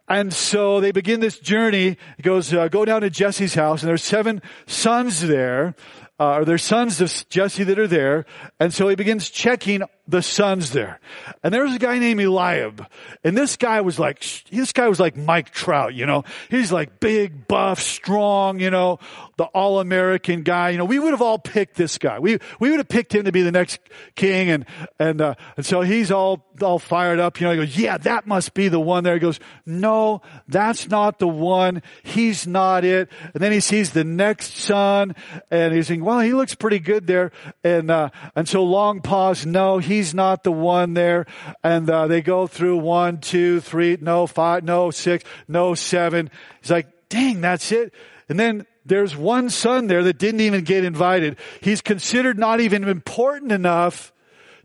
And 0.10 0.34
so 0.34 0.82
they 0.82 0.92
begin 0.92 1.20
this 1.20 1.38
journey. 1.38 1.96
It 2.18 2.24
goes, 2.24 2.52
uh, 2.54 2.68
go 2.68 2.84
down 2.84 3.02
to 3.02 3.10
Jesse's 3.12 3.54
house 3.54 3.84
and 3.84 3.90
there's 3.90 4.04
seven 4.04 4.42
sons 4.66 5.22
there 5.22 5.76
uh, 6.20 6.40
or 6.40 6.46
sons 6.64 7.02
of 7.02 7.12
Jesse 7.30 7.64
that 7.64 7.80
are 7.80 7.88
there. 7.88 8.26
And 8.60 8.74
so 8.74 8.90
he 8.90 8.96
begins 8.96 9.30
checking 9.30 9.84
the 10.10 10.24
sons 10.24 10.72
there. 10.72 11.00
And 11.44 11.54
there's 11.54 11.74
a 11.74 11.80
guy 11.80 12.00
named 12.00 12.20
Eliab. 12.20 12.86
And 13.24 13.38
this 13.38 13.58
guy 13.58 13.82
was 13.82 14.00
like, 14.00 14.26
this 14.50 14.74
guy 14.74 14.88
was 14.88 15.00
like 15.00 15.16
Mike 15.16 15.52
Trout, 15.52 15.94
you 15.94 16.06
know. 16.06 16.24
He's 16.50 16.72
like 16.72 17.00
big, 17.00 17.48
buff, 17.48 17.80
strong, 17.80 18.60
you 18.60 18.72
know, 18.72 19.00
the 19.38 19.44
all-American 19.46 20.42
guy. 20.42 20.72
You 20.72 20.80
know, 20.80 20.86
we 20.86 20.98
would 20.98 21.12
have 21.12 21.22
all 21.22 21.38
picked 21.38 21.76
this 21.76 21.98
guy. 21.98 22.20
We, 22.20 22.40
we 22.60 22.72
would 22.72 22.80
have 22.80 22.88
picked 22.88 23.14
him 23.14 23.26
to 23.26 23.32
be 23.32 23.44
the 23.44 23.52
next 23.52 23.80
king. 24.16 24.50
And, 24.50 24.66
and, 25.00 25.22
uh, 25.22 25.36
and 25.58 25.66
so 25.66 25.82
he's 25.82 26.12
all, 26.12 26.46
all 26.62 26.80
fired 26.80 27.20
up. 27.20 27.40
You 27.40 27.46
know, 27.46 27.52
he 27.54 27.58
goes, 27.58 27.78
yeah, 27.78 27.98
that 27.98 28.26
must 28.26 28.56
be 28.56 28.68
the 28.68 28.80
one 28.80 29.04
there. 29.04 29.14
He 29.14 29.20
goes, 29.20 29.40
no, 29.66 30.22
that's 30.48 30.90
not 30.90 31.20
the 31.20 31.28
one. 31.28 31.84
He's 32.04 32.48
not 32.48 32.84
it. 32.84 33.10
And 33.34 33.44
then 33.44 33.52
he 33.52 33.60
sees 33.60 33.92
the 33.92 34.04
next 34.04 34.58
son 34.58 35.16
and 35.52 35.74
he's 35.74 35.88
saying, 35.88 36.04
well, 36.04 36.20
he 36.20 36.34
looks 36.34 36.56
pretty 36.56 36.80
good 36.80 37.06
there. 37.06 37.32
And, 37.64 37.92
uh, 37.92 38.10
and 38.36 38.50
so 38.50 38.64
long 38.64 39.02
pause. 39.02 39.46
No, 39.46 39.78
he's 40.00 40.14
not 40.14 40.44
the 40.44 40.52
one 40.52 40.94
there. 40.94 41.26
And, 41.64 41.90
uh, 41.90 42.08
they 42.08 42.22
go 42.22 42.48
through 42.48 42.78
one, 42.78 43.20
two, 43.20 43.60
three, 43.60 43.98
no, 44.00 44.28
five, 44.28 44.64
no, 44.64 44.92
six, 44.92 45.24
no, 45.48 45.76
seven. 45.76 46.30
He's 46.62 46.72
like, 46.72 46.88
dang, 47.10 47.42
that's 47.42 47.72
it. 47.72 47.94
And 48.30 48.40
then 48.40 48.66
there's 48.86 49.16
one 49.16 49.50
son 49.50 49.88
there 49.88 50.04
that 50.04 50.18
didn't 50.18 50.42
even 50.42 50.64
get 50.64 50.86
invited. 50.86 51.38
He's 51.62 51.82
considered 51.82 52.40
not 52.40 52.60
even 52.62 52.84
important 52.88 53.52
enough 53.52 54.14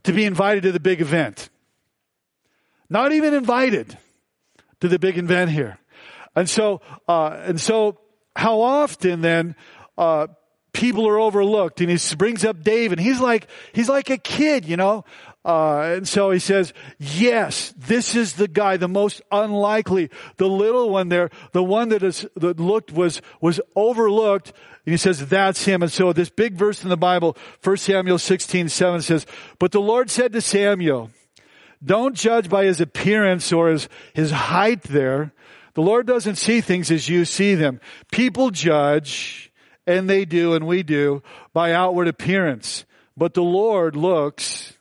to 0.04 0.12
be 0.12 0.24
invited 0.24 0.62
to 0.62 0.72
the 0.72 0.80
big 0.80 1.00
event. 1.00 1.50
Not 2.88 3.12
even 3.12 3.34
invited 3.34 3.98
to 4.80 4.88
the 4.88 4.98
big 4.98 5.18
event 5.18 5.50
here. 5.50 5.78
And 6.36 6.48
so, 6.48 6.80
uh, 7.08 7.30
and 7.42 7.60
so 7.60 7.98
how 8.36 8.60
often 8.60 9.20
then, 9.20 9.56
uh, 9.96 10.28
people 10.74 11.08
are 11.08 11.18
overlooked 11.18 11.80
and 11.80 11.90
he 11.90 12.16
brings 12.16 12.44
up 12.44 12.62
David. 12.62 12.98
He's 12.98 13.20
like, 13.20 13.46
he's 13.72 13.88
like 13.88 14.10
a 14.10 14.18
kid, 14.18 14.66
you 14.66 14.76
know. 14.76 15.06
Uh, 15.44 15.94
and 15.96 16.08
so 16.08 16.30
he 16.30 16.38
says, 16.38 16.72
yes, 16.98 17.72
this 17.76 18.14
is 18.14 18.34
the 18.34 18.48
guy, 18.48 18.76
the 18.76 18.88
most 18.88 19.22
unlikely, 19.30 20.10
the 20.36 20.48
little 20.48 20.90
one 20.90 21.10
there, 21.10 21.30
the 21.52 21.62
one 21.62 21.90
that 21.90 22.02
is, 22.02 22.26
that 22.36 22.58
looked 22.58 22.92
was, 22.92 23.22
was 23.40 23.60
overlooked. 23.76 24.52
And 24.86 24.92
he 24.92 24.96
says, 24.96 25.26
that's 25.26 25.64
him. 25.64 25.82
And 25.82 25.92
so 25.92 26.12
this 26.12 26.30
big 26.30 26.54
verse 26.54 26.82
in 26.82 26.88
the 26.88 26.96
Bible, 26.96 27.36
1 27.62 27.76
Samuel 27.76 28.18
16, 28.18 28.68
7 28.68 29.02
says, 29.02 29.26
but 29.58 29.72
the 29.72 29.80
Lord 29.80 30.10
said 30.10 30.32
to 30.32 30.40
Samuel, 30.40 31.10
don't 31.84 32.16
judge 32.16 32.48
by 32.48 32.64
his 32.64 32.80
appearance 32.80 33.52
or 33.52 33.68
his, 33.68 33.88
his 34.14 34.30
height 34.30 34.82
there. 34.84 35.32
The 35.74 35.82
Lord 35.82 36.06
doesn't 36.06 36.36
see 36.36 36.62
things 36.62 36.90
as 36.90 37.08
you 37.08 37.24
see 37.26 37.54
them. 37.54 37.80
People 38.10 38.50
judge 38.50 39.52
and 39.86 40.08
they 40.08 40.24
do, 40.24 40.54
and 40.54 40.66
we 40.66 40.82
do, 40.82 41.22
by 41.52 41.72
outward 41.72 42.08
appearance. 42.08 42.84
But 43.16 43.34
the 43.34 43.42
Lord 43.42 43.96
looks 43.96 44.74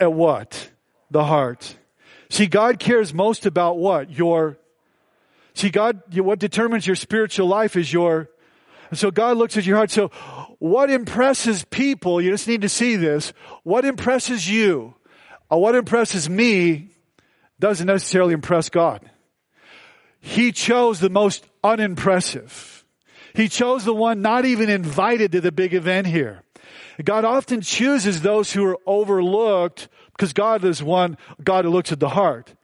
at 0.00 0.12
what? 0.12 0.70
The 1.10 1.24
heart. 1.24 1.76
See, 2.28 2.46
God 2.46 2.78
cares 2.78 3.14
most 3.14 3.46
about 3.46 3.78
what? 3.78 4.10
Your, 4.10 4.58
see, 5.54 5.70
God, 5.70 6.02
what 6.16 6.38
determines 6.38 6.86
your 6.86 6.96
spiritual 6.96 7.46
life 7.46 7.76
is 7.76 7.92
your, 7.92 8.28
so 8.92 9.10
God 9.10 9.36
looks 9.36 9.56
at 9.56 9.64
your 9.64 9.76
heart. 9.76 9.90
So 9.90 10.08
what 10.58 10.90
impresses 10.90 11.64
people, 11.64 12.20
you 12.20 12.30
just 12.30 12.48
need 12.48 12.62
to 12.62 12.68
see 12.68 12.96
this, 12.96 13.32
what 13.62 13.84
impresses 13.84 14.48
you, 14.48 14.94
or 15.50 15.60
what 15.60 15.74
impresses 15.74 16.28
me, 16.28 16.90
doesn't 17.60 17.86
necessarily 17.86 18.34
impress 18.34 18.68
God. 18.68 19.08
He 20.20 20.52
chose 20.52 21.00
the 21.00 21.10
most 21.10 21.46
unimpressive. 21.62 22.73
He 23.34 23.48
chose 23.48 23.84
the 23.84 23.92
one 23.92 24.22
not 24.22 24.44
even 24.44 24.70
invited 24.70 25.32
to 25.32 25.40
the 25.40 25.52
big 25.52 25.74
event 25.74 26.06
here. 26.06 26.42
God 27.04 27.24
often 27.24 27.60
chooses 27.60 28.22
those 28.22 28.52
who 28.52 28.64
are 28.64 28.78
overlooked 28.86 29.88
because 30.12 30.32
God 30.32 30.64
is 30.64 30.82
one, 30.82 31.18
God 31.42 31.64
who 31.64 31.72
looks 31.72 31.90
at 31.90 31.98
the 31.98 32.10
heart. 32.10 32.54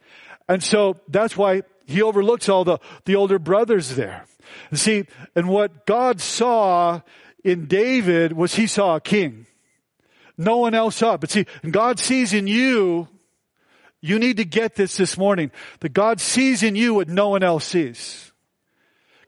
And 0.47 0.63
so 0.63 0.97
that's 1.09 1.35
why 1.35 1.63
he 1.85 2.01
overlooks 2.01 2.47
all 2.47 2.63
the, 2.63 2.79
the 3.03 3.17
older 3.17 3.37
brothers 3.37 3.95
there. 3.95 4.25
And 4.69 4.79
see, 4.79 5.05
and 5.35 5.49
what 5.49 5.85
God 5.85 6.21
saw 6.21 7.01
in 7.43 7.67
David 7.67 8.31
was 8.31 8.55
he 8.55 8.67
saw 8.67 8.95
a 8.95 9.01
king. 9.01 9.47
No 10.37 10.57
one 10.57 10.73
else 10.73 10.95
saw 10.95 11.17
But 11.17 11.31
see, 11.31 11.45
God 11.69 11.99
sees 11.99 12.31
in 12.31 12.47
you, 12.47 13.09
you 13.99 14.17
need 14.17 14.37
to 14.37 14.45
get 14.45 14.75
this 14.75 14.95
this 14.95 15.17
morning, 15.17 15.51
that 15.81 15.89
God 15.89 16.21
sees 16.21 16.63
in 16.63 16.77
you 16.77 16.93
what 16.93 17.09
no 17.09 17.29
one 17.29 17.43
else 17.43 17.65
sees 17.65 18.30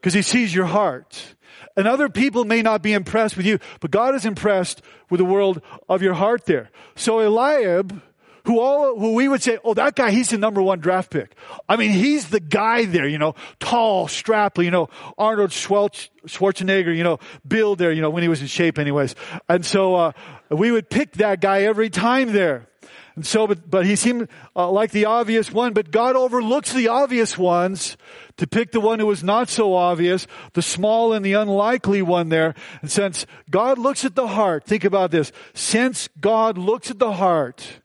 because 0.04 0.13
he 0.13 0.22
sees 0.22 0.54
your 0.54 0.66
heart. 0.66 1.36
And 1.78 1.88
other 1.88 2.10
people 2.10 2.44
may 2.44 2.62
not 2.62 2.84
be 2.84 2.92
impressed 2.92 3.38
with 3.38 3.46
you, 3.46 3.58
but 3.80 3.89
God 3.89 4.16
is 4.16 4.26
impressed 4.26 4.82
with 5.10 5.20
the 5.20 5.26
world 5.26 5.62
of 5.88 6.02
your 6.02 6.13
heart 6.13 6.46
there. 6.46 6.70
So 6.98 7.22
Eliab, 7.22 8.02
who 8.46 8.60
all, 8.60 9.00
who 9.00 9.13
we 9.13 9.30
would 9.30 9.42
say, 9.42 9.60
oh, 9.63 9.74
that 9.76 9.96
guy, 9.96 10.12
he's 10.12 10.32
the 10.32 10.38
number 10.38 10.62
one 10.62 10.82
draft 10.82 11.10
pick. 11.10 11.34
I 11.70 11.78
mean, 11.78 11.92
he's 11.92 12.30
the 12.30 12.42
guy 12.42 12.84
there, 12.84 13.08
you 13.08 13.18
know, 13.18 13.36
tall, 13.62 14.08
strappy, 14.10 14.66
you 14.66 14.72
know, 14.72 14.89
Arnold 15.18 15.52
Schwarzenegger, 15.52 16.94
you 16.94 17.06
know, 17.06 17.20
build 17.48 17.78
there, 17.78 17.94
you 17.94 18.02
know, 18.02 18.10
when 18.10 18.24
he 18.24 18.30
was 18.30 18.42
in 18.42 18.48
shape 18.48 18.78
anyways. 18.78 19.16
And 19.48 19.66
so, 19.66 19.96
uh, 19.96 20.12
we 20.50 20.74
would 20.74 20.89
pick 20.89 21.13
that 21.13 21.39
guy 21.39 21.62
every 21.62 21.89
time 21.89 22.34
there. 22.34 22.68
And 23.15 23.26
so, 23.26 23.45
but, 23.45 23.69
but 23.69 23.86
he 23.86 23.95
seemed 23.95 24.28
uh, 24.56 24.71
like 24.71 24.91
the 24.91 25.06
obvious 25.06 25.52
one, 25.52 25.73
but 25.73 25.91
God 25.91 26.15
overlooks 26.15 26.73
the 26.73 26.88
obvious 26.88 27.38
ones 27.38 27.95
to 28.38 28.47
pick 28.47 28.71
the 28.71 28.80
one 28.80 28.99
who 28.99 29.06
was 29.06 29.23
not 29.23 29.49
so 29.49 29.76
obvious, 29.76 30.26
the 30.54 30.63
small 30.63 31.13
and 31.13 31.23
the 31.23 31.34
unlikely 31.34 32.02
one 32.02 32.30
there. 32.30 32.56
And 32.82 32.89
since 32.89 33.28
God 33.52 33.78
looks 33.78 34.04
at 34.04 34.15
the 34.15 34.28
heart, 34.28 34.63
think 34.63 34.84
about 34.84 35.12
this. 35.12 35.32
Since 35.54 36.10
God 36.19 36.58
looks 36.58 36.89
at 36.89 36.97
the 36.97 37.13
heart, 37.13 37.82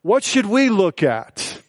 what 0.00 0.24
should 0.24 0.46
we 0.46 0.70
look 0.70 1.02
at? 1.02 1.60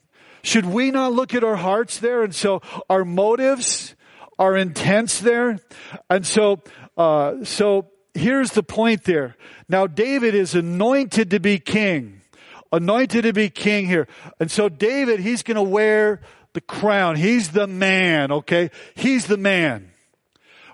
Should 0.41 0.65
we 0.65 0.91
not 0.91 1.11
look 1.11 1.33
at 1.33 1.43
our 1.43 1.57
hearts 1.57 1.99
there? 1.99 2.23
And 2.23 2.33
so 2.33 2.61
our 2.89 3.03
motives, 3.03 3.95
our 4.39 4.55
intents 4.55 5.19
there. 5.19 5.59
And 6.09 6.25
so, 6.25 6.61
uh, 6.95 7.43
so 7.43 7.87
here's 8.13 8.51
the 8.51 8.63
point 8.63 9.03
there. 9.03 9.35
Now 9.67 9.85
David 9.85 10.33
is 10.33 10.55
anointed 10.55 11.31
to 11.31 11.41
be 11.41 11.59
king 11.59 12.14
anointed 12.71 13.23
to 13.23 13.33
be 13.33 13.49
king 13.49 13.87
here. 13.87 14.07
And 14.39 14.49
so 14.49 14.69
David, 14.69 15.19
he's 15.19 15.43
going 15.43 15.55
to 15.55 15.63
wear 15.63 16.21
the 16.53 16.61
crown. 16.61 17.15
He's 17.15 17.49
the 17.49 17.67
man, 17.67 18.31
okay? 18.31 18.71
He's 18.95 19.27
the 19.27 19.37
man. 19.37 19.91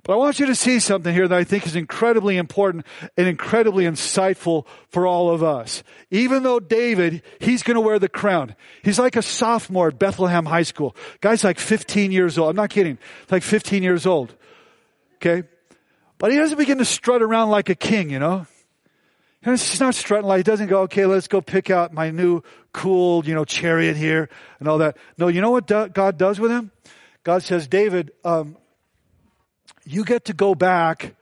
But 0.04 0.14
I 0.14 0.16
want 0.16 0.40
you 0.40 0.48
to 0.48 0.56
see 0.56 0.80
something 0.80 1.14
here 1.14 1.28
that 1.28 1.38
I 1.38 1.44
think 1.44 1.68
is 1.68 1.76
incredibly 1.76 2.38
important 2.38 2.88
and 3.18 3.28
incredibly 3.28 3.86
insightful 3.86 4.66
for 4.90 5.06
all 5.06 5.30
of 5.30 5.44
us. 5.44 5.84
Even 6.10 6.42
though 6.42 6.60
David, 6.60 7.22
he's 7.40 7.62
going 7.62 7.76
to 7.76 7.82
wear 7.82 8.00
the 8.00 8.10
crown. 8.10 8.56
He's 8.82 8.98
like 8.98 9.16
a 9.16 9.22
sophomore 9.22 9.90
at 9.90 10.00
Bethlehem 10.00 10.46
High 10.46 10.64
School. 10.64 10.96
Guy's 11.20 11.44
like 11.44 11.60
15 11.60 12.12
years 12.12 12.40
old. 12.40 12.50
I'm 12.50 12.56
not 12.56 12.72
kidding. 12.72 12.98
Like 13.30 13.44
15 13.44 13.84
years 13.84 14.08
old. 14.08 14.34
Okay? 15.18 15.48
But 16.18 16.32
he 16.32 16.38
doesn't 16.38 16.58
begin 16.58 16.80
to 16.80 16.86
strut 16.86 17.22
around 17.22 17.50
like 17.50 17.70
a 17.70 17.76
king, 17.76 18.10
you 18.10 18.20
know? 18.20 18.48
He's 19.44 19.80
not 19.80 19.96
strutting 19.96 20.28
like, 20.28 20.38
he 20.38 20.44
doesn't 20.44 20.68
go, 20.68 20.82
okay, 20.82 21.08
let's 21.08 21.28
go 21.28 21.42
pick 21.42 21.72
out 21.72 21.94
my 21.94 22.12
new 22.12 22.44
cool, 22.74 23.26
you 23.26 23.34
know, 23.34 23.44
chariot 23.44 23.98
here 23.98 24.30
and 24.60 24.68
all 24.68 24.78
that. 24.78 24.98
No, 25.18 25.30
you 25.30 25.42
know 25.42 25.50
what 25.50 25.68
God 25.68 26.18
does 26.18 26.40
with 26.40 26.52
him? 26.52 26.72
God 27.24 27.42
says, 27.42 27.68
David, 27.68 28.12
um, 28.24 28.56
you 29.84 30.06
get 30.06 30.26
to 30.26 30.34
go 30.34 30.54
back 30.54 31.16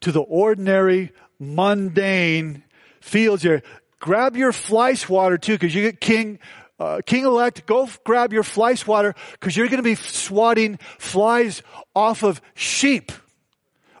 to 0.00 0.12
the 0.12 0.20
ordinary, 0.20 1.12
mundane 1.38 2.64
fields 3.00 3.42
here. 3.42 3.62
Grab 4.00 4.36
your 4.36 4.52
fly 4.52 4.94
swatter 4.94 5.36
too, 5.36 5.52
because 5.52 5.74
you 5.74 5.82
get 5.82 6.00
king, 6.00 6.38
uh, 6.78 7.02
king 7.04 7.24
elect, 7.24 7.66
go 7.66 7.84
f- 7.84 8.02
grab 8.02 8.32
your 8.32 8.42
fly 8.42 8.74
swatter, 8.74 9.14
because 9.32 9.56
you're 9.56 9.68
going 9.68 9.76
to 9.76 9.82
be 9.82 9.94
swatting 9.94 10.78
flies 10.98 11.62
off 11.94 12.24
of 12.24 12.40
sheep. 12.54 13.12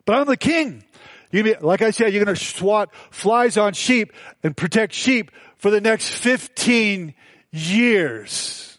But 0.04 0.16
I'm 0.16 0.26
the 0.26 0.36
king. 0.36 0.84
You 1.32 1.56
like 1.60 1.82
I 1.82 1.90
said, 1.90 2.12
you're 2.12 2.24
going 2.24 2.36
to 2.36 2.44
swat 2.44 2.94
flies 3.10 3.56
on 3.56 3.72
sheep 3.72 4.12
and 4.42 4.56
protect 4.56 4.92
sheep 4.92 5.30
for 5.56 5.70
the 5.70 5.80
next 5.80 6.08
15 6.08 7.14
years. 7.50 8.78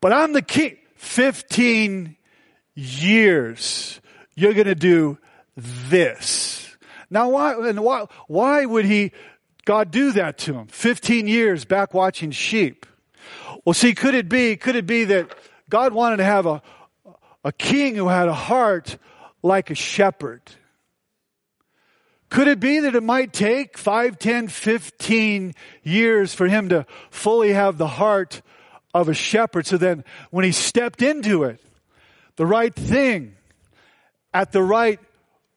But 0.00 0.12
I'm 0.12 0.32
the 0.32 0.42
king. 0.42 0.76
15 0.96 2.16
years. 2.74 4.00
You're 4.34 4.52
going 4.52 4.66
to 4.66 4.74
do 4.74 5.18
this. 5.56 6.76
Now 7.10 7.30
why, 7.30 7.68
and 7.68 7.80
why, 7.80 8.06
why 8.26 8.64
would 8.64 8.84
he, 8.84 9.12
God 9.64 9.90
do 9.90 10.12
that 10.12 10.38
to 10.38 10.54
him? 10.54 10.66
15 10.66 11.28
years 11.28 11.64
back 11.64 11.94
watching 11.94 12.30
sheep. 12.30 12.84
Well, 13.64 13.74
see, 13.74 13.94
could 13.94 14.14
it 14.14 14.28
be, 14.28 14.56
could 14.56 14.76
it 14.76 14.86
be 14.86 15.04
that 15.04 15.34
God 15.68 15.92
wanted 15.92 16.18
to 16.18 16.24
have 16.24 16.46
a, 16.46 16.62
a 17.44 17.52
king 17.52 17.94
who 17.94 18.08
had 18.08 18.28
a 18.28 18.34
heart 18.34 18.98
like 19.42 19.70
a 19.70 19.74
shepherd. 19.74 20.42
Could 22.30 22.48
it 22.48 22.60
be 22.60 22.80
that 22.80 22.94
it 22.94 23.02
might 23.02 23.32
take 23.32 23.78
5, 23.78 24.18
10, 24.18 24.48
15 24.48 25.54
years 25.82 26.34
for 26.34 26.46
him 26.46 26.68
to 26.68 26.84
fully 27.10 27.52
have 27.52 27.78
the 27.78 27.86
heart 27.86 28.42
of 28.94 29.08
a 29.08 29.14
shepherd. 29.14 29.66
So 29.66 29.76
then 29.76 30.04
when 30.30 30.44
he 30.44 30.52
stepped 30.52 31.02
into 31.02 31.44
it, 31.44 31.60
the 32.36 32.46
right 32.46 32.74
thing 32.74 33.34
at 34.32 34.52
the 34.52 34.62
right 34.62 35.00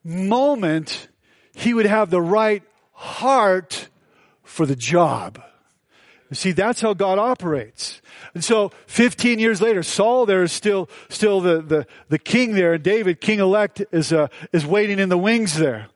moment, 0.04 1.08
he 1.54 1.74
would 1.74 1.86
have 1.86 2.10
the 2.10 2.20
right 2.20 2.62
heart 2.92 3.88
for 4.42 4.66
the 4.66 4.76
job. 4.76 5.42
See, 6.36 6.52
that's 6.52 6.80
how 6.80 6.94
God 6.94 7.18
operates. 7.18 8.00
And 8.34 8.42
so 8.42 8.70
15 8.86 9.38
years 9.38 9.60
later, 9.60 9.82
Saul 9.82 10.26
there 10.26 10.42
is 10.42 10.52
still, 10.52 10.88
still 11.08 11.40
the, 11.40 11.60
the, 11.60 11.86
the 12.08 12.18
king 12.18 12.54
there, 12.54 12.74
and 12.74 12.82
David, 12.82 13.20
king 13.20 13.40
elect, 13.40 13.82
is, 13.92 14.12
uh, 14.12 14.28
is 14.52 14.64
waiting 14.64 14.98
in 14.98 15.08
the 15.08 15.18
wings 15.18 15.58
there. 15.58 15.88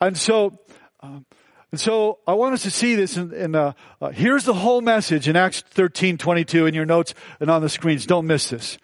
And 0.00 0.16
so, 0.16 0.58
um, 1.00 1.24
and 1.70 1.80
so 1.80 2.18
I 2.26 2.32
want 2.32 2.54
us 2.54 2.62
to 2.62 2.70
see 2.70 2.94
this 2.94 3.16
in, 3.16 3.32
in 3.32 3.54
uh, 3.54 3.72
uh, 4.00 4.10
here's 4.10 4.44
the 4.44 4.54
whole 4.54 4.80
message 4.80 5.28
in 5.28 5.36
Acts 5.36 5.60
13, 5.60 6.16
22 6.16 6.66
in 6.66 6.74
your 6.74 6.86
notes 6.86 7.14
and 7.40 7.50
on 7.50 7.60
the 7.60 7.68
screens. 7.68 8.06
Don't 8.06 8.26
miss 8.26 8.48
this. 8.48 8.78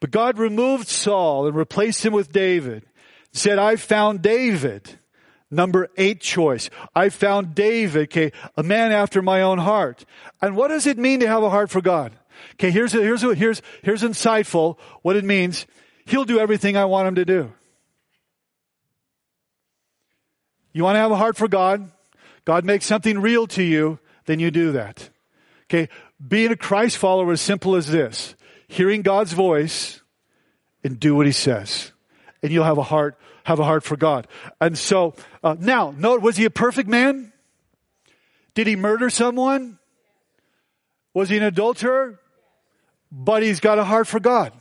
But 0.00 0.12
God 0.12 0.38
removed 0.38 0.86
Saul 0.86 1.46
and 1.46 1.56
replaced 1.56 2.04
him 2.04 2.12
with 2.12 2.30
David. 2.30 2.84
Said, 3.32 3.58
I 3.58 3.76
found 3.76 4.22
David. 4.22 4.98
Number 5.50 5.88
eight 5.96 6.20
choice. 6.20 6.68
I 6.94 7.08
found 7.08 7.54
David, 7.54 8.08
okay, 8.08 8.32
a 8.56 8.62
man 8.62 8.92
after 8.92 9.22
my 9.22 9.40
own 9.40 9.58
heart. 9.58 10.04
And 10.42 10.56
what 10.56 10.68
does 10.68 10.86
it 10.86 10.98
mean 10.98 11.20
to 11.20 11.28
have 11.28 11.42
a 11.42 11.50
heart 11.50 11.70
for 11.70 11.80
God? 11.80 12.12
Okay, 12.54 12.70
here's, 12.70 12.92
here's, 12.92 13.22
here's, 13.22 13.62
here's 13.82 14.02
insightful 14.02 14.78
what 15.02 15.16
it 15.16 15.24
means. 15.24 15.66
He'll 16.04 16.24
do 16.24 16.38
everything 16.38 16.76
I 16.76 16.84
want 16.84 17.08
him 17.08 17.14
to 17.16 17.24
do. 17.24 17.52
You 20.72 20.84
want 20.84 20.96
to 20.96 21.00
have 21.00 21.10
a 21.10 21.16
heart 21.16 21.36
for 21.36 21.48
God? 21.48 21.90
God 22.44 22.64
makes 22.64 22.86
something 22.86 23.18
real 23.18 23.46
to 23.48 23.62
you, 23.62 23.98
then 24.26 24.40
you 24.40 24.50
do 24.50 24.72
that. 24.72 25.10
Okay, 25.64 25.88
being 26.26 26.50
a 26.50 26.56
Christ 26.56 26.96
follower 26.98 27.32
is 27.32 27.40
simple 27.40 27.74
as 27.74 27.88
this. 27.88 28.34
Hearing 28.68 29.02
God's 29.02 29.32
voice 29.32 30.02
and 30.84 31.00
do 31.00 31.14
what 31.16 31.26
he 31.26 31.32
says. 31.32 31.92
And 32.42 32.52
you'll 32.52 32.64
have 32.64 32.78
a 32.78 32.82
heart, 32.82 33.18
have 33.44 33.58
a 33.58 33.64
heart 33.64 33.82
for 33.82 33.96
God. 33.96 34.28
And 34.60 34.78
so, 34.78 35.14
uh, 35.42 35.56
now, 35.58 35.92
note, 35.96 36.22
was 36.22 36.36
he 36.36 36.44
a 36.44 36.50
perfect 36.50 36.88
man? 36.88 37.32
Did 38.54 38.66
he 38.66 38.76
murder 38.76 39.10
someone? 39.10 39.78
Was 41.14 41.28
he 41.28 41.36
an 41.36 41.42
adulterer? 41.42 42.20
But 43.10 43.42
he's 43.42 43.60
got 43.60 43.78
a 43.78 43.84
heart 43.84 44.06
for 44.06 44.20
God. 44.20 44.52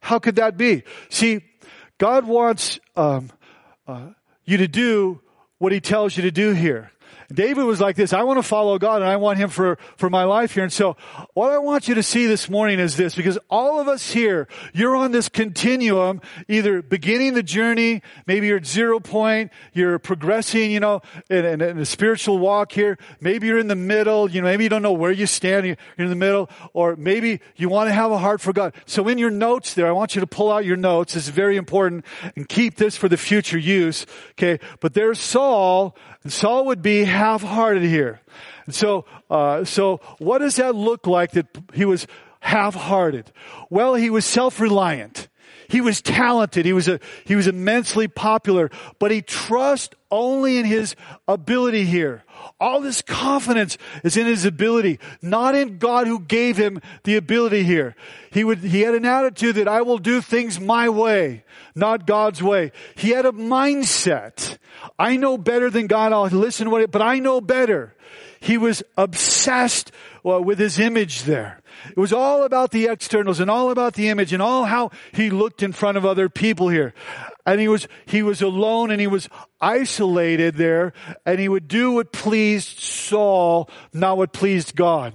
How 0.00 0.18
could 0.18 0.36
that 0.36 0.56
be? 0.56 0.82
See, 1.08 1.42
God 1.98 2.26
wants 2.26 2.80
um, 2.96 3.30
uh, 3.86 4.10
you 4.44 4.58
to 4.58 4.68
do 4.68 5.20
what 5.58 5.72
he 5.72 5.80
tells 5.80 6.16
you 6.16 6.22
to 6.22 6.30
do 6.30 6.52
here. 6.52 6.92
David 7.32 7.64
was 7.64 7.78
like 7.78 7.94
this. 7.94 8.14
I 8.14 8.22
want 8.22 8.38
to 8.38 8.42
follow 8.42 8.78
God 8.78 9.02
and 9.02 9.10
I 9.10 9.16
want 9.16 9.38
him 9.38 9.50
for, 9.50 9.76
for 9.96 10.08
my 10.08 10.24
life 10.24 10.54
here. 10.54 10.62
And 10.62 10.72
so 10.72 10.96
what 11.34 11.50
I 11.50 11.58
want 11.58 11.86
you 11.86 11.94
to 11.96 12.02
see 12.02 12.26
this 12.26 12.48
morning 12.48 12.78
is 12.78 12.96
this, 12.96 13.14
because 13.14 13.38
all 13.50 13.80
of 13.80 13.86
us 13.86 14.12
here, 14.12 14.48
you're 14.72 14.96
on 14.96 15.12
this 15.12 15.28
continuum, 15.28 16.22
either 16.48 16.80
beginning 16.80 17.34
the 17.34 17.42
journey, 17.42 18.00
maybe 18.26 18.46
you're 18.46 18.56
at 18.56 18.66
zero 18.66 18.98
point, 18.98 19.52
you're 19.74 19.98
progressing, 19.98 20.70
you 20.70 20.80
know, 20.80 21.02
in, 21.28 21.44
in, 21.44 21.60
in 21.60 21.78
a 21.78 21.84
spiritual 21.84 22.38
walk 22.38 22.72
here. 22.72 22.96
Maybe 23.20 23.46
you're 23.46 23.58
in 23.58 23.68
the 23.68 23.76
middle, 23.76 24.30
you 24.30 24.40
know, 24.40 24.46
maybe 24.46 24.64
you 24.64 24.70
don't 24.70 24.82
know 24.82 24.92
where 24.92 25.12
you 25.12 25.26
stand, 25.26 25.66
you're 25.66 25.76
in 25.98 26.08
the 26.08 26.16
middle, 26.16 26.48
or 26.72 26.96
maybe 26.96 27.40
you 27.56 27.68
want 27.68 27.88
to 27.88 27.92
have 27.92 28.10
a 28.10 28.18
heart 28.18 28.40
for 28.40 28.54
God. 28.54 28.72
So 28.86 29.06
in 29.06 29.18
your 29.18 29.30
notes 29.30 29.74
there, 29.74 29.86
I 29.86 29.92
want 29.92 30.14
you 30.14 30.20
to 30.20 30.26
pull 30.26 30.50
out 30.50 30.64
your 30.64 30.78
notes. 30.78 31.14
It's 31.14 31.28
very 31.28 31.58
important 31.58 32.06
and 32.36 32.48
keep 32.48 32.76
this 32.76 32.96
for 32.96 33.08
the 33.08 33.18
future 33.18 33.58
use. 33.58 34.06
Okay. 34.32 34.58
But 34.80 34.94
there's 34.94 35.18
Saul, 35.18 35.94
Saul 36.26 36.66
would 36.66 36.82
be 36.82 37.04
half-hearted 37.04 37.82
here. 37.82 38.20
And 38.66 38.74
so, 38.74 39.04
uh, 39.30 39.64
so 39.64 40.00
what 40.18 40.38
does 40.38 40.56
that 40.56 40.74
look 40.74 41.06
like 41.06 41.32
that 41.32 41.46
he 41.72 41.84
was 41.84 42.06
half-hearted? 42.40 43.32
Well, 43.70 43.94
he 43.94 44.10
was 44.10 44.24
self-reliant. 44.24 45.28
He 45.68 45.80
was 45.80 46.00
talented. 46.00 46.64
He 46.64 46.72
was 46.72 46.88
a, 46.88 46.98
he 47.24 47.36
was 47.36 47.46
immensely 47.46 48.08
popular, 48.08 48.70
but 48.98 49.10
he 49.10 49.22
trust 49.22 49.94
only 50.10 50.58
in 50.58 50.64
his 50.64 50.96
ability 51.26 51.84
here. 51.84 52.24
All 52.60 52.80
this 52.80 53.02
confidence 53.02 53.78
is 54.04 54.16
in 54.16 54.26
his 54.26 54.44
ability, 54.44 54.98
not 55.20 55.54
in 55.54 55.78
God 55.78 56.06
who 56.06 56.20
gave 56.20 56.56
him 56.56 56.80
the 57.04 57.16
ability 57.16 57.64
here. 57.64 57.94
He 58.30 58.44
would, 58.44 58.58
he 58.58 58.80
had 58.80 58.94
an 58.94 59.04
attitude 59.04 59.56
that 59.56 59.68
I 59.68 59.82
will 59.82 59.98
do 59.98 60.20
things 60.20 60.60
my 60.60 60.88
way, 60.88 61.44
not 61.74 62.06
God's 62.06 62.42
way. 62.42 62.72
He 62.94 63.10
had 63.10 63.26
a 63.26 63.32
mindset. 63.32 64.58
I 64.98 65.16
know 65.16 65.36
better 65.38 65.70
than 65.70 65.86
God. 65.86 66.12
I'll 66.12 66.26
listen 66.26 66.66
to 66.66 66.70
what 66.70 66.82
it, 66.82 66.90
but 66.90 67.02
I 67.02 67.18
know 67.18 67.40
better. 67.40 67.94
He 68.40 68.56
was 68.56 68.82
obsessed 68.96 69.90
well, 70.22 70.42
with 70.42 70.58
his 70.58 70.78
image 70.78 71.22
there. 71.22 71.60
It 71.90 71.96
was 71.96 72.12
all 72.12 72.44
about 72.44 72.70
the 72.70 72.86
externals 72.86 73.40
and 73.40 73.50
all 73.50 73.70
about 73.70 73.94
the 73.94 74.08
image 74.08 74.32
and 74.32 74.42
all 74.42 74.64
how 74.64 74.90
he 75.12 75.30
looked 75.30 75.62
in 75.62 75.72
front 75.72 75.96
of 75.96 76.04
other 76.04 76.28
people 76.28 76.68
here. 76.68 76.94
And 77.46 77.60
he 77.60 77.68
was, 77.68 77.88
he 78.06 78.22
was 78.22 78.42
alone 78.42 78.90
and 78.90 79.00
he 79.00 79.06
was 79.06 79.28
isolated 79.60 80.56
there 80.56 80.92
and 81.26 81.38
he 81.38 81.48
would 81.48 81.68
do 81.68 81.92
what 81.92 82.12
pleased 82.12 82.78
Saul, 82.78 83.68
not 83.92 84.16
what 84.16 84.32
pleased 84.32 84.76
God. 84.76 85.14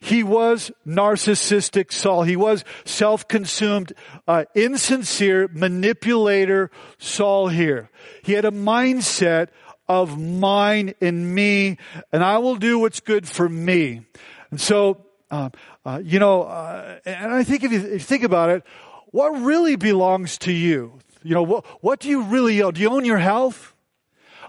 He 0.00 0.22
was 0.22 0.70
narcissistic 0.86 1.92
Saul. 1.92 2.22
He 2.22 2.36
was 2.36 2.64
self-consumed, 2.84 3.92
uh, 4.28 4.44
insincere 4.54 5.48
manipulator 5.48 6.70
Saul 6.98 7.48
here. 7.48 7.90
He 8.22 8.32
had 8.32 8.44
a 8.44 8.50
mindset 8.50 9.48
of 9.88 10.18
mine 10.18 10.94
and 11.00 11.34
me, 11.34 11.78
and 12.12 12.22
I 12.22 12.38
will 12.38 12.56
do 12.56 12.78
what's 12.78 13.00
good 13.00 13.28
for 13.28 13.48
me. 13.48 14.02
And 14.50 14.60
so, 14.60 15.04
uh, 15.30 15.50
uh, 15.84 16.00
you 16.04 16.18
know, 16.18 16.42
uh, 16.42 16.98
and 17.04 17.32
I 17.32 17.44
think 17.44 17.64
if 17.64 17.72
you, 17.72 17.80
if 17.80 17.92
you, 17.92 17.98
think 17.98 18.24
about 18.24 18.50
it, 18.50 18.64
what 19.06 19.30
really 19.30 19.76
belongs 19.76 20.38
to 20.38 20.52
you? 20.52 20.98
You 21.22 21.34
know, 21.34 21.42
what, 21.42 21.66
what 21.82 22.00
do 22.00 22.08
you 22.08 22.22
really 22.22 22.62
own? 22.62 22.74
Do 22.74 22.80
you 22.80 22.90
own 22.90 23.04
your 23.04 23.18
health? 23.18 23.74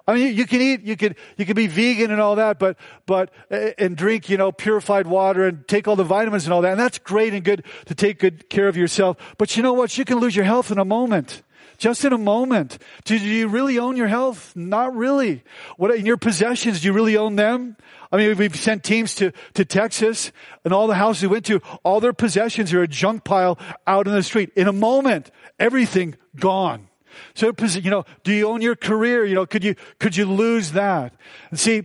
I 0.07 0.13
mean, 0.13 0.27
you, 0.27 0.29
you 0.29 0.45
can 0.45 0.61
eat, 0.61 0.83
you 0.83 0.95
could, 0.95 1.15
you 1.35 1.45
can 1.45 1.55
be 1.55 1.67
vegan 1.67 2.11
and 2.11 2.21
all 2.21 2.35
that, 2.37 2.59
but, 2.59 2.77
but, 3.05 3.31
and 3.49 3.97
drink, 3.97 4.29
you 4.29 4.37
know, 4.37 4.51
purified 4.51 5.05
water 5.05 5.45
and 5.45 5.67
take 5.67 5.87
all 5.87 5.97
the 5.97 6.03
vitamins 6.03 6.45
and 6.45 6.53
all 6.53 6.61
that. 6.61 6.71
And 6.71 6.79
that's 6.79 6.97
great 6.97 7.33
and 7.33 7.43
good 7.43 7.65
to 7.85 7.95
take 7.95 8.19
good 8.19 8.49
care 8.49 8.67
of 8.67 8.77
yourself. 8.77 9.17
But 9.37 9.57
you 9.57 9.63
know 9.63 9.73
what? 9.73 9.97
You 9.97 10.05
can 10.05 10.19
lose 10.19 10.35
your 10.35 10.45
health 10.45 10.71
in 10.71 10.77
a 10.77 10.85
moment 10.85 11.43
just 11.77 12.03
in 12.03 12.13
a 12.13 12.17
moment. 12.17 12.77
Do 13.05 13.15
you 13.17 13.47
really 13.47 13.79
own 13.79 13.95
your 13.97 14.07
health? 14.07 14.55
Not 14.55 14.95
really. 14.95 15.43
What 15.77 15.95
in 15.95 16.05
your 16.05 16.17
possessions? 16.17 16.81
Do 16.81 16.87
you 16.87 16.93
really 16.93 17.17
own 17.17 17.35
them? 17.35 17.77
I 18.11 18.17
mean, 18.17 18.35
we've 18.37 18.55
sent 18.55 18.83
teams 18.83 19.15
to, 19.15 19.31
to 19.53 19.65
Texas 19.65 20.31
and 20.63 20.73
all 20.73 20.87
the 20.87 20.95
houses 20.95 21.23
we 21.23 21.27
went 21.29 21.45
to, 21.45 21.61
all 21.83 21.99
their 21.99 22.13
possessions 22.13 22.73
are 22.73 22.81
a 22.81 22.87
junk 22.87 23.23
pile 23.23 23.59
out 23.85 24.07
in 24.07 24.13
the 24.13 24.23
street. 24.23 24.51
In 24.55 24.67
a 24.67 24.73
moment, 24.73 25.31
everything 25.59 26.15
gone. 26.35 26.87
So, 27.33 27.53
you 27.59 27.89
know, 27.89 28.05
do 28.23 28.33
you 28.33 28.47
own 28.47 28.61
your 28.61 28.75
career? 28.75 29.25
You 29.25 29.35
know, 29.35 29.45
could 29.45 29.63
you, 29.63 29.75
could 29.99 30.15
you 30.15 30.25
lose 30.25 30.71
that? 30.71 31.13
See, 31.53 31.83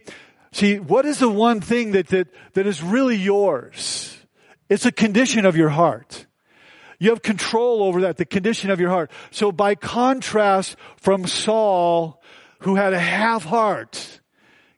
see, 0.53 0.79
what 0.79 1.05
is 1.05 1.19
the 1.19 1.29
one 1.29 1.61
thing 1.61 1.93
that, 1.93 2.09
that, 2.09 2.29
that 2.55 2.67
is 2.67 2.83
really 2.83 3.17
yours? 3.17 4.17
It's 4.69 4.87
a 4.87 4.93
condition 4.93 5.45
of 5.45 5.57
your 5.57 5.69
heart. 5.69 6.27
You 6.99 7.11
have 7.11 7.23
control 7.23 7.83
over 7.83 8.03
that, 8.03 8.17
the 8.17 8.25
condition 8.25 8.71
of 8.71 8.79
your 8.79 8.91
heart. 8.91 9.11
So 9.31 9.51
by 9.51 9.75
contrast 9.75 10.77
from 10.97 11.27
Saul, 11.27 12.23
who 12.61 12.77
had 12.77 12.93
a 12.93 12.99
half 12.99 13.45
heart, 13.45 14.21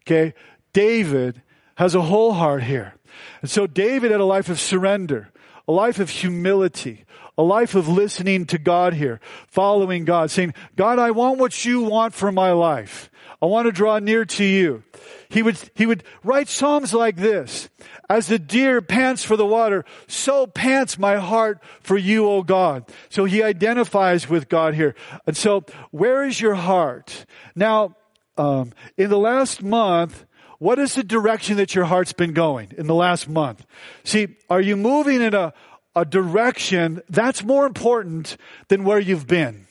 okay, 0.03 0.35
David 0.73 1.43
has 1.77 1.95
a 1.95 2.01
whole 2.01 2.33
heart 2.33 2.63
here. 2.63 2.95
And 3.43 3.51
so 3.51 3.67
David 3.67 4.11
had 4.11 4.21
a 4.21 4.25
life 4.25 4.49
of 4.49 4.59
surrender, 4.59 5.31
a 5.69 5.73
life 5.73 5.99
of 5.99 6.09
humility, 6.09 7.04
a 7.37 7.43
life 7.43 7.75
of 7.75 7.89
listening 7.89 8.47
to 8.47 8.59
God 8.59 8.95
here, 8.95 9.21
following 9.49 10.05
God, 10.05 10.31
saying, 10.31 10.55
God, 10.77 10.99
I 10.99 11.11
want 11.11 11.39
what 11.39 11.65
you 11.65 11.83
want 11.83 12.15
for 12.15 12.31
my 12.31 12.53
life. 12.53 13.11
I 13.43 13.47
want 13.47 13.67
to 13.67 13.73
draw 13.73 13.99
near 13.99 14.25
to 14.25 14.45
you. 14.45 14.85
He 15.29 15.43
would, 15.43 15.59
he 15.75 15.85
would 15.85 16.05
write 16.23 16.49
Psalms 16.49 16.95
like 16.95 17.17
this. 17.17 17.69
As 18.09 18.29
the 18.29 18.39
deer 18.39 18.81
pants 18.81 19.25
for 19.25 19.37
the 19.37 19.47
water, 19.47 19.85
so 20.07 20.47
pants 20.47 20.99
my 20.99 21.17
heart 21.17 21.63
for 21.81 21.97
you, 21.97 22.27
O 22.27 22.43
God. 22.43 22.85
So 23.09 23.25
he 23.25 23.43
identifies 23.43 24.29
with 24.29 24.49
God 24.49 24.75
here. 24.75 24.95
And 25.27 25.37
so, 25.37 25.65
where 25.91 26.25
is 26.25 26.41
your 26.41 26.55
heart? 26.55 27.27
Now, 27.55 27.97
um, 28.37 28.73
in 28.97 29.11
the 29.11 29.19
last 29.19 29.63
month, 29.63 30.25
what 30.59 30.79
is 30.79 30.95
the 30.95 31.05
direction 31.05 31.57
that 31.57 31.75
your 31.75 31.85
heart's 31.85 32.13
been 32.13 32.33
going 32.33 32.73
in 32.77 32.87
the 32.87 32.95
last 32.95 33.29
month? 33.29 33.67
See, 34.05 34.37
are 34.49 34.61
you 34.61 34.77
moving 34.77 35.21
in 35.21 35.35
a, 35.35 35.53
a 35.97 36.05
direction 36.05 37.03
that's 37.09 37.45
more 37.45 37.67
important 37.67 38.37
than 38.69 38.85
where 38.85 38.99
you've 38.99 39.27
been? 39.27 39.67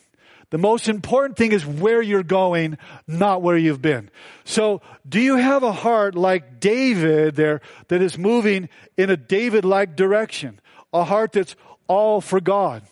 The 0.53 0.59
most 0.59 0.87
important 0.87 1.35
thing 1.35 1.51
is 1.51 1.65
where 1.65 1.99
you're 1.99 2.21
going, 2.21 2.77
not 3.07 3.41
where 3.41 3.57
you've 3.57 3.81
been. 3.81 4.11
So, 4.43 4.83
do 5.09 5.19
you 5.19 5.37
have 5.37 5.63
a 5.63 5.71
heart 5.71 6.13
like 6.13 6.59
David 6.59 7.35
there 7.35 7.61
that 7.87 8.03
is 8.03 8.19
moving 8.19 8.69
in 8.95 9.09
a 9.09 9.17
David 9.17 9.65
like 9.65 9.95
direction? 9.95 10.59
A 10.93 11.05
heart 11.05 11.31
that's 11.31 11.55
all 11.87 12.21
for 12.21 12.39
God. 12.39 12.83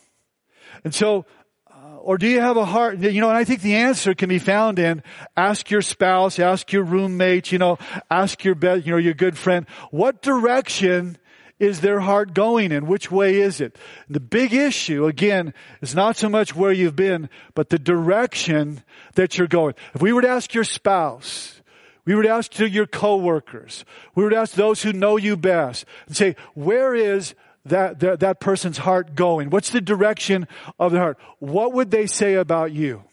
And 0.84 0.92
so, 0.92 1.26
uh, 1.70 1.98
or 1.98 2.18
do 2.18 2.28
you 2.28 2.40
have 2.40 2.58
a 2.58 2.66
heart, 2.66 2.98
you 2.98 3.22
know, 3.22 3.30
and 3.30 3.38
I 3.38 3.44
think 3.44 3.62
the 3.62 3.76
answer 3.76 4.16
can 4.16 4.30
be 4.30 4.40
found 4.40 4.80
in 4.80 5.04
ask 5.38 5.70
your 5.70 5.84
spouse, 5.84 6.40
ask 6.40 6.74
your 6.74 6.84
roommate, 6.84 7.52
you 7.52 7.60
know, 7.60 7.78
ask 8.10 8.44
your 8.44 8.56
bed, 8.56 8.88
you 8.88 8.92
know, 8.92 8.98
your 8.98 9.14
good 9.14 9.38
friend, 9.38 9.68
what 9.92 10.24
direction 10.24 11.18
is 11.62 11.80
their 11.80 12.00
heart 12.00 12.34
going 12.34 12.72
in? 12.72 12.88
Which 12.88 13.12
way 13.12 13.40
is 13.40 13.62
it? 13.62 13.78
The 14.10 14.20
big 14.20 14.52
issue, 14.52 15.06
again, 15.06 15.54
is 15.80 15.94
not 15.94 16.18
so 16.18 16.28
much 16.28 16.56
where 16.56 16.72
you've 16.72 16.96
been, 16.96 17.30
but 17.54 17.70
the 17.70 17.78
direction 17.78 18.82
that 19.14 19.38
you're 19.38 19.48
going. 19.48 19.76
If 19.94 20.02
we 20.02 20.12
were 20.12 20.24
to 20.24 20.28
ask 20.28 20.56
your 20.56 20.64
spouse, 20.64 21.62
we 22.04 22.16
would 22.16 22.26
ask 22.26 22.52
to 22.54 22.68
your 22.68 22.88
coworkers, 22.88 23.86
we 24.16 24.24
would 24.24 24.34
ask 24.34 24.56
those 24.56 24.82
who 24.82 24.92
know 24.92 25.18
you 25.18 25.38
best 25.38 25.86
and 26.08 26.18
say, 26.18 26.36
where 26.56 26.96
is 26.96 27.36
that, 27.66 28.00
that, 28.00 28.22
that 28.22 28.40
person's 28.40 28.80
heart 28.80 29.14
going? 29.14 29.52
What's 29.52 29.70
the 29.70 29.82
direction 29.82 30.48
of 30.80 30.92
their 30.92 31.02
heart? 31.02 31.20
What 31.38 31.74
would 31.74 31.92
they 31.92 32.08
say 32.08 32.34
about 32.34 32.72
you? 32.72 33.04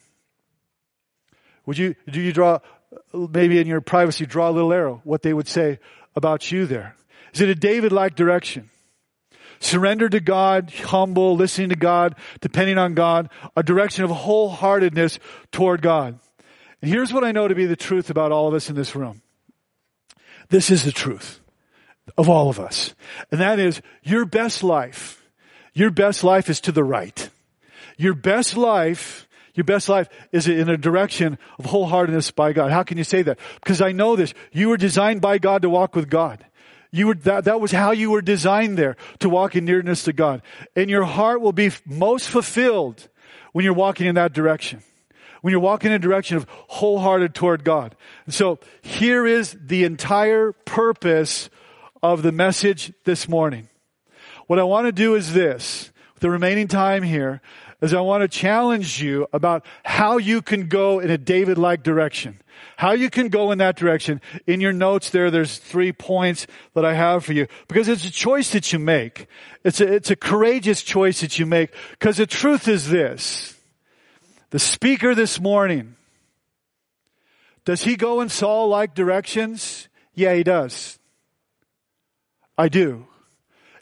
Would 1.67 1.77
you, 1.77 1.93
do 2.09 2.19
you 2.19 2.33
draw, 2.33 2.59
maybe 3.13 3.59
in 3.59 3.67
your 3.67 3.81
privacy, 3.81 4.25
draw 4.25 4.49
a 4.49 4.51
little 4.51 4.73
arrow, 4.73 5.01
what 5.03 5.21
they 5.21 5.33
would 5.33 5.47
say 5.47 5.77
about 6.15 6.51
you 6.51 6.65
there? 6.65 6.95
Is 7.33 7.41
it 7.41 7.49
a 7.49 7.55
David-like 7.55 8.15
direction? 8.15 8.69
Surrender 9.59 10.07
to 10.07 10.19
God, 10.19 10.71
humble, 10.71 11.35
listening 11.35 11.69
to 11.69 11.75
God, 11.75 12.15
depending 12.39 12.77
on 12.77 12.93
God, 12.93 13.29
a 13.55 13.63
direction 13.63 14.05
of 14.05 14.11
wholeheartedness 14.11 15.19
toward 15.51 15.81
God. 15.81 16.17
And 16.81 16.89
here's 16.89 17.11
what 17.11 17.25
I 17.25 17.33
know 17.33 17.47
to 17.47 17.55
be 17.55 17.65
the 17.65 17.75
truth 17.75 18.09
about 18.09 18.31
all 18.31 18.47
of 18.47 18.53
us 18.53 18.69
in 18.69 18.75
this 18.75 18.95
room. 18.95 19.21
This 20.49 20.71
is 20.71 20.83
the 20.83 20.91
truth 20.91 21.41
of 22.17 22.29
all 22.29 22.49
of 22.49 22.59
us. 22.59 22.95
And 23.31 23.41
that 23.41 23.59
is 23.59 23.81
your 24.01 24.25
best 24.25 24.63
life. 24.63 25.21
Your 25.73 25.91
best 25.91 26.23
life 26.23 26.49
is 26.49 26.61
to 26.61 26.71
the 26.71 26.83
right. 26.83 27.29
Your 27.97 28.13
best 28.13 28.55
life, 28.55 29.27
your 29.53 29.65
best 29.65 29.89
life 29.89 30.07
is 30.31 30.47
in 30.47 30.69
a 30.69 30.77
direction 30.77 31.37
of 31.59 31.65
wholeheartedness 31.65 32.33
by 32.33 32.53
God. 32.53 32.71
How 32.71 32.83
can 32.83 32.97
you 32.97 33.03
say 33.03 33.21
that? 33.23 33.37
Because 33.61 33.81
I 33.81 33.91
know 33.91 34.15
this. 34.15 34.33
You 34.53 34.69
were 34.69 34.77
designed 34.77 35.21
by 35.21 35.37
God 35.37 35.63
to 35.63 35.69
walk 35.69 35.95
with 35.95 36.09
God. 36.09 36.45
You 36.91 37.07
were, 37.07 37.15
that, 37.15 37.45
that 37.45 37.61
was 37.61 37.71
how 37.71 37.91
you 37.91 38.11
were 38.11 38.21
designed 38.21 38.77
there, 38.77 38.97
to 39.19 39.29
walk 39.29 39.55
in 39.55 39.65
nearness 39.65 40.03
to 40.03 40.13
God. 40.13 40.41
And 40.75 40.89
your 40.89 41.03
heart 41.03 41.41
will 41.41 41.53
be 41.53 41.71
most 41.85 42.29
fulfilled 42.29 43.07
when 43.51 43.63
you're 43.63 43.73
walking 43.73 44.07
in 44.07 44.15
that 44.15 44.33
direction 44.33 44.83
when 45.41 45.51
you're 45.51 45.61
walking 45.61 45.91
in 45.91 45.95
a 45.95 45.99
direction 45.99 46.37
of 46.37 46.45
wholehearted 46.49 47.33
toward 47.33 47.63
God. 47.63 47.95
And 48.25 48.33
so 48.33 48.59
here 48.81 49.25
is 49.25 49.55
the 49.59 49.83
entire 49.83 50.51
purpose 50.51 51.49
of 52.01 52.21
the 52.23 52.31
message 52.31 52.93
this 53.05 53.27
morning. 53.27 53.69
What 54.47 54.59
I 54.59 54.63
want 54.63 54.87
to 54.87 54.91
do 54.91 55.15
is 55.15 55.33
this, 55.33 55.91
the 56.19 56.29
remaining 56.29 56.67
time 56.67 57.03
here, 57.03 57.41
is 57.81 57.93
I 57.93 58.01
want 58.01 58.21
to 58.21 58.27
challenge 58.27 59.01
you 59.01 59.27
about 59.31 59.65
how 59.83 60.17
you 60.17 60.41
can 60.41 60.67
go 60.67 60.99
in 60.99 61.09
a 61.09 61.17
David-like 61.17 61.83
direction. 61.83 62.41
How 62.75 62.91
you 62.91 63.09
can 63.09 63.29
go 63.29 63.51
in 63.51 63.57
that 63.59 63.77
direction. 63.77 64.21
In 64.45 64.59
your 64.59 64.73
notes 64.73 65.09
there, 65.09 65.31
there's 65.31 65.57
three 65.57 65.91
points 65.91 66.45
that 66.73 66.83
I 66.83 66.93
have 66.93 67.23
for 67.23 67.33
you. 67.33 67.47
Because 67.67 67.87
it's 67.87 68.05
a 68.05 68.11
choice 68.11 68.51
that 68.51 68.73
you 68.73 68.79
make. 68.79 69.27
It's 69.63 69.79
a, 69.79 69.93
it's 69.93 70.11
a 70.11 70.15
courageous 70.15 70.81
choice 70.81 71.21
that 71.21 71.39
you 71.39 71.45
make. 71.45 71.73
Because 71.91 72.17
the 72.17 72.27
truth 72.27 72.67
is 72.67 72.89
this. 72.89 73.55
The 74.49 74.59
speaker 74.59 75.15
this 75.15 75.39
morning, 75.39 75.95
does 77.65 77.83
he 77.83 77.95
go 77.95 78.19
in 78.19 78.29
Saul 78.29 78.67
like 78.67 78.95
directions? 78.95 79.87
Yeah, 80.15 80.33
he 80.33 80.43
does. 80.43 80.99
I 82.57 82.67
do. 82.67 83.08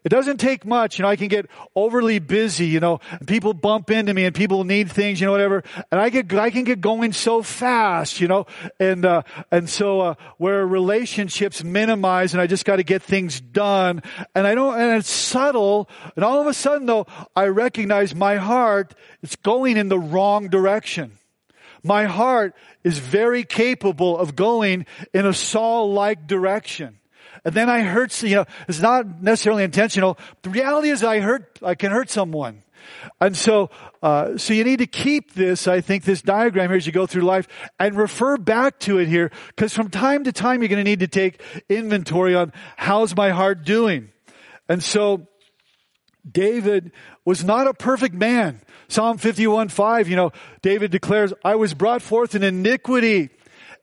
It 0.07 0.09
doesn't 0.09 0.37
take 0.37 0.65
much, 0.65 0.97
you 0.97 1.03
know, 1.03 1.09
I 1.09 1.17
can 1.17 1.27
get 1.27 1.47
overly 1.75 2.19
busy, 2.19 2.67
you 2.67 2.79
know, 2.79 3.01
people 3.25 3.53
bump 3.53 3.91
into 3.91 4.13
me 4.13 4.23
and 4.23 4.33
people 4.33 4.63
need 4.63 4.89
things, 4.89 5.19
you 5.19 5.25
know, 5.25 5.33
whatever, 5.33 5.65
and 5.91 5.99
I 5.99 6.07
get, 6.07 6.33
I 6.33 6.49
can 6.49 6.63
get 6.63 6.79
going 6.79 7.11
so 7.11 7.43
fast, 7.43 8.21
you 8.21 8.29
know, 8.29 8.45
and, 8.79 9.03
uh, 9.03 9.23
and 9.51 9.69
so, 9.69 9.99
uh, 9.99 10.15
where 10.37 10.65
relationships 10.65 11.61
minimize 11.61 12.33
and 12.33 12.39
I 12.39 12.47
just 12.47 12.63
gotta 12.63 12.83
get 12.83 13.03
things 13.03 13.41
done, 13.41 14.01
and 14.33 14.47
I 14.47 14.55
don't, 14.55 14.79
and 14.79 14.97
it's 14.97 15.11
subtle, 15.11 15.89
and 16.15 16.23
all 16.23 16.39
of 16.39 16.47
a 16.47 16.53
sudden 16.53 16.85
though, 16.85 17.05
I 17.35 17.47
recognize 17.47 18.15
my 18.15 18.37
heart, 18.37 18.95
it's 19.21 19.35
going 19.35 19.75
in 19.75 19.89
the 19.89 19.99
wrong 19.99 20.47
direction. 20.47 21.17
My 21.83 22.05
heart 22.05 22.55
is 22.81 22.97
very 22.97 23.43
capable 23.43 24.17
of 24.17 24.37
going 24.37 24.85
in 25.13 25.25
a 25.25 25.33
Saul-like 25.33 26.27
direction. 26.27 26.96
And 27.47 27.55
then 27.55 27.69
I 27.69 27.79
hurt, 27.79 28.21
you 28.23 28.35
know, 28.35 28.45
it's 28.67 28.81
not 28.81 29.23
necessarily 29.23 29.63
intentional. 29.63 30.17
The 30.41 30.49
reality 30.49 30.89
is 30.89 31.01
I 31.01 31.21
hurt, 31.21 31.57
I 31.63 31.75
can 31.75 31.93
hurt 31.93 32.09
someone. 32.09 32.63
And 33.21 33.37
so, 33.37 33.69
uh, 34.03 34.37
so 34.37 34.53
you 34.53 34.65
need 34.65 34.79
to 34.79 34.85
keep 34.85 35.33
this, 35.33 35.65
I 35.65 35.79
think, 35.79 36.03
this 36.03 36.21
diagram 36.21 36.69
here 36.69 36.75
as 36.75 36.85
you 36.85 36.91
go 36.91 37.05
through 37.05 37.21
life 37.21 37.47
and 37.79 37.95
refer 37.95 38.35
back 38.35 38.79
to 38.79 38.97
it 38.99 39.07
here, 39.07 39.31
because 39.47 39.73
from 39.73 39.89
time 39.89 40.25
to 40.25 40.33
time 40.33 40.61
you're 40.61 40.67
going 40.67 40.83
to 40.83 40.89
need 40.89 40.99
to 40.99 41.07
take 41.07 41.41
inventory 41.69 42.35
on 42.35 42.51
how's 42.75 43.15
my 43.15 43.29
heart 43.29 43.63
doing. 43.63 44.09
And 44.67 44.83
so, 44.83 45.25
David 46.29 46.91
was 47.23 47.45
not 47.45 47.65
a 47.65 47.73
perfect 47.73 48.13
man. 48.13 48.59
Psalm 48.89 49.17
51, 49.17 49.69
5, 49.69 50.09
you 50.09 50.17
know, 50.17 50.33
David 50.61 50.91
declares, 50.91 51.31
I 51.45 51.55
was 51.55 51.73
brought 51.73 52.01
forth 52.01 52.35
in 52.35 52.43
iniquity 52.43 53.29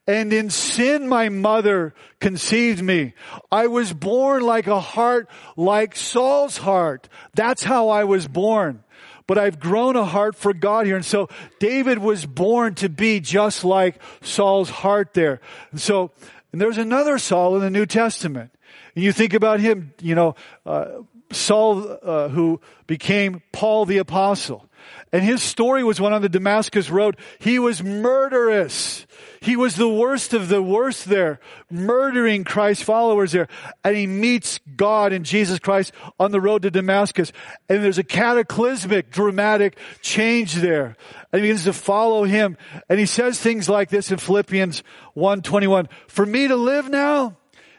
and 0.07 0.33
in 0.33 0.51
sin 0.51 1.09
my 1.09 1.29
mother 1.29 1.95
conceived 2.21 2.83
me. 2.83 3.15
I 3.51 3.67
was 3.69 3.93
born 3.93 4.43
like 4.43 4.67
a 4.67 4.81
heart 4.81 5.29
like 5.57 5.97
Saul's 5.97 6.59
heart. 6.59 7.09
That's 7.35 7.63
how 7.63 7.89
I 7.89 8.05
was 8.05 8.29
born. 8.29 8.85
But 9.27 9.39
I've 9.39 9.59
grown 9.59 9.97
a 9.97 10.05
heart 10.05 10.37
for 10.37 10.53
God 10.53 10.85
here. 10.85 10.97
And 10.97 11.05
so 11.05 11.29
David 11.59 11.99
was 11.99 12.27
born 12.27 12.75
to 12.77 12.91
be 12.91 13.21
just 13.21 13.65
like 13.65 14.01
Saul's 14.21 14.69
heart 14.69 15.15
there. 15.15 15.41
And 15.71 15.81
so, 15.81 16.11
and 16.53 16.61
there's 16.61 16.77
another 16.77 17.19
Saul 17.19 17.55
in 17.57 17.63
the 17.63 17.71
New 17.71 17.87
Testament. 17.87 18.51
And 18.95 19.03
you 19.03 19.13
think 19.13 19.33
about 19.33 19.61
him, 19.61 19.95
you 20.03 20.15
know, 20.15 20.35
uh, 20.67 20.87
Saul, 21.33 21.99
uh, 22.03 22.29
who 22.29 22.61
became 22.87 23.43
Paul 23.51 23.87
the 23.87 23.99
apostle. 23.99 24.69
And 25.13 25.25
his 25.25 25.43
story 25.43 25.83
was 25.85 26.01
one 26.01 26.13
on 26.13 26.23
the 26.23 26.29
Damascus 26.29 26.91
road. 26.91 27.17
He 27.39 27.59
was 27.59 27.83
murderous. 27.83 29.04
He 29.45 29.57
was 29.57 29.77
the 29.77 29.87
worst 29.87 30.33
of 30.33 30.49
the 30.49 30.63
worst 30.63 31.05
there, 31.05 31.39
murdering 31.71 32.45
Christ's 32.45 32.83
followers 32.83 33.33
there. 33.33 33.47
And 33.85 33.95
he 33.95 34.07
meets 34.07 34.59
God 34.75 35.13
and 35.13 35.23
Jesus 35.23 35.59
Christ 35.59 35.93
on 36.19 36.31
the 36.31 36.41
road 36.41 36.63
to 36.63 36.71
Damascus. 36.71 37.31
And 37.69 37.85
there's 37.85 37.99
a 37.99 38.05
cataclysmic, 38.05 39.11
dramatic 39.11 39.77
change 40.01 40.55
there. 40.55 40.97
And 41.31 41.43
he 41.43 41.49
begins 41.49 41.65
to 41.65 41.75
follow 41.75 42.25
him. 42.25 42.57
And 42.89 42.99
he 42.99 43.05
says 43.05 43.39
things 43.39 43.69
like 43.69 43.91
this 43.91 44.11
in 44.11 44.17
Philippians 44.17 44.83
1.21. 45.15 45.89
For 46.09 46.25
me 46.25 46.49
to 46.49 46.57
live 46.57 46.89
now 46.89 47.37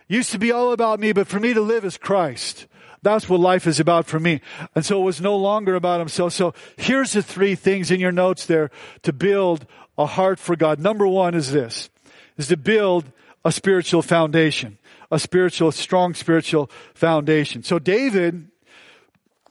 used 0.07 0.33
to 0.33 0.37
be 0.37 0.51
all 0.51 0.71
about 0.71 0.99
me, 0.99 1.13
but 1.13 1.27
for 1.27 1.39
me 1.39 1.55
to 1.55 1.61
live 1.61 1.83
is 1.83 1.97
Christ. 1.97 2.67
That's 3.05 3.29
what 3.29 3.39
life 3.39 3.67
is 3.67 3.79
about 3.79 4.07
for 4.07 4.19
me. 4.19 4.41
And 4.73 4.83
so 4.83 4.99
it 4.99 5.03
was 5.03 5.21
no 5.21 5.37
longer 5.37 5.75
about 5.75 5.99
himself. 5.99 6.33
So 6.33 6.55
here's 6.75 7.13
the 7.13 7.21
three 7.21 7.53
things 7.53 7.91
in 7.91 7.99
your 7.99 8.11
notes 8.11 8.47
there 8.47 8.71
to 9.03 9.13
build 9.13 9.67
a 9.95 10.07
heart 10.07 10.39
for 10.39 10.55
God. 10.55 10.79
Number 10.79 11.05
one 11.05 11.35
is 11.35 11.51
this, 11.51 11.91
is 12.35 12.47
to 12.47 12.57
build 12.57 13.05
a 13.45 13.51
spiritual 13.51 14.01
foundation, 14.01 14.79
a 15.11 15.19
spiritual, 15.19 15.71
strong 15.71 16.15
spiritual 16.15 16.71
foundation. 16.95 17.61
So 17.61 17.77
David, 17.77 18.49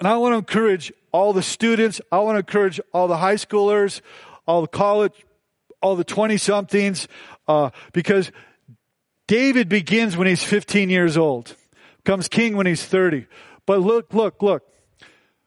and 0.00 0.08
I 0.08 0.16
want 0.16 0.32
to 0.32 0.38
encourage 0.38 0.92
all 1.12 1.32
the 1.32 1.40
students, 1.40 2.00
I 2.10 2.18
want 2.18 2.34
to 2.34 2.40
encourage 2.40 2.80
all 2.92 3.06
the 3.06 3.18
high 3.18 3.36
schoolers, 3.36 4.00
all 4.48 4.62
the 4.62 4.66
college, 4.66 5.14
all 5.80 5.94
the 5.94 6.02
20 6.02 6.38
somethings, 6.38 7.06
uh, 7.46 7.70
because 7.92 8.32
David 9.28 9.68
begins 9.68 10.16
when 10.16 10.26
he's 10.26 10.42
15 10.42 10.90
years 10.90 11.16
old, 11.16 11.54
becomes 12.04 12.28
king 12.28 12.56
when 12.56 12.66
he's 12.66 12.84
30. 12.84 13.26
But 13.66 13.80
look, 13.80 14.12
look, 14.12 14.42
look. 14.42 14.62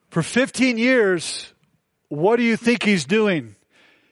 For 0.10 0.24
15 0.24 0.78
years, 0.78 1.54
what 2.10 2.38
do 2.38 2.44
you 2.44 2.58
think 2.58 2.84
he's 2.84 3.06
doing? 3.06 3.56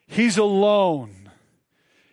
He's 0.08 0.38
alone. 0.38 1.32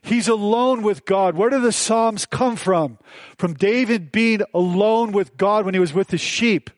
He's 0.03 0.29
alone 0.29 0.83
with 0.83 1.05
God. 1.05 1.37
Where 1.37 1.51
do 1.51 1.61
the 1.61 1.73
Psalms 1.73 2.27
come 2.27 2.57
from? 2.57 2.99
From 3.37 3.55
David 3.55 4.11
being 4.11 4.40
alone 4.55 5.12
with 5.12 5.37
God 5.37 5.64
when 5.64 5.75
he 5.75 5.81
was 5.81 5.92
with 5.92 6.09
the 6.09 6.18
sheep. 6.18 6.71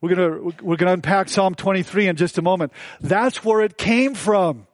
We're 0.00 0.14
gonna, 0.14 0.54
we're 0.62 0.76
gonna 0.76 0.92
unpack 0.92 1.28
Psalm 1.28 1.54
23 1.54 2.08
in 2.08 2.16
just 2.16 2.38
a 2.38 2.42
moment. 2.42 2.72
That's 3.00 3.44
where 3.44 3.60
it 3.60 3.76
came 3.76 4.14
from. 4.14 4.66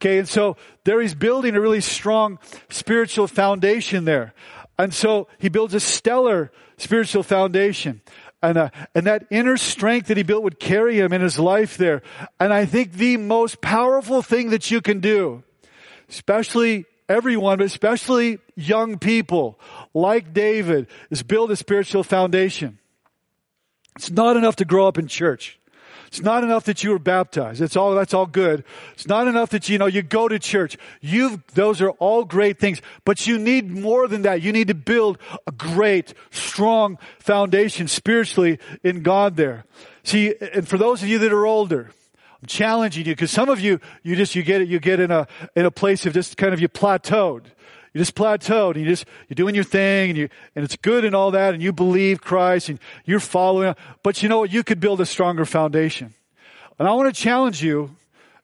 Okay, 0.00 0.18
and 0.18 0.28
so 0.28 0.56
there 0.84 1.00
he's 1.00 1.14
building 1.14 1.56
a 1.56 1.60
really 1.60 1.80
strong 1.80 2.38
spiritual 2.68 3.26
foundation 3.26 4.04
there. 4.04 4.34
And 4.78 4.92
so 4.92 5.28
he 5.38 5.48
builds 5.48 5.74
a 5.74 5.80
stellar 5.80 6.50
spiritual 6.78 7.22
foundation 7.22 8.00
and, 8.42 8.58
uh, 8.58 8.70
and 8.94 9.06
that 9.06 9.26
inner 9.30 9.56
strength 9.56 10.08
that 10.08 10.16
he 10.16 10.22
built 10.22 10.42
would 10.42 10.60
carry 10.60 10.98
him 10.98 11.12
in 11.12 11.20
his 11.20 11.38
life 11.38 11.76
there. 11.76 12.02
And 12.38 12.52
I 12.52 12.66
think 12.66 12.92
the 12.92 13.16
most 13.16 13.60
powerful 13.60 14.22
thing 14.22 14.50
that 14.50 14.70
you 14.70 14.80
can 14.80 15.00
do, 15.00 15.42
especially 16.08 16.84
everyone, 17.08 17.58
but 17.58 17.66
especially 17.66 18.38
young 18.54 18.98
people 18.98 19.58
like 19.94 20.32
David, 20.32 20.86
is 21.10 21.22
build 21.22 21.50
a 21.50 21.56
spiritual 21.56 22.04
foundation. 22.04 22.78
It's 23.96 24.10
not 24.10 24.36
enough 24.36 24.56
to 24.56 24.64
grow 24.64 24.86
up 24.86 24.98
in 24.98 25.08
church. 25.08 25.58
It's 26.06 26.20
not 26.20 26.44
enough 26.44 26.64
that 26.64 26.84
you 26.84 26.90
were 26.90 26.98
baptized. 26.98 27.60
It's 27.60 27.76
all, 27.76 27.94
that's 27.94 28.14
all 28.14 28.26
good. 28.26 28.64
It's 28.94 29.06
not 29.06 29.28
enough 29.28 29.50
that, 29.50 29.68
you 29.68 29.78
know, 29.78 29.86
you 29.86 30.02
go 30.02 30.28
to 30.28 30.38
church. 30.38 30.76
You, 31.00 31.42
those 31.54 31.80
are 31.80 31.90
all 31.90 32.24
great 32.24 32.58
things, 32.58 32.80
but 33.04 33.26
you 33.26 33.38
need 33.38 33.70
more 33.70 34.08
than 34.08 34.22
that. 34.22 34.42
You 34.42 34.52
need 34.52 34.68
to 34.68 34.74
build 34.74 35.18
a 35.46 35.52
great, 35.52 36.14
strong 36.30 36.98
foundation 37.18 37.88
spiritually 37.88 38.58
in 38.82 39.02
God 39.02 39.36
there. 39.36 39.64
See, 40.04 40.34
and 40.54 40.66
for 40.66 40.78
those 40.78 41.02
of 41.02 41.08
you 41.08 41.18
that 41.18 41.32
are 41.32 41.46
older, 41.46 41.90
I'm 42.40 42.46
challenging 42.46 43.06
you 43.06 43.12
because 43.12 43.30
some 43.30 43.48
of 43.48 43.60
you, 43.60 43.80
you 44.02 44.14
just, 44.14 44.34
you 44.34 44.42
get 44.42 44.60
it, 44.60 44.68
you 44.68 44.78
get 44.78 45.00
in 45.00 45.10
a, 45.10 45.26
in 45.54 45.64
a 45.64 45.70
place 45.70 46.06
of 46.06 46.12
just 46.12 46.36
kind 46.36 46.54
of 46.54 46.60
you 46.60 46.68
plateaued. 46.68 47.46
You 47.96 48.00
just 48.00 48.14
plateaued 48.14 48.74
and 48.74 48.84
you 48.84 48.90
just, 48.90 49.06
you're 49.26 49.36
doing 49.36 49.54
your 49.54 49.64
thing 49.64 50.10
and 50.10 50.18
you, 50.18 50.28
and 50.54 50.62
it's 50.62 50.76
good 50.76 51.06
and 51.06 51.14
all 51.14 51.30
that 51.30 51.54
and 51.54 51.62
you 51.62 51.72
believe 51.72 52.20
Christ 52.20 52.68
and 52.68 52.78
you're 53.06 53.20
following. 53.20 53.74
But 54.02 54.22
you 54.22 54.28
know 54.28 54.40
what? 54.40 54.52
You 54.52 54.62
could 54.62 54.80
build 54.80 55.00
a 55.00 55.06
stronger 55.06 55.46
foundation. 55.46 56.12
And 56.78 56.86
I 56.86 56.92
want 56.92 57.14
to 57.14 57.18
challenge 57.18 57.62
you. 57.62 57.96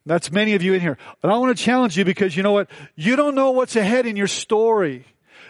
That's 0.07 0.33
many 0.33 0.55
of 0.55 0.63
you 0.63 0.73
in 0.73 0.81
here. 0.81 0.97
And 1.23 1.31
I 1.31 1.37
want 1.37 1.55
to 1.55 1.63
challenge 1.63 1.99
you 1.99 2.05
because 2.07 2.35
you 2.35 2.43
know 2.43 2.53
what? 2.53 2.71
You 2.95 3.15
don't 3.15 3.35
know 3.35 3.51
what's 3.51 3.77
ahead 3.77 4.07
in 4.07 4.17
your 4.17 4.27
story. 4.27 5.05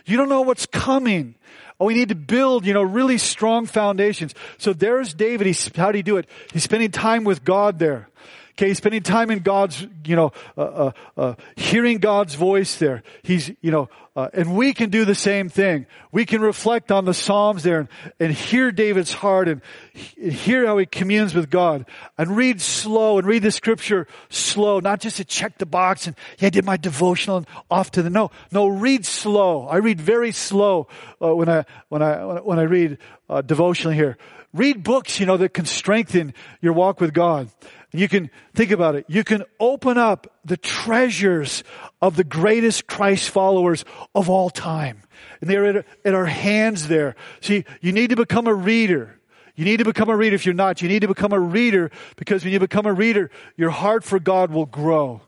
You 0.05 0.17
don't 0.17 0.29
know 0.29 0.43
what's 0.43 0.67
coming. 0.67 1.37
Oh, 1.79 1.85
we 1.85 1.95
need 1.95 2.09
to 2.09 2.17
build, 2.17 2.67
you 2.67 2.75
know, 2.75 2.83
really 2.83 3.19
strong 3.19 3.67
foundations. 3.67 4.35
So 4.59 4.73
there's 4.73 5.15
David. 5.15 5.47
He's, 5.47 5.71
how 5.77 5.93
did 5.93 5.99
he 5.99 6.03
do 6.03 6.17
it? 6.17 6.29
He's 6.53 6.65
spending 6.65 6.91
time 6.91 7.23
with 7.23 7.45
God 7.45 7.79
there. 7.79 8.09
Okay, 8.53 8.75
spending 8.75 9.03
time 9.03 9.31
in 9.31 9.39
God's, 9.39 9.87
you 10.05 10.15
know, 10.15 10.33
uh, 10.59 10.61
uh, 10.61 10.93
uh, 11.17 11.35
hearing 11.57 11.99
God's 11.99 12.35
voice 12.35 12.77
there. 12.77 13.03
He's, 13.23 13.51
you 13.63 13.71
know, 13.71 13.89
uh, 14.15 14.29
and 14.35 14.55
we 14.55 14.75
can 14.75 14.91
do 14.91 15.07
the 15.07 15.15
same 15.15 15.49
thing. 15.49 15.87
We 16.13 16.27
can 16.27 16.43
reflect 16.43 16.93
on 16.93 17.07
the 17.07 17.15
Psalms 17.15 17.63
there 17.63 17.81
and, 17.81 17.89
and 18.21 18.33
hear 18.33 18.71
David's 18.71 19.15
heart 19.15 19.49
and 19.49 19.63
hear 19.95 20.67
how 20.67 20.77
he 20.77 20.85
communes 20.85 21.35
with 21.35 21.49
God 21.49 21.87
and 22.19 22.37
read 22.37 22.61
slow 22.61 23.17
and 23.17 23.27
read 23.27 23.43
the 23.43 23.51
scripture 23.51 24.07
slow, 24.29 24.81
not 24.81 25.01
just 25.01 25.17
to 25.17 25.25
check 25.25 25.57
the 25.57 25.65
box 25.65 26.07
and, 26.07 26.15
yeah, 26.39 26.49
I 26.49 26.51
did 26.51 26.67
my 26.67 26.77
devotional 26.77 27.39
and 27.39 27.47
off 27.71 27.93
to 27.93 28.03
the, 28.03 28.11
no, 28.11 28.33
no, 28.51 28.67
read 28.67 29.07
slow. 29.07 29.67
I 29.67 29.77
read 29.77 29.99
very 29.99 30.33
slow 30.33 30.89
uh, 31.23 31.35
when 31.35 31.49
I, 31.49 31.65
when 31.89 32.03
I, 32.03 32.41
when 32.41 32.59
I 32.59 32.65
read 32.65 32.99
uh, 33.31 33.41
devotional 33.41 33.95
here. 33.95 34.19
Read 34.53 34.83
books, 34.83 35.19
you 35.19 35.27
know, 35.27 35.37
that 35.39 35.55
can 35.55 35.65
strengthen 35.65 36.35
your 36.61 36.75
walk 36.75 37.01
with 37.01 37.15
God. 37.15 37.49
You 37.93 38.09
can 38.09 38.31
think 38.55 38.71
about 38.71 38.95
it. 38.97 39.05
You 39.09 39.25
can 39.25 39.45
open 39.61 39.99
up 39.99 40.27
the 40.45 40.57
treasures 40.57 41.63
of 42.01 42.17
the 42.17 42.25
greatest 42.25 42.87
Christ 42.87 43.31
followers 43.31 43.85
of 44.15 44.29
all 44.31 44.51
time. 44.51 45.03
And 45.41 45.49
they're 45.49 45.79
at, 45.79 45.87
at 46.05 46.15
our 46.15 46.27
hands 46.27 46.89
there. 46.89 47.17
See, 47.41 47.65
you 47.81 47.93
need 47.93 48.11
to 48.11 48.17
become 48.17 48.47
a 48.47 48.55
reader. 48.55 49.19
You 49.55 49.65
need 49.67 49.79
to 49.79 49.85
become 49.85 50.09
a 50.09 50.17
reader. 50.17 50.35
If 50.35 50.47
you're 50.47 50.55
not, 50.55 50.81
you 50.81 50.89
need 50.89 51.01
to 51.01 51.09
become 51.09 51.33
a 51.33 51.41
reader 51.41 51.91
because 52.17 52.45
when 52.45 52.53
you 52.53 52.59
become 52.59 52.87
a 52.87 52.93
reader, 52.93 53.31
your 53.57 53.71
heart 53.71 54.05
for 54.05 54.19
God 54.19 54.51
will 54.51 54.67
grow. 54.67 55.21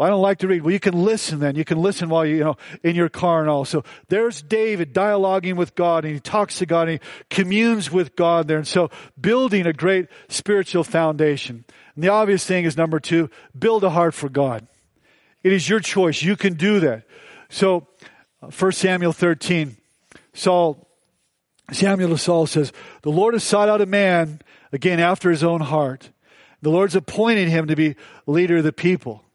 Well, 0.00 0.06
I 0.06 0.10
don't 0.12 0.22
like 0.22 0.38
to 0.38 0.48
read. 0.48 0.62
Well, 0.62 0.72
you 0.72 0.80
can 0.80 1.04
listen 1.04 1.40
then. 1.40 1.56
You 1.56 1.64
can 1.66 1.76
listen 1.76 2.08
while 2.08 2.24
you, 2.24 2.36
you 2.36 2.44
know, 2.44 2.56
in 2.82 2.96
your 2.96 3.10
car 3.10 3.42
and 3.42 3.50
all. 3.50 3.66
So 3.66 3.84
there's 4.08 4.40
David 4.40 4.94
dialoguing 4.94 5.56
with 5.56 5.74
God 5.74 6.06
and 6.06 6.14
he 6.14 6.20
talks 6.20 6.56
to 6.60 6.64
God 6.64 6.88
and 6.88 6.92
he 6.92 7.08
communes 7.28 7.92
with 7.92 8.16
God 8.16 8.48
there. 8.48 8.56
And 8.56 8.66
so 8.66 8.88
building 9.20 9.66
a 9.66 9.74
great 9.74 10.06
spiritual 10.30 10.84
foundation. 10.84 11.66
And 11.94 12.02
the 12.02 12.08
obvious 12.08 12.46
thing 12.46 12.64
is 12.64 12.78
number 12.78 12.98
two, 12.98 13.28
build 13.58 13.84
a 13.84 13.90
heart 13.90 14.14
for 14.14 14.30
God. 14.30 14.66
It 15.42 15.52
is 15.52 15.68
your 15.68 15.80
choice. 15.80 16.22
You 16.22 16.34
can 16.34 16.54
do 16.54 16.80
that. 16.80 17.02
So, 17.50 17.86
1 18.38 18.52
uh, 18.62 18.70
Samuel 18.70 19.12
13, 19.12 19.76
Saul, 20.32 20.88
Samuel 21.72 22.08
to 22.08 22.16
Saul 22.16 22.46
says, 22.46 22.72
the 23.02 23.10
Lord 23.10 23.34
has 23.34 23.44
sought 23.44 23.68
out 23.68 23.82
a 23.82 23.86
man, 23.86 24.40
again, 24.72 24.98
after 24.98 25.30
his 25.30 25.44
own 25.44 25.60
heart. 25.60 26.08
The 26.62 26.70
Lord's 26.70 26.96
appointed 26.96 27.50
him 27.50 27.66
to 27.66 27.76
be 27.76 27.96
leader 28.26 28.56
of 28.56 28.64
the 28.64 28.72
people. 28.72 29.26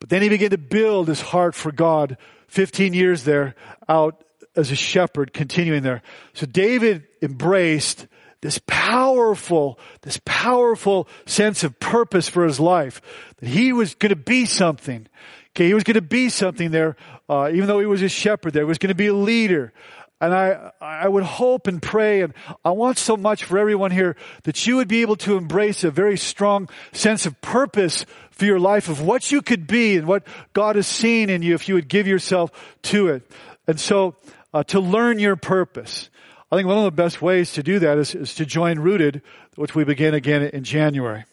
But 0.00 0.08
then 0.08 0.22
he 0.22 0.28
began 0.28 0.50
to 0.50 0.58
build 0.58 1.08
his 1.08 1.20
heart 1.20 1.54
for 1.54 1.72
God. 1.72 2.16
15 2.48 2.94
years 2.94 3.24
there 3.24 3.54
out 3.88 4.24
as 4.56 4.70
a 4.70 4.76
shepherd, 4.76 5.32
continuing 5.32 5.82
there. 5.82 6.02
So 6.32 6.46
David 6.46 7.06
embraced 7.22 8.06
this 8.40 8.60
powerful, 8.66 9.78
this 10.02 10.20
powerful 10.24 11.08
sense 11.26 11.64
of 11.64 11.78
purpose 11.80 12.28
for 12.28 12.44
his 12.44 12.58
life. 12.58 13.00
That 13.38 13.48
he 13.48 13.72
was 13.72 13.94
going 13.94 14.10
to 14.10 14.16
be 14.16 14.46
something. 14.46 15.06
Okay, 15.50 15.66
he 15.66 15.74
was 15.74 15.84
going 15.84 15.94
to 15.94 16.00
be 16.00 16.28
something 16.28 16.70
there, 16.70 16.96
uh, 17.28 17.50
even 17.52 17.66
though 17.66 17.80
he 17.80 17.86
was 17.86 18.02
a 18.02 18.08
shepherd 18.08 18.52
there. 18.52 18.62
He 18.62 18.68
was 18.68 18.78
going 18.78 18.88
to 18.88 18.94
be 18.94 19.08
a 19.08 19.14
leader. 19.14 19.72
And 20.20 20.34
I, 20.34 20.72
I 20.80 21.06
would 21.06 21.22
hope 21.22 21.68
and 21.68 21.80
pray, 21.80 22.22
and 22.22 22.34
I 22.64 22.72
want 22.72 22.98
so 22.98 23.16
much 23.16 23.44
for 23.44 23.56
everyone 23.56 23.92
here 23.92 24.16
that 24.42 24.66
you 24.66 24.76
would 24.76 24.88
be 24.88 25.02
able 25.02 25.14
to 25.16 25.36
embrace 25.36 25.84
a 25.84 25.92
very 25.92 26.16
strong 26.16 26.68
sense 26.92 27.24
of 27.24 27.40
purpose 27.40 28.04
for 28.32 28.44
your 28.44 28.58
life 28.58 28.88
of 28.88 29.00
what 29.00 29.30
you 29.30 29.42
could 29.42 29.68
be 29.68 29.96
and 29.96 30.08
what 30.08 30.26
God 30.54 30.74
has 30.74 30.88
seen 30.88 31.30
in 31.30 31.42
you 31.42 31.54
if 31.54 31.68
you 31.68 31.76
would 31.76 31.88
give 31.88 32.08
yourself 32.08 32.50
to 32.82 33.08
it. 33.08 33.30
And 33.68 33.78
so, 33.78 34.16
uh, 34.52 34.64
to 34.64 34.80
learn 34.80 35.20
your 35.20 35.36
purpose. 35.36 36.10
I 36.50 36.56
think 36.56 36.66
one 36.66 36.78
of 36.78 36.84
the 36.84 36.90
best 36.90 37.20
ways 37.20 37.52
to 37.52 37.62
do 37.62 37.78
that 37.78 37.98
is, 37.98 38.14
is 38.14 38.34
to 38.36 38.46
join 38.46 38.78
Rooted, 38.78 39.22
which 39.54 39.74
we 39.74 39.84
begin 39.84 40.14
again 40.14 40.42
in 40.42 40.64
January. 40.64 41.24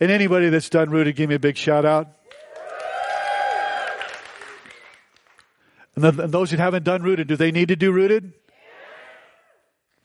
And 0.00 0.12
anybody 0.12 0.50
that's 0.50 0.68
done 0.68 0.90
Rooted, 0.90 1.16
give 1.16 1.28
me 1.28 1.34
a 1.34 1.40
big 1.40 1.56
shout 1.56 1.84
out. 1.84 2.17
And, 5.98 6.16
the, 6.16 6.22
and 6.22 6.32
those 6.32 6.50
that 6.50 6.60
haven't 6.60 6.84
done 6.84 7.02
Rooted, 7.02 7.26
do 7.26 7.34
they 7.34 7.50
need 7.50 7.68
to 7.68 7.76
do 7.76 7.90
Rooted? 7.90 8.32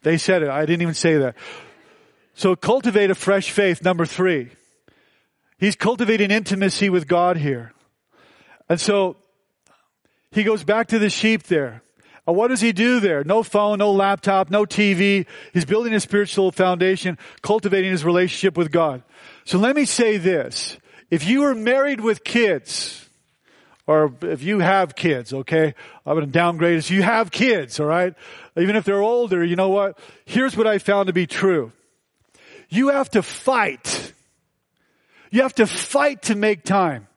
They 0.02 0.18
said 0.18 0.42
it. 0.42 0.50
I 0.50 0.66
didn't 0.66 0.82
even 0.82 0.96
say 0.96 1.18
that. 1.18 1.36
So 2.34 2.56
cultivate 2.56 3.12
a 3.12 3.16
fresh 3.16 3.52
faith, 3.52 3.84
number 3.84 4.08
three. 4.08 4.50
He's 5.60 5.76
cultivating 5.76 6.32
intimacy 6.32 6.90
with 6.90 7.08
God 7.08 7.38
here. 7.38 7.74
And 8.68 8.82
so 8.82 9.18
he 10.32 10.44
goes 10.44 10.64
back 10.64 10.88
to 10.88 10.98
the 10.98 11.12
sheep 11.12 11.44
there. 11.44 11.84
And 12.26 12.36
what 12.36 12.48
does 12.48 12.62
he 12.62 12.72
do 12.72 13.00
there? 13.00 13.24
No 13.24 13.44
phone, 13.44 13.78
no 13.78 13.92
laptop, 13.92 14.50
no 14.50 14.66
TV. 14.66 15.28
He's 15.54 15.66
building 15.66 15.94
a 15.94 16.00
spiritual 16.00 16.52
foundation, 16.52 17.20
cultivating 17.44 17.92
his 17.92 18.04
relationship 18.04 18.58
with 18.58 18.72
God. 18.72 19.04
So 19.46 19.60
let 19.60 19.76
me 19.76 19.86
say 19.86 20.18
this. 20.18 20.76
If 21.12 21.28
you 21.28 21.44
are 21.44 21.54
married 21.54 22.02
with 22.02 22.24
kids, 22.24 23.08
or 23.86 24.14
if 24.22 24.42
you 24.44 24.60
have 24.60 24.96
kids, 24.96 25.34
okay? 25.34 25.74
I'm 26.06 26.14
going 26.16 26.26
to 26.26 26.32
downgrade 26.32 26.80
it. 26.80 26.90
You 26.90 27.04
have 27.04 27.32
kids, 27.32 27.80
all 27.80 27.86
right? 27.86 28.14
Even 28.58 28.76
if 28.76 28.86
they're 28.86 29.02
older, 29.02 29.44
you 29.44 29.56
know 29.56 29.70
what? 29.70 30.00
Here's 30.26 30.56
what 30.56 30.68
I 30.68 30.78
found 30.78 31.08
to 31.08 31.14
be 31.14 31.28
true. 31.28 31.72
You 32.70 32.90
have 32.90 33.10
to 33.12 33.22
fight. 33.22 34.14
You 35.32 35.42
have 35.42 35.56
to 35.56 35.68
fight 35.68 36.24
to 36.24 36.36
make 36.36 36.64
time. 36.64 37.08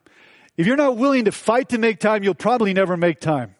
If 0.57 0.67
you're 0.67 0.75
not 0.75 0.97
willing 0.97 1.25
to 1.25 1.31
fight 1.31 1.69
to 1.69 1.77
make 1.77 1.99
time, 1.99 2.23
you'll 2.23 2.33
probably 2.33 2.73
never 2.73 2.97
make 2.97 3.19
time. 3.19 3.55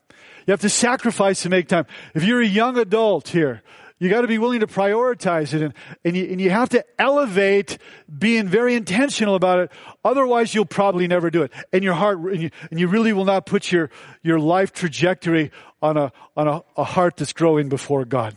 You 0.45 0.51
have 0.51 0.61
to 0.61 0.69
sacrifice 0.69 1.43
to 1.43 1.49
make 1.49 1.67
time. 1.67 1.85
If 2.13 2.23
you're 2.23 2.41
a 2.41 2.47
young 2.47 2.77
adult 2.77 3.29
here, 3.29 3.61
you 3.99 4.09
got 4.09 4.21
to 4.21 4.27
be 4.27 4.37
willing 4.37 4.59
to 4.59 4.67
prioritize 4.67 5.53
it 5.53 5.61
and, 5.61 5.73
and, 6.03 6.15
you, 6.15 6.25
and 6.25 6.39
you 6.39 6.49
have 6.49 6.69
to 6.69 6.85
elevate 6.99 7.77
being 8.17 8.47
very 8.47 8.75
intentional 8.75 9.35
about 9.35 9.59
it. 9.59 9.71
Otherwise, 10.05 10.53
you'll 10.53 10.65
probably 10.65 11.07
never 11.07 11.31
do 11.31 11.43
it. 11.43 11.51
And 11.73 11.83
your 11.83 11.95
heart, 11.95 12.19
and 12.19 12.41
you, 12.41 12.49
and 12.69 12.79
you 12.79 12.87
really 12.87 13.13
will 13.13 13.25
not 13.25 13.45
put 13.45 13.71
your, 13.71 13.89
your 14.21 14.39
life 14.39 14.71
trajectory 14.71 15.51
on 15.81 15.97
a, 15.97 16.11
on 16.35 16.47
a, 16.47 16.63
a 16.75 16.83
heart 16.83 17.17
that's 17.17 17.33
growing 17.33 17.69
before 17.69 18.05
God. 18.05 18.35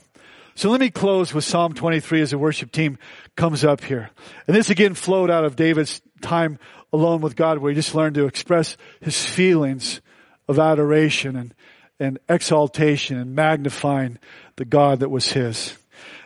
So 0.54 0.70
let 0.70 0.80
me 0.80 0.90
close 0.90 1.32
with 1.32 1.44
Psalm 1.44 1.74
23 1.74 2.22
as 2.22 2.30
the 2.30 2.38
worship 2.38 2.72
team 2.72 2.98
comes 3.36 3.64
up 3.64 3.84
here. 3.84 4.10
And 4.46 4.56
this 4.56 4.70
again 4.70 4.94
flowed 4.94 5.30
out 5.30 5.44
of 5.44 5.56
David's 5.56 6.00
time 6.22 6.58
alone 6.92 7.20
with 7.20 7.36
God 7.36 7.58
where 7.58 7.70
he 7.70 7.74
just 7.74 7.94
learned 7.94 8.16
to 8.16 8.26
express 8.26 8.76
his 9.00 9.24
feelings 9.24 10.00
of 10.48 10.58
adoration 10.58 11.36
and, 11.36 11.54
and 12.00 12.18
exaltation 12.28 13.18
and 13.18 13.34
magnifying 13.34 14.18
the 14.56 14.64
God 14.64 15.00
that 15.00 15.10
was 15.10 15.32
his. 15.32 15.76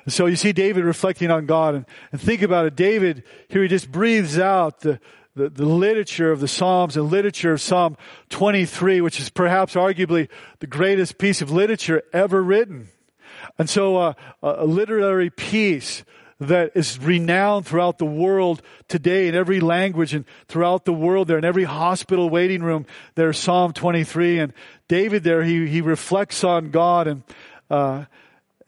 And 0.04 0.12
so 0.12 0.26
you 0.26 0.36
see 0.36 0.52
David 0.52 0.84
reflecting 0.84 1.30
on 1.30 1.46
God 1.46 1.74
and, 1.74 1.86
and 2.12 2.20
think 2.20 2.42
about 2.42 2.66
it. 2.66 2.76
David, 2.76 3.24
here 3.48 3.62
he 3.62 3.68
just 3.68 3.90
breathes 3.90 4.38
out 4.38 4.80
the, 4.80 5.00
the, 5.34 5.48
the, 5.48 5.66
literature 5.66 6.30
of 6.30 6.40
the 6.40 6.48
Psalms 6.48 6.96
and 6.96 7.10
literature 7.10 7.52
of 7.52 7.60
Psalm 7.60 7.96
23, 8.30 9.00
which 9.00 9.18
is 9.18 9.30
perhaps 9.30 9.74
arguably 9.74 10.28
the 10.60 10.66
greatest 10.66 11.18
piece 11.18 11.42
of 11.42 11.50
literature 11.50 12.02
ever 12.12 12.42
written. 12.42 12.88
And 13.58 13.68
so 13.68 13.96
uh, 13.96 14.14
a 14.42 14.66
literary 14.66 15.30
piece 15.30 16.04
that 16.48 16.72
is 16.74 16.98
renowned 16.98 17.66
throughout 17.66 17.98
the 17.98 18.06
world 18.06 18.62
today 18.88 19.28
in 19.28 19.34
every 19.34 19.60
language 19.60 20.14
and 20.14 20.24
throughout 20.48 20.84
the 20.84 20.92
world 20.92 21.28
there 21.28 21.38
in 21.38 21.44
every 21.44 21.64
hospital 21.64 22.30
waiting 22.30 22.62
room 22.62 22.86
there's 23.14 23.38
Psalm 23.38 23.72
23 23.72 24.38
and 24.38 24.52
David 24.88 25.24
there 25.24 25.42
he, 25.42 25.66
he 25.66 25.80
reflects 25.80 26.44
on 26.44 26.70
God 26.70 27.06
and, 27.06 27.22
uh, 27.70 28.04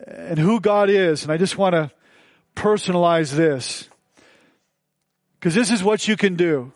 and 0.06 0.38
who 0.38 0.60
God 0.60 0.90
is. 0.90 1.22
And 1.22 1.32
I 1.32 1.36
just 1.36 1.58
want 1.58 1.74
to 1.74 1.90
personalize 2.54 3.32
this 3.32 3.88
because 5.38 5.54
this 5.54 5.70
is 5.70 5.84
what 5.84 6.08
you 6.08 6.16
can 6.16 6.36
do. 6.36 6.72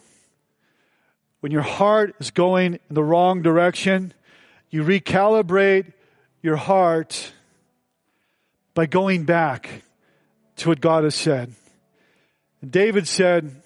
When 1.40 1.52
your 1.52 1.62
heart 1.62 2.14
is 2.20 2.30
going 2.30 2.74
in 2.74 2.94
the 2.94 3.02
wrong 3.02 3.40
direction, 3.40 4.12
you 4.68 4.84
recalibrate 4.84 5.92
your 6.42 6.56
heart 6.56 7.32
by 8.74 8.86
going 8.86 9.24
back 9.24 9.82
what 10.66 10.80
God 10.80 11.04
has 11.04 11.14
said. 11.14 11.52
And 12.60 12.70
David 12.70 13.06
said, 13.08 13.62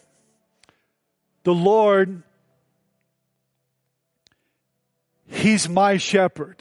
The 1.43 1.55
Lord, 1.55 2.23
He's 5.27 5.69
my 5.69 5.97
shepherd. 5.97 6.57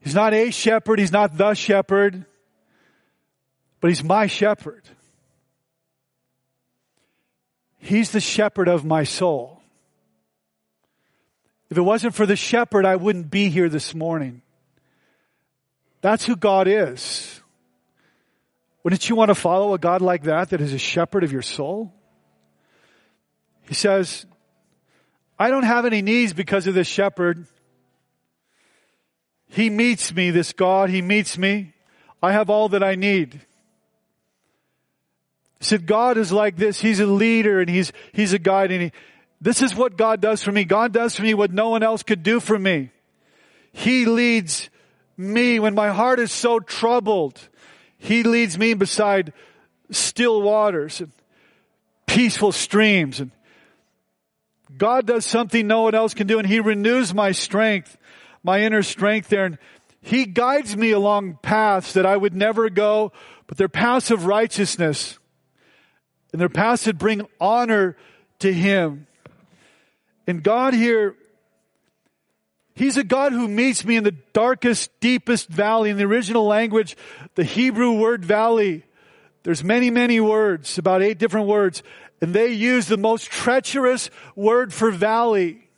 He's 0.00 0.14
not 0.14 0.34
a 0.34 0.50
shepherd, 0.50 0.98
He's 0.98 1.12
not 1.12 1.36
the 1.36 1.54
shepherd, 1.54 2.24
but 3.80 3.88
He's 3.88 4.04
my 4.04 4.26
shepherd. 4.26 4.82
He's 7.78 8.12
the 8.12 8.20
shepherd 8.20 8.68
of 8.68 8.84
my 8.84 9.04
soul. 9.04 9.60
If 11.68 11.76
it 11.76 11.82
wasn't 11.82 12.14
for 12.14 12.24
the 12.24 12.36
shepherd, 12.36 12.86
I 12.86 12.96
wouldn't 12.96 13.30
be 13.30 13.50
here 13.50 13.68
this 13.68 13.94
morning. 13.94 14.40
That's 16.04 16.26
who 16.26 16.36
God 16.36 16.68
is. 16.68 17.40
Wouldn't 18.82 19.08
you 19.08 19.16
want 19.16 19.30
to 19.30 19.34
follow 19.34 19.72
a 19.72 19.78
God 19.78 20.02
like 20.02 20.24
that, 20.24 20.50
that 20.50 20.60
is 20.60 20.74
a 20.74 20.78
shepherd 20.78 21.24
of 21.24 21.32
your 21.32 21.40
soul? 21.40 21.94
He 23.62 23.72
says, 23.72 24.26
I 25.38 25.48
don't 25.48 25.62
have 25.62 25.86
any 25.86 26.02
needs 26.02 26.34
because 26.34 26.66
of 26.66 26.74
this 26.74 26.88
shepherd. 26.88 27.46
He 29.48 29.70
meets 29.70 30.14
me, 30.14 30.30
this 30.30 30.52
God, 30.52 30.90
He 30.90 31.00
meets 31.00 31.38
me. 31.38 31.72
I 32.22 32.32
have 32.32 32.50
all 32.50 32.68
that 32.68 32.84
I 32.84 32.96
need. 32.96 33.40
He 35.58 35.64
said, 35.64 35.86
God 35.86 36.18
is 36.18 36.30
like 36.32 36.58
this. 36.58 36.82
He's 36.82 37.00
a 37.00 37.06
leader 37.06 37.60
and 37.60 37.70
He's, 37.70 37.92
He's 38.12 38.34
a 38.34 38.38
guide 38.38 38.72
and 38.72 38.82
he, 38.82 38.92
this 39.40 39.62
is 39.62 39.74
what 39.74 39.96
God 39.96 40.20
does 40.20 40.42
for 40.42 40.52
me. 40.52 40.64
God 40.64 40.92
does 40.92 41.16
for 41.16 41.22
me 41.22 41.32
what 41.32 41.50
no 41.50 41.70
one 41.70 41.82
else 41.82 42.02
could 42.02 42.22
do 42.22 42.40
for 42.40 42.58
me. 42.58 42.90
He 43.72 44.04
leads 44.04 44.68
me 45.16 45.58
when 45.58 45.74
my 45.74 45.90
heart 45.90 46.18
is 46.18 46.32
so 46.32 46.60
troubled. 46.60 47.40
He 47.98 48.22
leads 48.22 48.58
me 48.58 48.74
beside 48.74 49.32
still 49.90 50.42
waters 50.42 51.00
and 51.00 51.12
peaceful 52.06 52.52
streams. 52.52 53.20
And 53.20 53.30
God 54.76 55.06
does 55.06 55.24
something 55.24 55.66
no 55.66 55.82
one 55.82 55.94
else 55.94 56.14
can 56.14 56.26
do 56.26 56.38
and 56.38 56.46
He 56.46 56.60
renews 56.60 57.14
my 57.14 57.32
strength, 57.32 57.96
my 58.42 58.60
inner 58.60 58.82
strength 58.82 59.28
there. 59.28 59.46
And 59.46 59.58
He 60.00 60.26
guides 60.26 60.76
me 60.76 60.90
along 60.90 61.38
paths 61.42 61.92
that 61.94 62.06
I 62.06 62.16
would 62.16 62.34
never 62.34 62.68
go, 62.70 63.12
but 63.46 63.56
they're 63.56 63.68
paths 63.68 64.10
of 64.10 64.26
righteousness. 64.26 65.18
And 66.32 66.40
they're 66.40 66.48
paths 66.48 66.84
that 66.84 66.98
bring 66.98 67.26
honor 67.40 67.96
to 68.40 68.52
Him. 68.52 69.06
And 70.26 70.42
God 70.42 70.74
here 70.74 71.16
He's 72.74 72.96
a 72.96 73.04
God 73.04 73.32
who 73.32 73.46
meets 73.46 73.84
me 73.84 73.96
in 73.96 74.04
the 74.04 74.16
darkest, 74.32 74.90
deepest 74.98 75.48
valley. 75.48 75.90
In 75.90 75.96
the 75.96 76.04
original 76.04 76.44
language, 76.44 76.96
the 77.36 77.44
Hebrew 77.44 77.92
word 77.92 78.24
valley, 78.24 78.84
there's 79.44 79.62
many, 79.62 79.90
many 79.90 80.20
words, 80.20 80.76
about 80.76 81.02
eight 81.02 81.18
different 81.18 81.46
words, 81.46 81.82
and 82.20 82.34
they 82.34 82.48
use 82.48 82.86
the 82.86 82.96
most 82.96 83.30
treacherous 83.30 84.10
word 84.34 84.72
for 84.72 84.90
valley. 84.90 85.68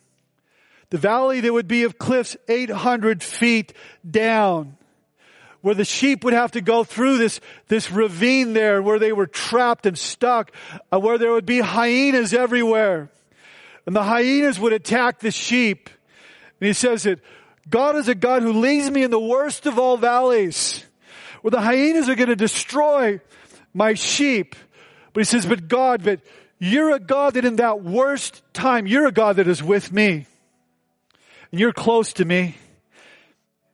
The 0.89 0.97
valley 0.97 1.41
that 1.41 1.53
would 1.53 1.67
be 1.67 1.83
of 1.83 1.99
cliffs 1.99 2.37
800 2.47 3.21
feet 3.21 3.73
down, 4.09 4.77
where 5.61 5.75
the 5.75 5.85
sheep 5.85 6.23
would 6.23 6.33
have 6.33 6.53
to 6.53 6.61
go 6.61 6.83
through 6.83 7.17
this, 7.17 7.41
this 7.67 7.91
ravine 7.91 8.53
there, 8.53 8.81
where 8.81 8.97
they 8.97 9.11
were 9.11 9.27
trapped 9.27 9.85
and 9.85 9.97
stuck, 9.97 10.51
uh, 10.91 10.99
where 10.99 11.17
there 11.17 11.33
would 11.33 11.45
be 11.45 11.59
hyenas 11.59 12.33
everywhere. 12.33 13.11
And 13.85 13.95
the 13.95 14.03
hyenas 14.03 14.59
would 14.59 14.73
attack 14.73 15.19
the 15.19 15.31
sheep. 15.31 15.89
And 16.59 16.67
he 16.67 16.73
says 16.73 17.03
that 17.03 17.19
God 17.69 17.95
is 17.95 18.07
a 18.07 18.15
God 18.15 18.41
who 18.41 18.53
leads 18.53 18.89
me 18.89 19.03
in 19.03 19.11
the 19.11 19.19
worst 19.19 19.65
of 19.65 19.77
all 19.77 19.97
valleys, 19.97 20.83
where 21.41 21.51
the 21.51 21.61
hyenas 21.61 22.09
are 22.09 22.15
going 22.15 22.29
to 22.29 22.35
destroy 22.35 23.19
my 23.73 23.93
sheep. 23.93 24.55
But 25.13 25.21
he 25.21 25.25
says, 25.25 25.45
but 25.45 25.67
God, 25.67 26.03
but 26.03 26.21
you're 26.59 26.91
a 26.91 26.99
God 26.99 27.35
that 27.35 27.45
in 27.45 27.57
that 27.57 27.83
worst 27.83 28.41
time, 28.53 28.87
you're 28.87 29.07
a 29.07 29.11
God 29.11 29.35
that 29.35 29.47
is 29.47 29.61
with 29.61 29.91
me. 29.91 30.25
And 31.51 31.59
you're 31.59 31.73
close 31.73 32.13
to 32.13 32.25
me. 32.25 32.55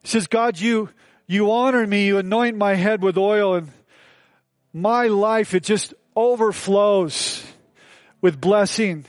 He 0.01 0.07
says, 0.07 0.27
God, 0.27 0.59
you, 0.59 0.89
you 1.27 1.51
honor 1.51 1.85
me, 1.87 2.07
you 2.07 2.17
anoint 2.17 2.57
my 2.57 2.75
head 2.75 3.01
with 3.01 3.17
oil 3.17 3.55
and 3.55 3.71
my 4.73 5.07
life, 5.07 5.53
it 5.53 5.63
just 5.63 5.93
overflows 6.15 7.43
with 8.21 8.41
blessing 8.41 9.05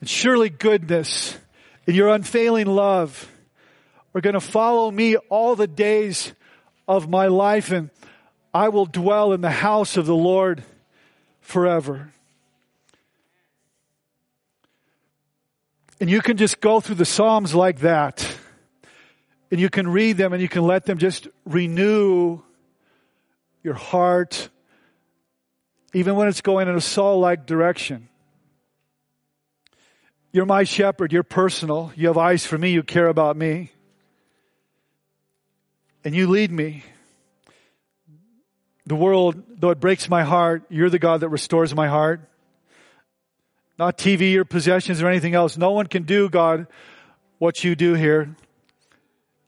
and 0.00 0.08
surely 0.08 0.48
goodness 0.48 1.36
and 1.86 1.96
your 1.96 2.08
unfailing 2.08 2.66
love 2.66 3.30
are 4.14 4.20
going 4.20 4.34
to 4.34 4.40
follow 4.40 4.90
me 4.90 5.16
all 5.16 5.56
the 5.56 5.66
days 5.66 6.32
of 6.86 7.08
my 7.08 7.26
life, 7.26 7.70
and 7.70 7.90
I 8.52 8.68
will 8.68 8.86
dwell 8.86 9.32
in 9.32 9.40
the 9.40 9.50
house 9.50 9.96
of 9.96 10.06
the 10.06 10.14
Lord 10.14 10.64
forever. 11.40 12.12
And 16.00 16.08
you 16.08 16.20
can 16.22 16.36
just 16.36 16.60
go 16.60 16.80
through 16.80 16.94
the 16.96 17.04
Psalms 17.04 17.54
like 17.54 17.80
that. 17.80 18.26
And 19.50 19.60
you 19.60 19.68
can 19.68 19.88
read 19.88 20.16
them 20.16 20.32
and 20.32 20.40
you 20.40 20.48
can 20.48 20.62
let 20.62 20.86
them 20.86 20.98
just 20.98 21.28
renew 21.44 22.40
your 23.62 23.74
heart, 23.74 24.48
even 25.92 26.14
when 26.14 26.28
it's 26.28 26.40
going 26.40 26.68
in 26.68 26.76
a 26.76 26.80
Saul 26.80 27.18
like 27.18 27.46
direction. 27.46 28.08
You're 30.32 30.46
my 30.46 30.64
shepherd. 30.64 31.12
You're 31.12 31.22
personal. 31.22 31.92
You 31.96 32.08
have 32.08 32.18
eyes 32.18 32.46
for 32.46 32.56
me. 32.56 32.70
You 32.70 32.82
care 32.82 33.08
about 33.08 33.36
me. 33.36 33.72
And 36.04 36.14
you 36.14 36.28
lead 36.28 36.50
me. 36.50 36.84
The 38.86 38.94
world, 38.96 39.42
though 39.58 39.70
it 39.70 39.80
breaks 39.80 40.08
my 40.08 40.22
heart, 40.22 40.64
you're 40.68 40.90
the 40.90 40.98
God 40.98 41.20
that 41.20 41.28
restores 41.28 41.74
my 41.74 41.88
heart. 41.88 42.20
Not 43.78 43.98
TV 43.98 44.36
or 44.36 44.44
possessions 44.44 45.02
or 45.02 45.08
anything 45.08 45.34
else. 45.34 45.56
No 45.56 45.72
one 45.72 45.86
can 45.86 46.02
do, 46.04 46.28
God, 46.28 46.66
what 47.38 47.64
you 47.64 47.74
do 47.74 47.94
here. 47.94 48.34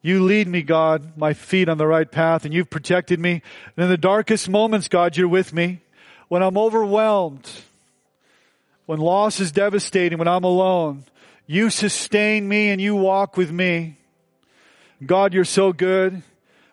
You 0.00 0.24
lead 0.24 0.48
me, 0.48 0.62
God, 0.62 1.16
my 1.16 1.32
feet 1.32 1.68
on 1.68 1.78
the 1.78 1.86
right 1.86 2.10
path, 2.10 2.44
and 2.44 2.52
you've 2.52 2.70
protected 2.70 3.20
me. 3.20 3.42
And 3.76 3.84
in 3.84 3.88
the 3.88 3.96
darkest 3.96 4.48
moments, 4.48 4.88
God, 4.88 5.16
you're 5.16 5.28
with 5.28 5.52
me. 5.52 5.80
When 6.28 6.42
I'm 6.42 6.58
overwhelmed, 6.58 7.48
when 8.86 8.98
loss 8.98 9.40
is 9.40 9.52
devastating, 9.52 10.18
when 10.18 10.28
I'm 10.28 10.44
alone, 10.44 11.04
you 11.46 11.70
sustain 11.70 12.48
me 12.48 12.70
and 12.70 12.80
you 12.80 12.94
walk 12.94 13.36
with 13.36 13.50
me. 13.50 13.98
God, 15.04 15.34
you're 15.34 15.44
so 15.44 15.72
good. 15.72 16.22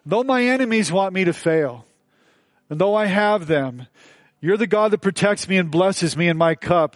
Though 0.05 0.23
my 0.23 0.43
enemies 0.43 0.91
want 0.91 1.13
me 1.13 1.23
to 1.25 1.33
fail, 1.33 1.85
and 2.69 2.79
though 2.79 2.95
I 2.95 3.05
have 3.05 3.47
them, 3.47 3.87
you're 4.41 4.57
the 4.57 4.67
God 4.67 4.91
that 4.91 5.01
protects 5.01 5.47
me 5.47 5.57
and 5.57 5.69
blesses 5.69 6.15
me 6.15 6.27
in 6.27 6.37
my 6.37 6.55
cup, 6.55 6.95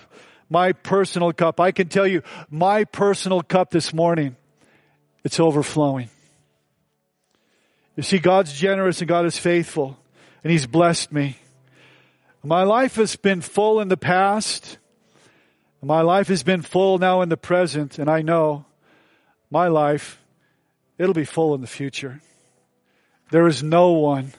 my 0.49 0.71
personal 0.71 1.33
cup. 1.33 1.59
I 1.59 1.71
can 1.71 1.89
tell 1.89 2.07
you, 2.07 2.21
my 2.49 2.85
personal 2.85 3.41
cup 3.41 3.71
this 3.71 3.93
morning, 3.93 4.35
it's 5.23 5.39
overflowing. 5.39 6.09
You 7.95 8.03
see, 8.03 8.19
God's 8.19 8.53
generous 8.53 9.01
and 9.01 9.07
God 9.07 9.25
is 9.25 9.37
faithful, 9.37 9.97
and 10.43 10.51
He's 10.51 10.65
blessed 10.65 11.11
me. 11.11 11.37
My 12.43 12.63
life 12.63 12.95
has 12.95 13.15
been 13.15 13.41
full 13.41 13.79
in 13.79 13.87
the 13.87 13.97
past. 13.97 14.77
My 15.83 16.01
life 16.01 16.29
has 16.29 16.43
been 16.43 16.61
full 16.61 16.97
now 16.97 17.21
in 17.21 17.29
the 17.29 17.35
present, 17.35 17.99
and 17.99 18.09
I 18.09 18.21
know 18.21 18.65
my 19.51 19.67
life, 19.67 20.21
it'll 20.97 21.13
be 21.13 21.25
full 21.25 21.53
in 21.55 21.61
the 21.61 21.67
future. 21.67 22.21
There 23.31 23.47
is 23.47 23.61
no 23.61 23.91
one 23.91 24.33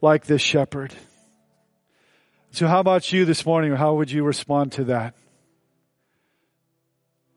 like 0.00 0.24
this 0.24 0.40
shepherd. 0.40 0.94
So 2.52 2.66
how 2.66 2.80
about 2.80 3.12
you 3.12 3.26
this 3.26 3.44
morning? 3.44 3.74
How 3.74 3.94
would 3.94 4.10
you 4.10 4.24
respond 4.24 4.72
to 4.72 4.84
that? 4.84 5.14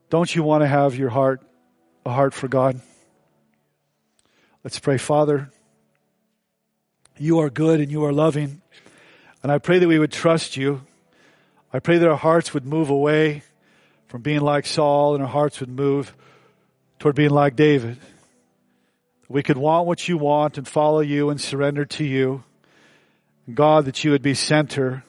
Don't 0.08 0.34
you 0.34 0.42
want 0.42 0.62
to 0.62 0.68
have 0.68 0.96
your 0.96 1.10
heart, 1.10 1.42
a 2.06 2.12
heart 2.12 2.32
for 2.32 2.48
God? 2.48 2.80
Let's 4.64 4.78
pray. 4.78 4.96
Father, 4.96 5.50
you 7.18 7.40
are 7.40 7.50
good 7.50 7.80
and 7.80 7.90
you 7.90 8.04
are 8.04 8.12
loving. 8.12 8.62
And 9.42 9.52
I 9.52 9.58
pray 9.58 9.78
that 9.78 9.88
we 9.88 9.98
would 9.98 10.12
trust 10.12 10.56
you. 10.56 10.82
I 11.76 11.78
pray 11.78 11.98
that 11.98 12.08
our 12.08 12.16
hearts 12.16 12.54
would 12.54 12.64
move 12.64 12.88
away 12.88 13.42
from 14.06 14.22
being 14.22 14.40
like 14.40 14.64
Saul 14.64 15.12
and 15.12 15.22
our 15.22 15.28
hearts 15.28 15.60
would 15.60 15.68
move 15.68 16.16
toward 16.98 17.16
being 17.16 17.28
like 17.28 17.54
David. 17.54 17.98
We 19.28 19.42
could 19.42 19.58
want 19.58 19.86
what 19.86 20.08
you 20.08 20.16
want 20.16 20.56
and 20.56 20.66
follow 20.66 21.00
you 21.00 21.28
and 21.28 21.38
surrender 21.38 21.84
to 21.84 22.02
you. 22.02 22.44
God, 23.52 23.84
that 23.84 24.04
you 24.04 24.12
would 24.12 24.22
be 24.22 24.32
center 24.32 25.04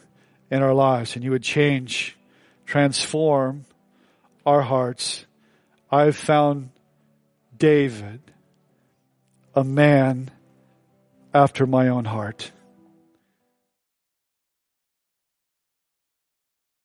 in 0.50 0.60
our 0.62 0.74
lives 0.74 1.14
and 1.14 1.24
you 1.24 1.30
would 1.30 1.42
change, 1.42 2.18
transform 2.66 3.64
our 4.44 4.60
hearts. 4.60 5.24
I've 5.90 6.16
found 6.16 6.68
David, 7.56 8.20
a 9.54 9.64
man 9.64 10.30
after 11.32 11.66
my 11.66 11.88
own 11.88 12.04
heart. 12.04 12.52